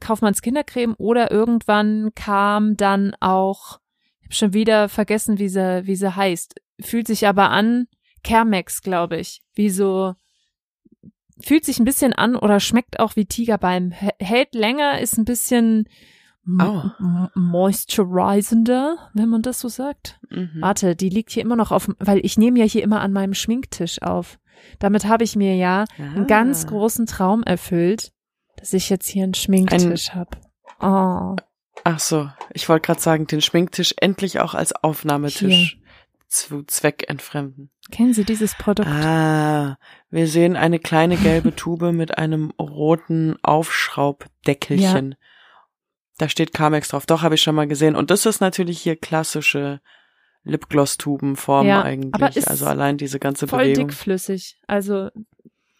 [0.00, 3.80] Kaufmanns Kindercreme oder irgendwann kam dann auch,
[4.20, 7.86] ich habe schon wieder vergessen, wie sie, wie sie heißt, fühlt sich aber an,
[8.22, 10.14] Kermex, glaube ich, wie so,
[11.40, 15.88] fühlt sich ein bisschen an oder schmeckt auch wie Tigerbalm, hält länger, ist ein bisschen
[16.46, 20.18] m- moisturizender, wenn man das so sagt.
[20.30, 20.59] Mhm.
[20.61, 23.34] Warte, die liegt hier immer noch auf, weil ich nehme ja hier immer an meinem
[23.34, 24.38] Schminktisch auf.
[24.78, 26.68] Damit habe ich mir ja einen ganz Ah.
[26.68, 28.12] großen Traum erfüllt,
[28.57, 30.30] dass ich jetzt hier einen Schminktisch habe.
[30.80, 31.36] Oh,
[31.84, 35.78] Ach so, ich wollte gerade sagen, den Schminktisch endlich auch als Aufnahmetisch
[36.26, 37.70] zu Zweck entfremden.
[37.92, 38.88] kennen Sie dieses Produkt?
[38.88, 39.78] Ah,
[40.11, 45.14] wir sehen eine kleine gelbe Tube mit einem roten Aufschraubdeckelchen.
[46.18, 47.07] Da steht Carmex drauf.
[47.07, 47.94] Doch, habe ich schon mal gesehen.
[47.94, 49.80] Und das ist natürlich hier klassische
[50.44, 52.48] Lipgloss-Tubenform Ja, eigentlich.
[52.48, 53.88] also allein diese ganze Voll Bewegung.
[53.88, 54.59] dickflüssig.
[54.66, 55.11] Also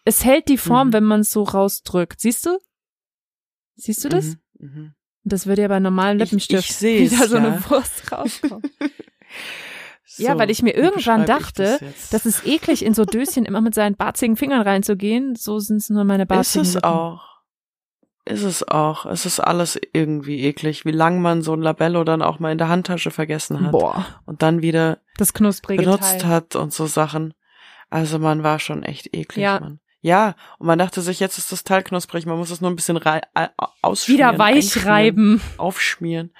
[0.07, 0.93] es hält die Form, Mhm.
[0.93, 2.19] wenn man es so rausdrückt.
[2.21, 2.57] Siehst du?
[3.75, 4.25] Siehst du das?
[4.25, 4.93] Mhm, mhm.
[5.23, 7.43] Das würde ja bei normalen Ich- Lippenstift ich seh's, wieder so ja.
[7.45, 8.63] eine Wurst rauskommen.
[10.19, 12.13] Ja, So, weil ich mir irgendwann ich dachte, das jetzt?
[12.13, 15.35] Das ist eklig, in so Döschen immer mit seinen barzigen Fingern reinzugehen.
[15.35, 16.89] So sind es nur meine Ist barzigen es Lippen.
[16.89, 17.23] auch.
[18.25, 19.05] Ist es auch.
[19.05, 22.57] Es ist alles irgendwie eklig, wie lang man so ein Labello dann auch mal in
[22.57, 26.27] der Handtasche vergessen hat Boah, und dann wieder das knusprige benutzt Teil.
[26.29, 27.33] hat und so Sachen.
[27.91, 29.59] Also man war schon echt eklig, Ja.
[29.59, 29.79] Mann.
[30.07, 32.75] Ja, und man dachte sich, jetzt ist das Teil knusprig, man muss es nur ein
[32.77, 33.21] bisschen rei
[33.81, 34.17] ausschmieren.
[34.31, 35.41] Wieder weich reiben.
[35.57, 36.31] Aufschmieren.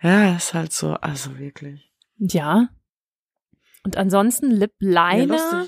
[0.00, 1.90] Ja, ist halt so, also wirklich.
[2.16, 2.68] Ja.
[3.82, 5.36] Und ansonsten Lip Liner.
[5.36, 5.66] Ja,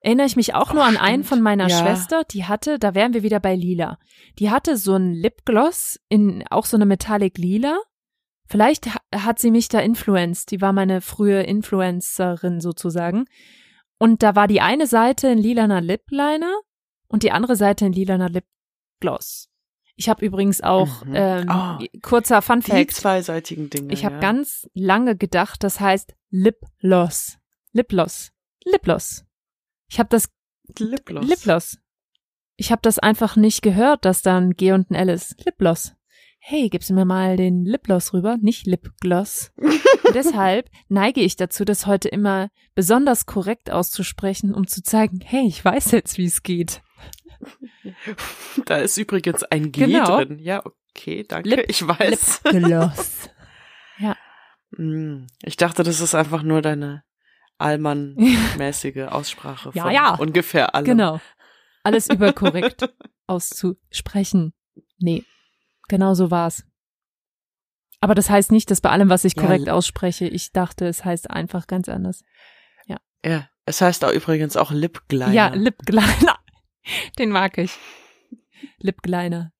[0.00, 1.78] erinnere ich mich auch nur Oh, an einen von meiner Ja.
[1.78, 3.98] Schwester, die hatte, da wären wir wieder bei Lila.
[4.40, 7.78] Die hatte so ein Lipgloss in auch so eine Metallic Lila.
[8.48, 10.50] Vielleicht ha- hat sie mich da influenced.
[10.50, 13.26] Die war meine frühe Influencerin sozusagen.
[13.98, 16.52] Und da war die eine Seite ein lilaner Lipliner
[17.08, 19.48] und die andere Seite ein lilaner Lipgloss.
[19.98, 21.12] Ich habe übrigens auch Mhm.
[21.14, 21.84] ähm, Oh.
[22.02, 23.92] kurzer Fun Die zweiseitigen Dinge.
[23.94, 24.20] Ich habe ja.
[24.20, 27.38] ganz lange gedacht, das heißt Lipgloss.
[27.72, 28.32] Lipgloss.
[28.64, 29.24] Lipgloss.
[29.88, 30.28] Ich habe das
[30.78, 31.26] Lipgloss.
[31.26, 31.78] Lipgloss.
[32.56, 35.42] Ich habe das einfach nicht gehört, dass da ein G und ein L ist.
[35.44, 35.94] Lipgloss.
[36.38, 39.52] Hey, gibst du mir mal den Lipgloss rüber, nicht Lipgloss.
[40.16, 45.64] Deshalb neige ich dazu, das heute immer besonders korrekt auszusprechen, um zu zeigen, hey, ich
[45.64, 46.82] weiß jetzt, wie es geht.
[48.64, 50.16] Da ist übrigens ein G Genau.
[50.24, 50.38] drin.
[50.38, 51.48] Ja, okay, danke.
[51.50, 52.40] Lip- ich weiß.
[52.50, 53.30] Lipgloss.
[54.76, 57.04] Hm, Ich dachte, das ist einfach nur deine
[57.56, 60.14] Allmann-mäßige Aussprache Ja, von ja.
[60.16, 60.84] ungefähr allem.
[60.84, 61.20] Genau.
[61.84, 62.92] Alles überkorrekt
[63.28, 64.52] auszusprechen.
[64.98, 65.24] Nee,
[65.88, 66.64] genau so war's.
[68.00, 71.04] Aber das heißt nicht, dass bei allem, was ich Ja, korrekt ausspreche, ich dachte, es
[71.04, 72.22] heißt einfach ganz anders.
[73.24, 75.32] Ja, es heißt auch übrigens auch Lipgliner.
[75.32, 76.38] Ja, Lipgliner.
[77.18, 77.72] Den mag ich.
[78.78, 79.52] Lipgliner.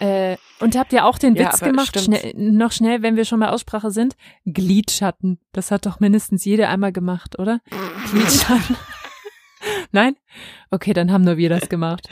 [0.00, 3.24] Äh, und habt ihr auch den Ja, Witz aber gemacht, schnell, noch schnell, wenn wir
[3.24, 4.16] schon bei Aussprache sind?
[4.44, 5.40] Glidschatten.
[5.52, 7.60] Das hat doch mindestens jeder einmal gemacht, oder?
[8.10, 8.76] Glidschatten.
[9.92, 10.16] Nein?
[10.70, 12.08] Okay, dann haben nur wir das gemacht.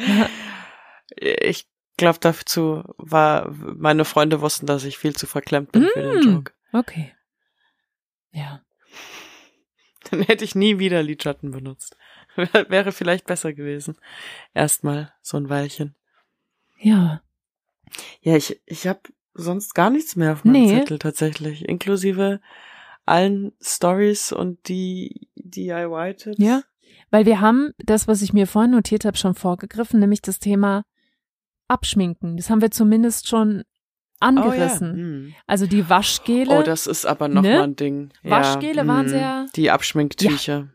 [1.20, 1.66] Ich
[2.03, 6.23] glaube, dazu war, meine Freunde wussten, dass ich viel zu verklemmt bin für den Mm.
[6.35, 6.53] Joke.
[6.73, 7.12] Okay.
[8.33, 8.62] Ja.
[10.11, 11.97] Dann hätte ich nie wieder Lidschatten benutzt.
[12.69, 13.97] Wäre vielleicht besser gewesen.
[14.55, 15.95] Erstmal so ein Weilchen.
[16.79, 17.23] Ja.
[18.20, 19.01] Ja, ich, ich habe
[19.35, 20.79] sonst gar nichts mehr auf meinem Nee.
[20.81, 21.69] Zettel tatsächlich.
[21.69, 22.41] Inklusive
[23.05, 26.39] allen Stories und die DIY-Tipps.
[26.39, 26.62] Ja.
[27.11, 30.85] Weil wir haben das, was ich mir vorhin notiert habe, schon vorgegriffen, nämlich das Thema
[31.73, 32.36] Abschminken.
[32.36, 33.62] Das haben wir zumindest schon
[34.20, 34.28] Oh, ja.
[34.28, 34.93] angerissen.
[34.94, 35.35] hm.
[35.49, 37.55] Also die Waschgele, Oh, das ist aber noch Ne?
[37.57, 38.11] mal ein Ding.
[38.23, 39.09] Waschgele waren hm.
[39.09, 40.69] sehr- Die Abschminktücher.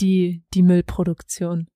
[0.00, 1.66] die, die Müllproduktion.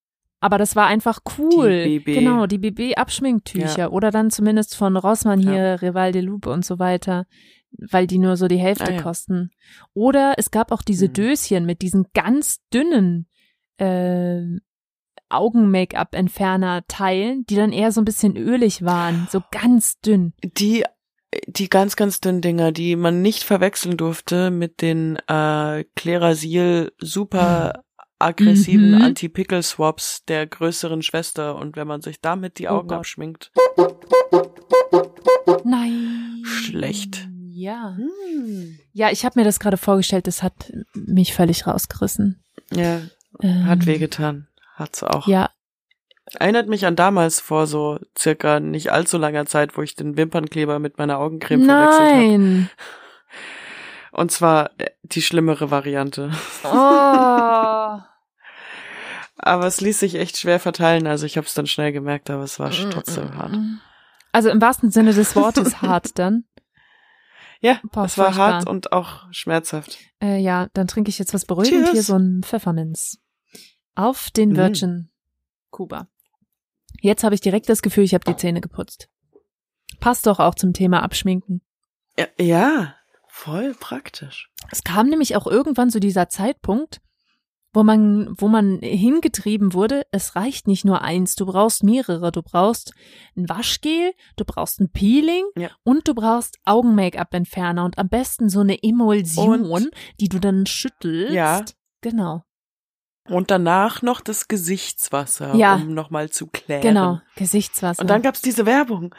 [0.40, 1.84] Aber das war einfach cool.
[1.84, 2.14] Die BB.
[2.20, 3.78] Genau, die BB-Abschminktücher.
[3.78, 3.88] Ja.
[3.90, 5.74] Oder dann zumindest von Rossmann hier, Ja.
[5.76, 7.26] Rival de Loupe und so weiter,
[7.90, 9.02] weil die nur so die Hälfte Ah, ja.
[9.02, 9.50] kosten.
[9.94, 11.12] Oder es gab auch diese Hm.
[11.14, 13.26] Döschen mit diesen ganz dünnen
[13.78, 14.42] äh,
[15.28, 19.26] Augen-Make-up-Entferner-Teilen, die dann eher so ein bisschen ölig waren.
[19.30, 20.32] So ganz dünn.
[20.42, 20.84] Die,
[21.46, 27.84] die ganz, ganz dünnen Dinger, die man nicht verwechseln durfte mit den äh, Klerasil super
[28.18, 29.02] aggressiven Mhm.
[29.02, 31.56] Anti-Pickle-Swaps der größeren Schwester.
[31.56, 32.98] Und wenn man sich damit die Oh Augen Gott.
[32.98, 33.52] abschminkt.
[35.64, 36.42] Nein.
[36.44, 37.28] Schlecht.
[37.50, 37.96] Ja.
[37.96, 38.78] Hm.
[38.92, 42.42] Ja, ich habe mir das gerade vorgestellt, das hat mich völlig rausgerissen.
[42.72, 43.00] Ja,
[43.42, 44.48] Ähm, hat wehgetan.
[44.76, 45.26] Hat's auch.
[45.26, 45.50] Ja,
[46.40, 50.80] Erinnert mich an damals vor so circa nicht allzu langer Zeit, wo ich den Wimpernkleber
[50.80, 52.20] mit meiner Augencreme verwechselt habe.
[52.20, 52.70] Nein.
[54.10, 56.32] Und zwar äh, die schlimmere Variante.
[56.64, 56.68] Oh.
[59.38, 62.42] Aber es ließ sich echt schwer verteilen, also ich habe es dann schnell gemerkt, aber
[62.42, 63.54] es war sch- trotzdem hart.
[64.32, 66.44] Also im wahrsten Sinne des Wortes hart dann.
[67.60, 69.98] Ja, Boah, es war hart und auch schmerzhaft.
[70.22, 71.92] Äh, ja, dann trinke ich jetzt was beruhigend Cheers.
[71.92, 73.18] hier, so ein Pfefferminz.
[73.96, 74.56] Auf den Mm.
[74.56, 75.10] Virgin
[75.70, 76.06] Kuba.
[77.00, 79.08] Jetzt habe ich direkt das Gefühl, ich habe die Zähne geputzt.
[80.00, 81.60] Passt doch auch zum Thema Abschminken.
[82.18, 82.94] Ja, ja
[83.28, 84.50] voll praktisch.
[84.70, 87.00] Es kam nämlich auch irgendwann so dieser Zeitpunkt,
[87.74, 92.32] wo man, wo man hingetrieben wurde, es reicht nicht nur eins, du brauchst mehrere.
[92.32, 92.94] Du brauchst
[93.36, 95.70] ein Waschgel, du brauchst ein Peeling Ja.
[95.84, 99.90] und du brauchst Augen-Make-up-Entferner und am besten so eine Emulsion, Und-
[100.20, 101.34] die du dann schüttelst.
[101.34, 101.62] Ja.
[102.00, 102.44] Genau.
[103.28, 105.74] Und danach noch das Gesichtswasser, Ja.
[105.74, 106.82] um nochmal zu klären.
[106.82, 107.20] Genau.
[107.36, 108.00] Gesichtswasser.
[108.00, 109.14] Und dann gab's diese Werbung,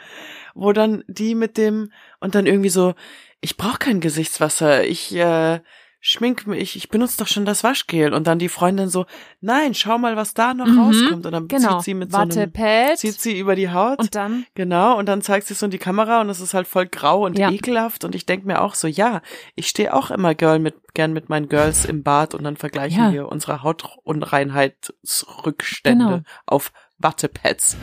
[0.54, 2.94] wo dann die mit dem und dann irgendwie so,
[3.40, 5.60] ich brauche kein Gesichtswasser, ich äh,
[6.00, 9.04] schmink mich, ich benutze doch schon das Waschgel und dann die Freundin so,
[9.40, 11.78] nein, schau mal, was da noch Mhm, rauskommt und dann genau.
[11.78, 12.52] zieht sie mit so einem,
[12.96, 13.98] zieht sie über die Haut.
[13.98, 16.54] und dann Genau, und dann zeigt sie es so in die Kamera und es ist
[16.54, 17.50] halt voll grau und Ja.
[17.50, 19.22] ekelhaft und ich denk mir auch so, ja,
[19.56, 23.04] ich stehe auch immer Girl mit, gern mit meinen Girls im Bad und dann vergleichen
[23.06, 23.12] Ja.
[23.12, 26.20] wir unsere Hautunreinheitsrückstände Genau.
[26.46, 27.76] auf Wattepads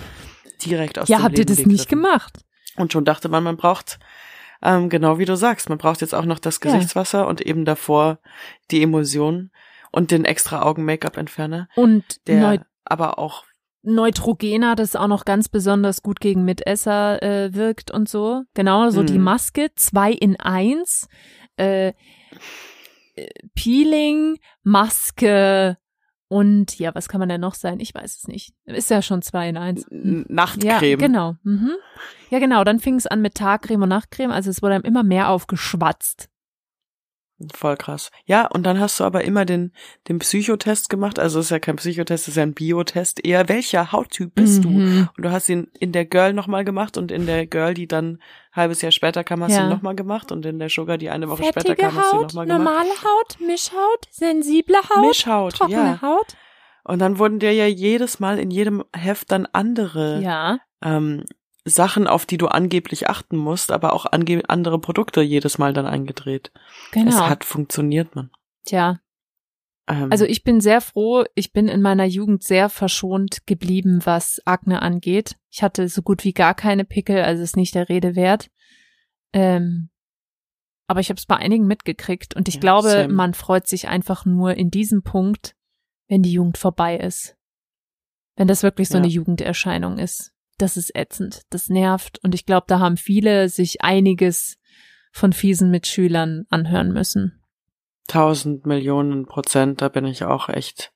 [0.66, 2.40] direkt aus ja, dem habt ihr das nicht gemacht?
[2.78, 4.00] Und schon dachte man, man braucht,
[4.61, 6.72] ähm, genau wie du sagst, man braucht jetzt auch noch das Ja.
[6.72, 8.19] Gesichtswasser und eben davor
[8.72, 9.52] die Emulsion
[9.91, 13.44] und den extra Augen-Make-up-Entferner, Und der Neu aber auch
[13.88, 18.41] Neutrogena, das auch noch ganz besonders gut gegen Mitesser äh, wirkt und so.
[18.56, 19.23] Genau, so die Mhm.
[19.26, 21.07] Maske, zwei in eins.
[21.57, 21.90] Äh,
[23.15, 25.77] äh, Peeling, Maske
[26.27, 27.80] und ja, was kann man denn noch sein?
[27.80, 28.53] Ich weiß es nicht.
[28.65, 29.85] Ist ja schon zwei in eins.
[29.89, 30.99] N- Ja, Nachtcreme.
[30.99, 31.35] genau.
[31.43, 31.72] Mhm.
[32.30, 32.64] Ja, genau.
[32.64, 34.31] Dann fing es an mit Tagcreme und Nachtcreme.
[34.31, 36.30] Also es wurde einem immer mehr aufgeschwatzt.
[37.53, 38.12] Voll krass.
[38.26, 39.74] Ja, und dann hast du aber immer den,
[40.07, 41.20] den Psychotest gemacht.
[41.20, 43.26] Also es ist ja kein Psychotest, es ist ja ein Biotest.
[43.26, 44.70] Eher welcher Hauttyp bist du?
[44.70, 45.10] Mhm.
[45.18, 48.06] Und du hast ihn in der Girl nochmal gemacht und in der Girl, die dann
[48.14, 48.20] ein
[48.53, 49.64] halbes Jahr später kam, hast du Ja.
[49.66, 52.16] ihn nochmal gemacht und in der Sugar, die eine Woche später Fettige kam, hast du
[52.18, 52.64] ihn Haut, nochmal gemacht.
[52.64, 56.02] normale Haut, Mischhaut, sensible Haut, Mischhaut, trockene ja.
[56.02, 56.38] Haut.
[56.86, 60.60] Und dann wurden dir ja jedes Mal in jedem Heft dann andere Ja.
[60.84, 61.26] ähm,
[61.66, 65.88] Sachen, auf die du angeblich achten musst, aber auch ange andere Produkte jedes Mal dann
[65.88, 66.52] eingedreht.
[66.92, 67.10] Genau.
[67.10, 68.30] Es hat funktioniert, man.
[68.66, 69.00] Tja,
[69.88, 74.42] Ähm, also ich bin sehr froh, ich bin in meiner Jugend sehr verschont geblieben, was
[74.46, 75.38] Akne angeht.
[75.52, 78.50] Ich hatte so gut wie gar keine Pickel, also ist nicht der Rede wert.
[79.34, 79.90] Ähm,
[80.88, 83.14] aber ich habe es bei einigen mitgekriegt und ich Ja, glaube, same.
[83.14, 85.56] man freut sich einfach nur in diesem Punkt,
[86.08, 87.36] wenn die Jugend vorbei ist.
[88.36, 89.04] Wenn das wirklich so Ja.
[89.04, 90.32] eine Jugenderscheinung ist.
[90.57, 94.57] Das ist ätzend, das nervt und ich glaube, da haben viele sich einiges
[95.11, 97.41] von fiesen Mitschülern anhören müssen.
[98.07, 100.91] tausend Millionen Prozent, da bin ich auch echt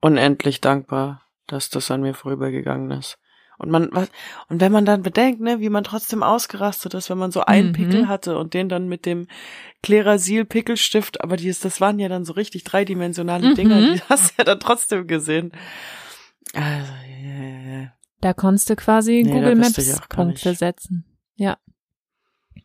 [0.00, 3.18] unendlich dankbar, dass das an mir vorübergegangen ist.
[3.58, 4.08] Und man, was,
[4.48, 7.68] und wenn man dann bedenkt, ne, wie man trotzdem ausgerastet ist, wenn man so einen
[7.68, 7.72] Mhm.
[7.72, 9.26] Pickel hatte und den dann mit dem
[9.82, 13.54] Klerasil Pickelstift, aber die ist, das waren ja dann so richtig dreidimensionale Mhm.
[13.54, 15.52] Dinger, die hast du ja dann trotzdem gesehen.
[16.54, 16.92] Also.
[18.20, 21.04] Da konntest du quasi Nee, Google Maps Punkte setzen.
[21.36, 21.58] Ja.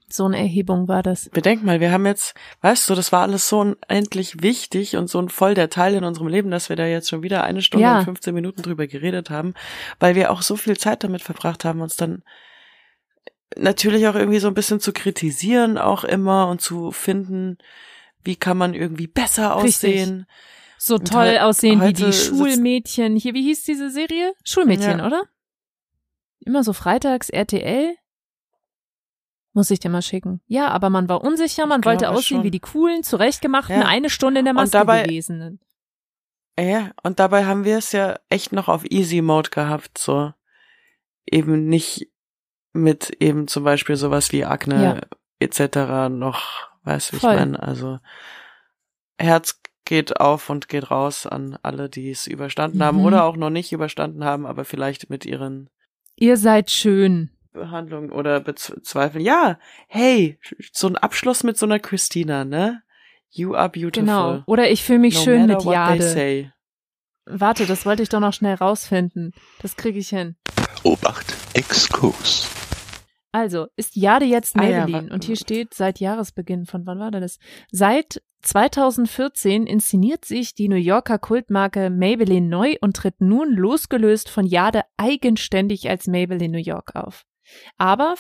[0.08, 1.30] So eine Erhebung war das.
[1.30, 5.20] Bedenk mal, wir haben jetzt, weißt du, das war alles so unendlich wichtig und so
[5.20, 7.84] ein voll der Teil in unserem Leben, dass wir da jetzt schon wieder eine Stunde
[7.86, 8.00] Ja.
[8.00, 9.54] und 15 Minuten drüber geredet haben,
[10.00, 12.24] weil wir auch so viel Zeit damit verbracht haben, uns dann
[13.58, 17.58] natürlich auch irgendwie so ein bisschen zu kritisieren, auch immer und zu finden,
[18.24, 19.92] wie kann man irgendwie besser Richtig.
[19.92, 20.26] aussehen.
[20.78, 23.16] So Und toll aussehen wie die Schulmädchen.
[23.16, 24.34] Hier, wie hieß diese Serie?
[24.44, 25.08] Schulmädchen, Ja.
[25.08, 25.24] oder?
[26.46, 27.96] Immer so freitags RTL.
[29.54, 30.42] Muss ich dir mal schicken.
[30.48, 32.44] Ja, aber man war unsicher, man Ich wollte aussehen schon.
[32.44, 33.86] wie die coolen, zurechtgemachten, Ja.
[33.88, 35.60] eine Stunde in der Maske dabei- gewesenen.
[36.60, 40.34] Ja, und dabei haben wir es ja echt noch auf Easy Mode gehabt, so
[41.26, 42.10] eben nicht
[42.74, 45.02] mit eben zum Beispiel sowas wie Akne Ja.
[45.40, 46.10] etc.
[46.10, 48.00] noch, weißt du, ich meine, also
[49.18, 53.06] Herz geht auf und geht raus an alle, die es überstanden haben Mhm.
[53.06, 55.70] oder auch noch nicht überstanden haben, aber vielleicht mit ihren
[56.16, 57.32] Ihr seid schön.
[57.52, 59.24] Behandlungen oder Bezweifeln.
[59.24, 60.40] Ja, hey,
[60.72, 62.82] so ein Abschluss mit so einer Christina, ne?
[63.30, 64.06] You are beautiful.
[64.06, 64.44] Genau.
[64.46, 66.04] Oder ich fühle mich no schön mit what they Jade.
[66.04, 66.52] say.
[67.26, 69.34] Warte, das wollte ich doch noch schnell rausfinden.
[69.62, 70.36] Das kriege ich hin.
[70.84, 72.65] Obacht, Exkurs.
[73.36, 75.14] Also, ist Jade jetzt Ah ja, Maybelline?
[75.14, 76.66] und hier steht seit Jahresbeginn.
[76.66, 77.38] Von wann war denn das?
[77.70, 84.46] Seit 2014 inszeniert sich die New Yorker Kultmarke Maybelline neu und tritt nun losgelöst von
[84.46, 87.26] Jade eigenständig als Maybelline New York auf.
[87.78, 88.16] Aber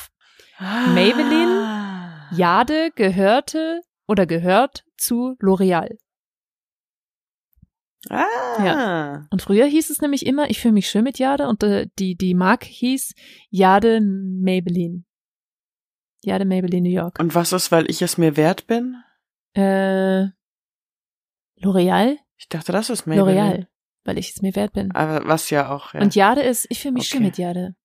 [0.93, 1.63] Maybelline?
[1.63, 2.29] Ah.
[2.35, 5.95] Jade gehörte oder gehört zu L'Oreal.
[8.09, 9.25] Ah.
[9.31, 12.15] Und früher hieß es nämlich immer, ich fühle mich schön mit Jade und äh, die,
[12.15, 13.13] die Marke hieß
[13.49, 15.03] Jade Maybelline.
[16.23, 17.19] Jade Maybelline New York.
[17.19, 18.95] Und was ist, weil ich es mir wert bin?
[19.53, 20.25] Äh,
[21.61, 22.17] L'Oreal?
[22.37, 23.39] Ich dachte, das ist Maybelline.
[23.39, 23.67] L'Oreal,
[24.03, 24.91] weil ich es mir wert bin.
[24.91, 25.93] Aber was ja auch.
[25.93, 26.01] Ja.
[26.01, 27.25] Und Jade ist, ich fühle mich schön Okay.
[27.27, 27.75] mit Jade.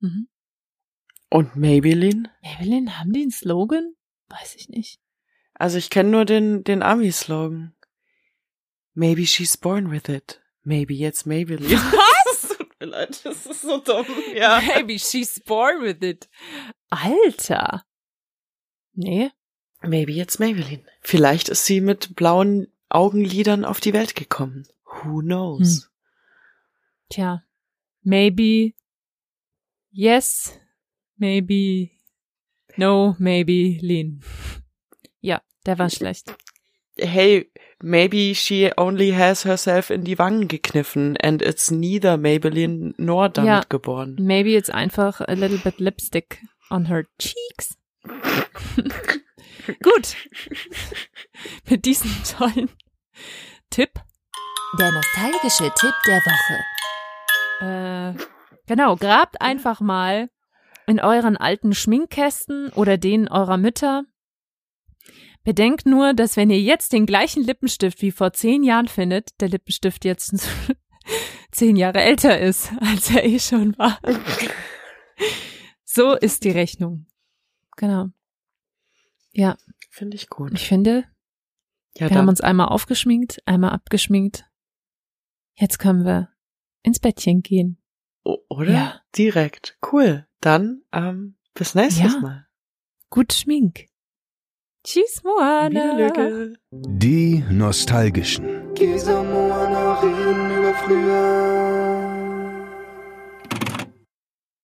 [0.00, 0.28] Mhm.
[1.30, 2.24] Und Maybelline?
[2.42, 3.94] Maybelline, haben die einen Slogan?
[4.28, 5.00] Weiß ich nicht.
[5.54, 7.74] Also ich kenne nur den, den Ami-Slogan.
[8.94, 10.40] Maybe she's born with it.
[10.64, 11.70] Maybe jetzt Maybelline.
[12.26, 12.56] Was?
[12.56, 14.06] Tut mir leid, das ist so dumm.
[14.34, 14.60] Ja.
[14.60, 16.28] Maybe she's born with it.
[16.90, 17.84] Alter.
[18.94, 19.30] Nee.
[19.82, 20.84] Maybe jetzt Maybelline.
[21.00, 24.68] Vielleicht ist sie mit blauen Augenlidern auf die Welt gekommen.
[24.84, 25.90] Who knows?
[27.08, 27.42] Tja.
[28.02, 28.74] Maybe.
[29.90, 30.58] Yes.
[31.16, 31.90] Maybe.
[32.76, 34.20] No, maybe Lean.
[35.20, 36.34] Ja, der war schlecht.
[36.96, 37.50] Hey,
[37.82, 43.48] maybe she only has herself in die Wangen gekniffen and it's neither Maybelline nor damit
[43.48, 43.62] Ja.
[43.68, 44.16] geboren.
[44.20, 46.40] Maybe it's einfach a little bit lipstick
[46.70, 47.76] on her cheeks.
[49.82, 50.16] Gut.
[51.70, 52.68] Mit diesem tollen
[53.70, 53.90] Tipp.
[54.78, 56.58] Der nostalgische Tipp der Woche.
[57.60, 58.14] Äh,
[58.66, 60.30] genau, grabt einfach mal
[60.86, 64.04] in euren alten Schminkkästen oder denen eurer Mütter.
[65.44, 69.48] Bedenkt nur, dass wenn ihr jetzt den gleichen Lippenstift wie vor zehn Jahren findet, der
[69.48, 70.34] Lippenstift jetzt
[71.50, 73.98] zehn Jahre älter ist, als er eh schon war.
[75.84, 77.06] So ist die Rechnung.
[77.76, 78.06] Genau.
[79.32, 79.56] Ja,
[79.90, 80.52] Finde ich gut.
[80.54, 81.04] ich finde,
[81.96, 84.44] Ja, wir haben uns einmal aufgeschminkt, einmal abgeschminkt.
[85.54, 86.28] Jetzt können wir
[86.82, 87.82] ins Bettchen gehen.
[88.24, 88.72] O- oder?
[88.72, 89.00] Ja.
[89.16, 89.78] Direkt.
[89.90, 90.26] Cool.
[90.40, 92.20] Dann ähm, bis nächstes Ja.
[92.20, 92.46] Mal.
[93.10, 93.86] Gut Schmink.
[94.84, 96.52] Tschüss, Moana.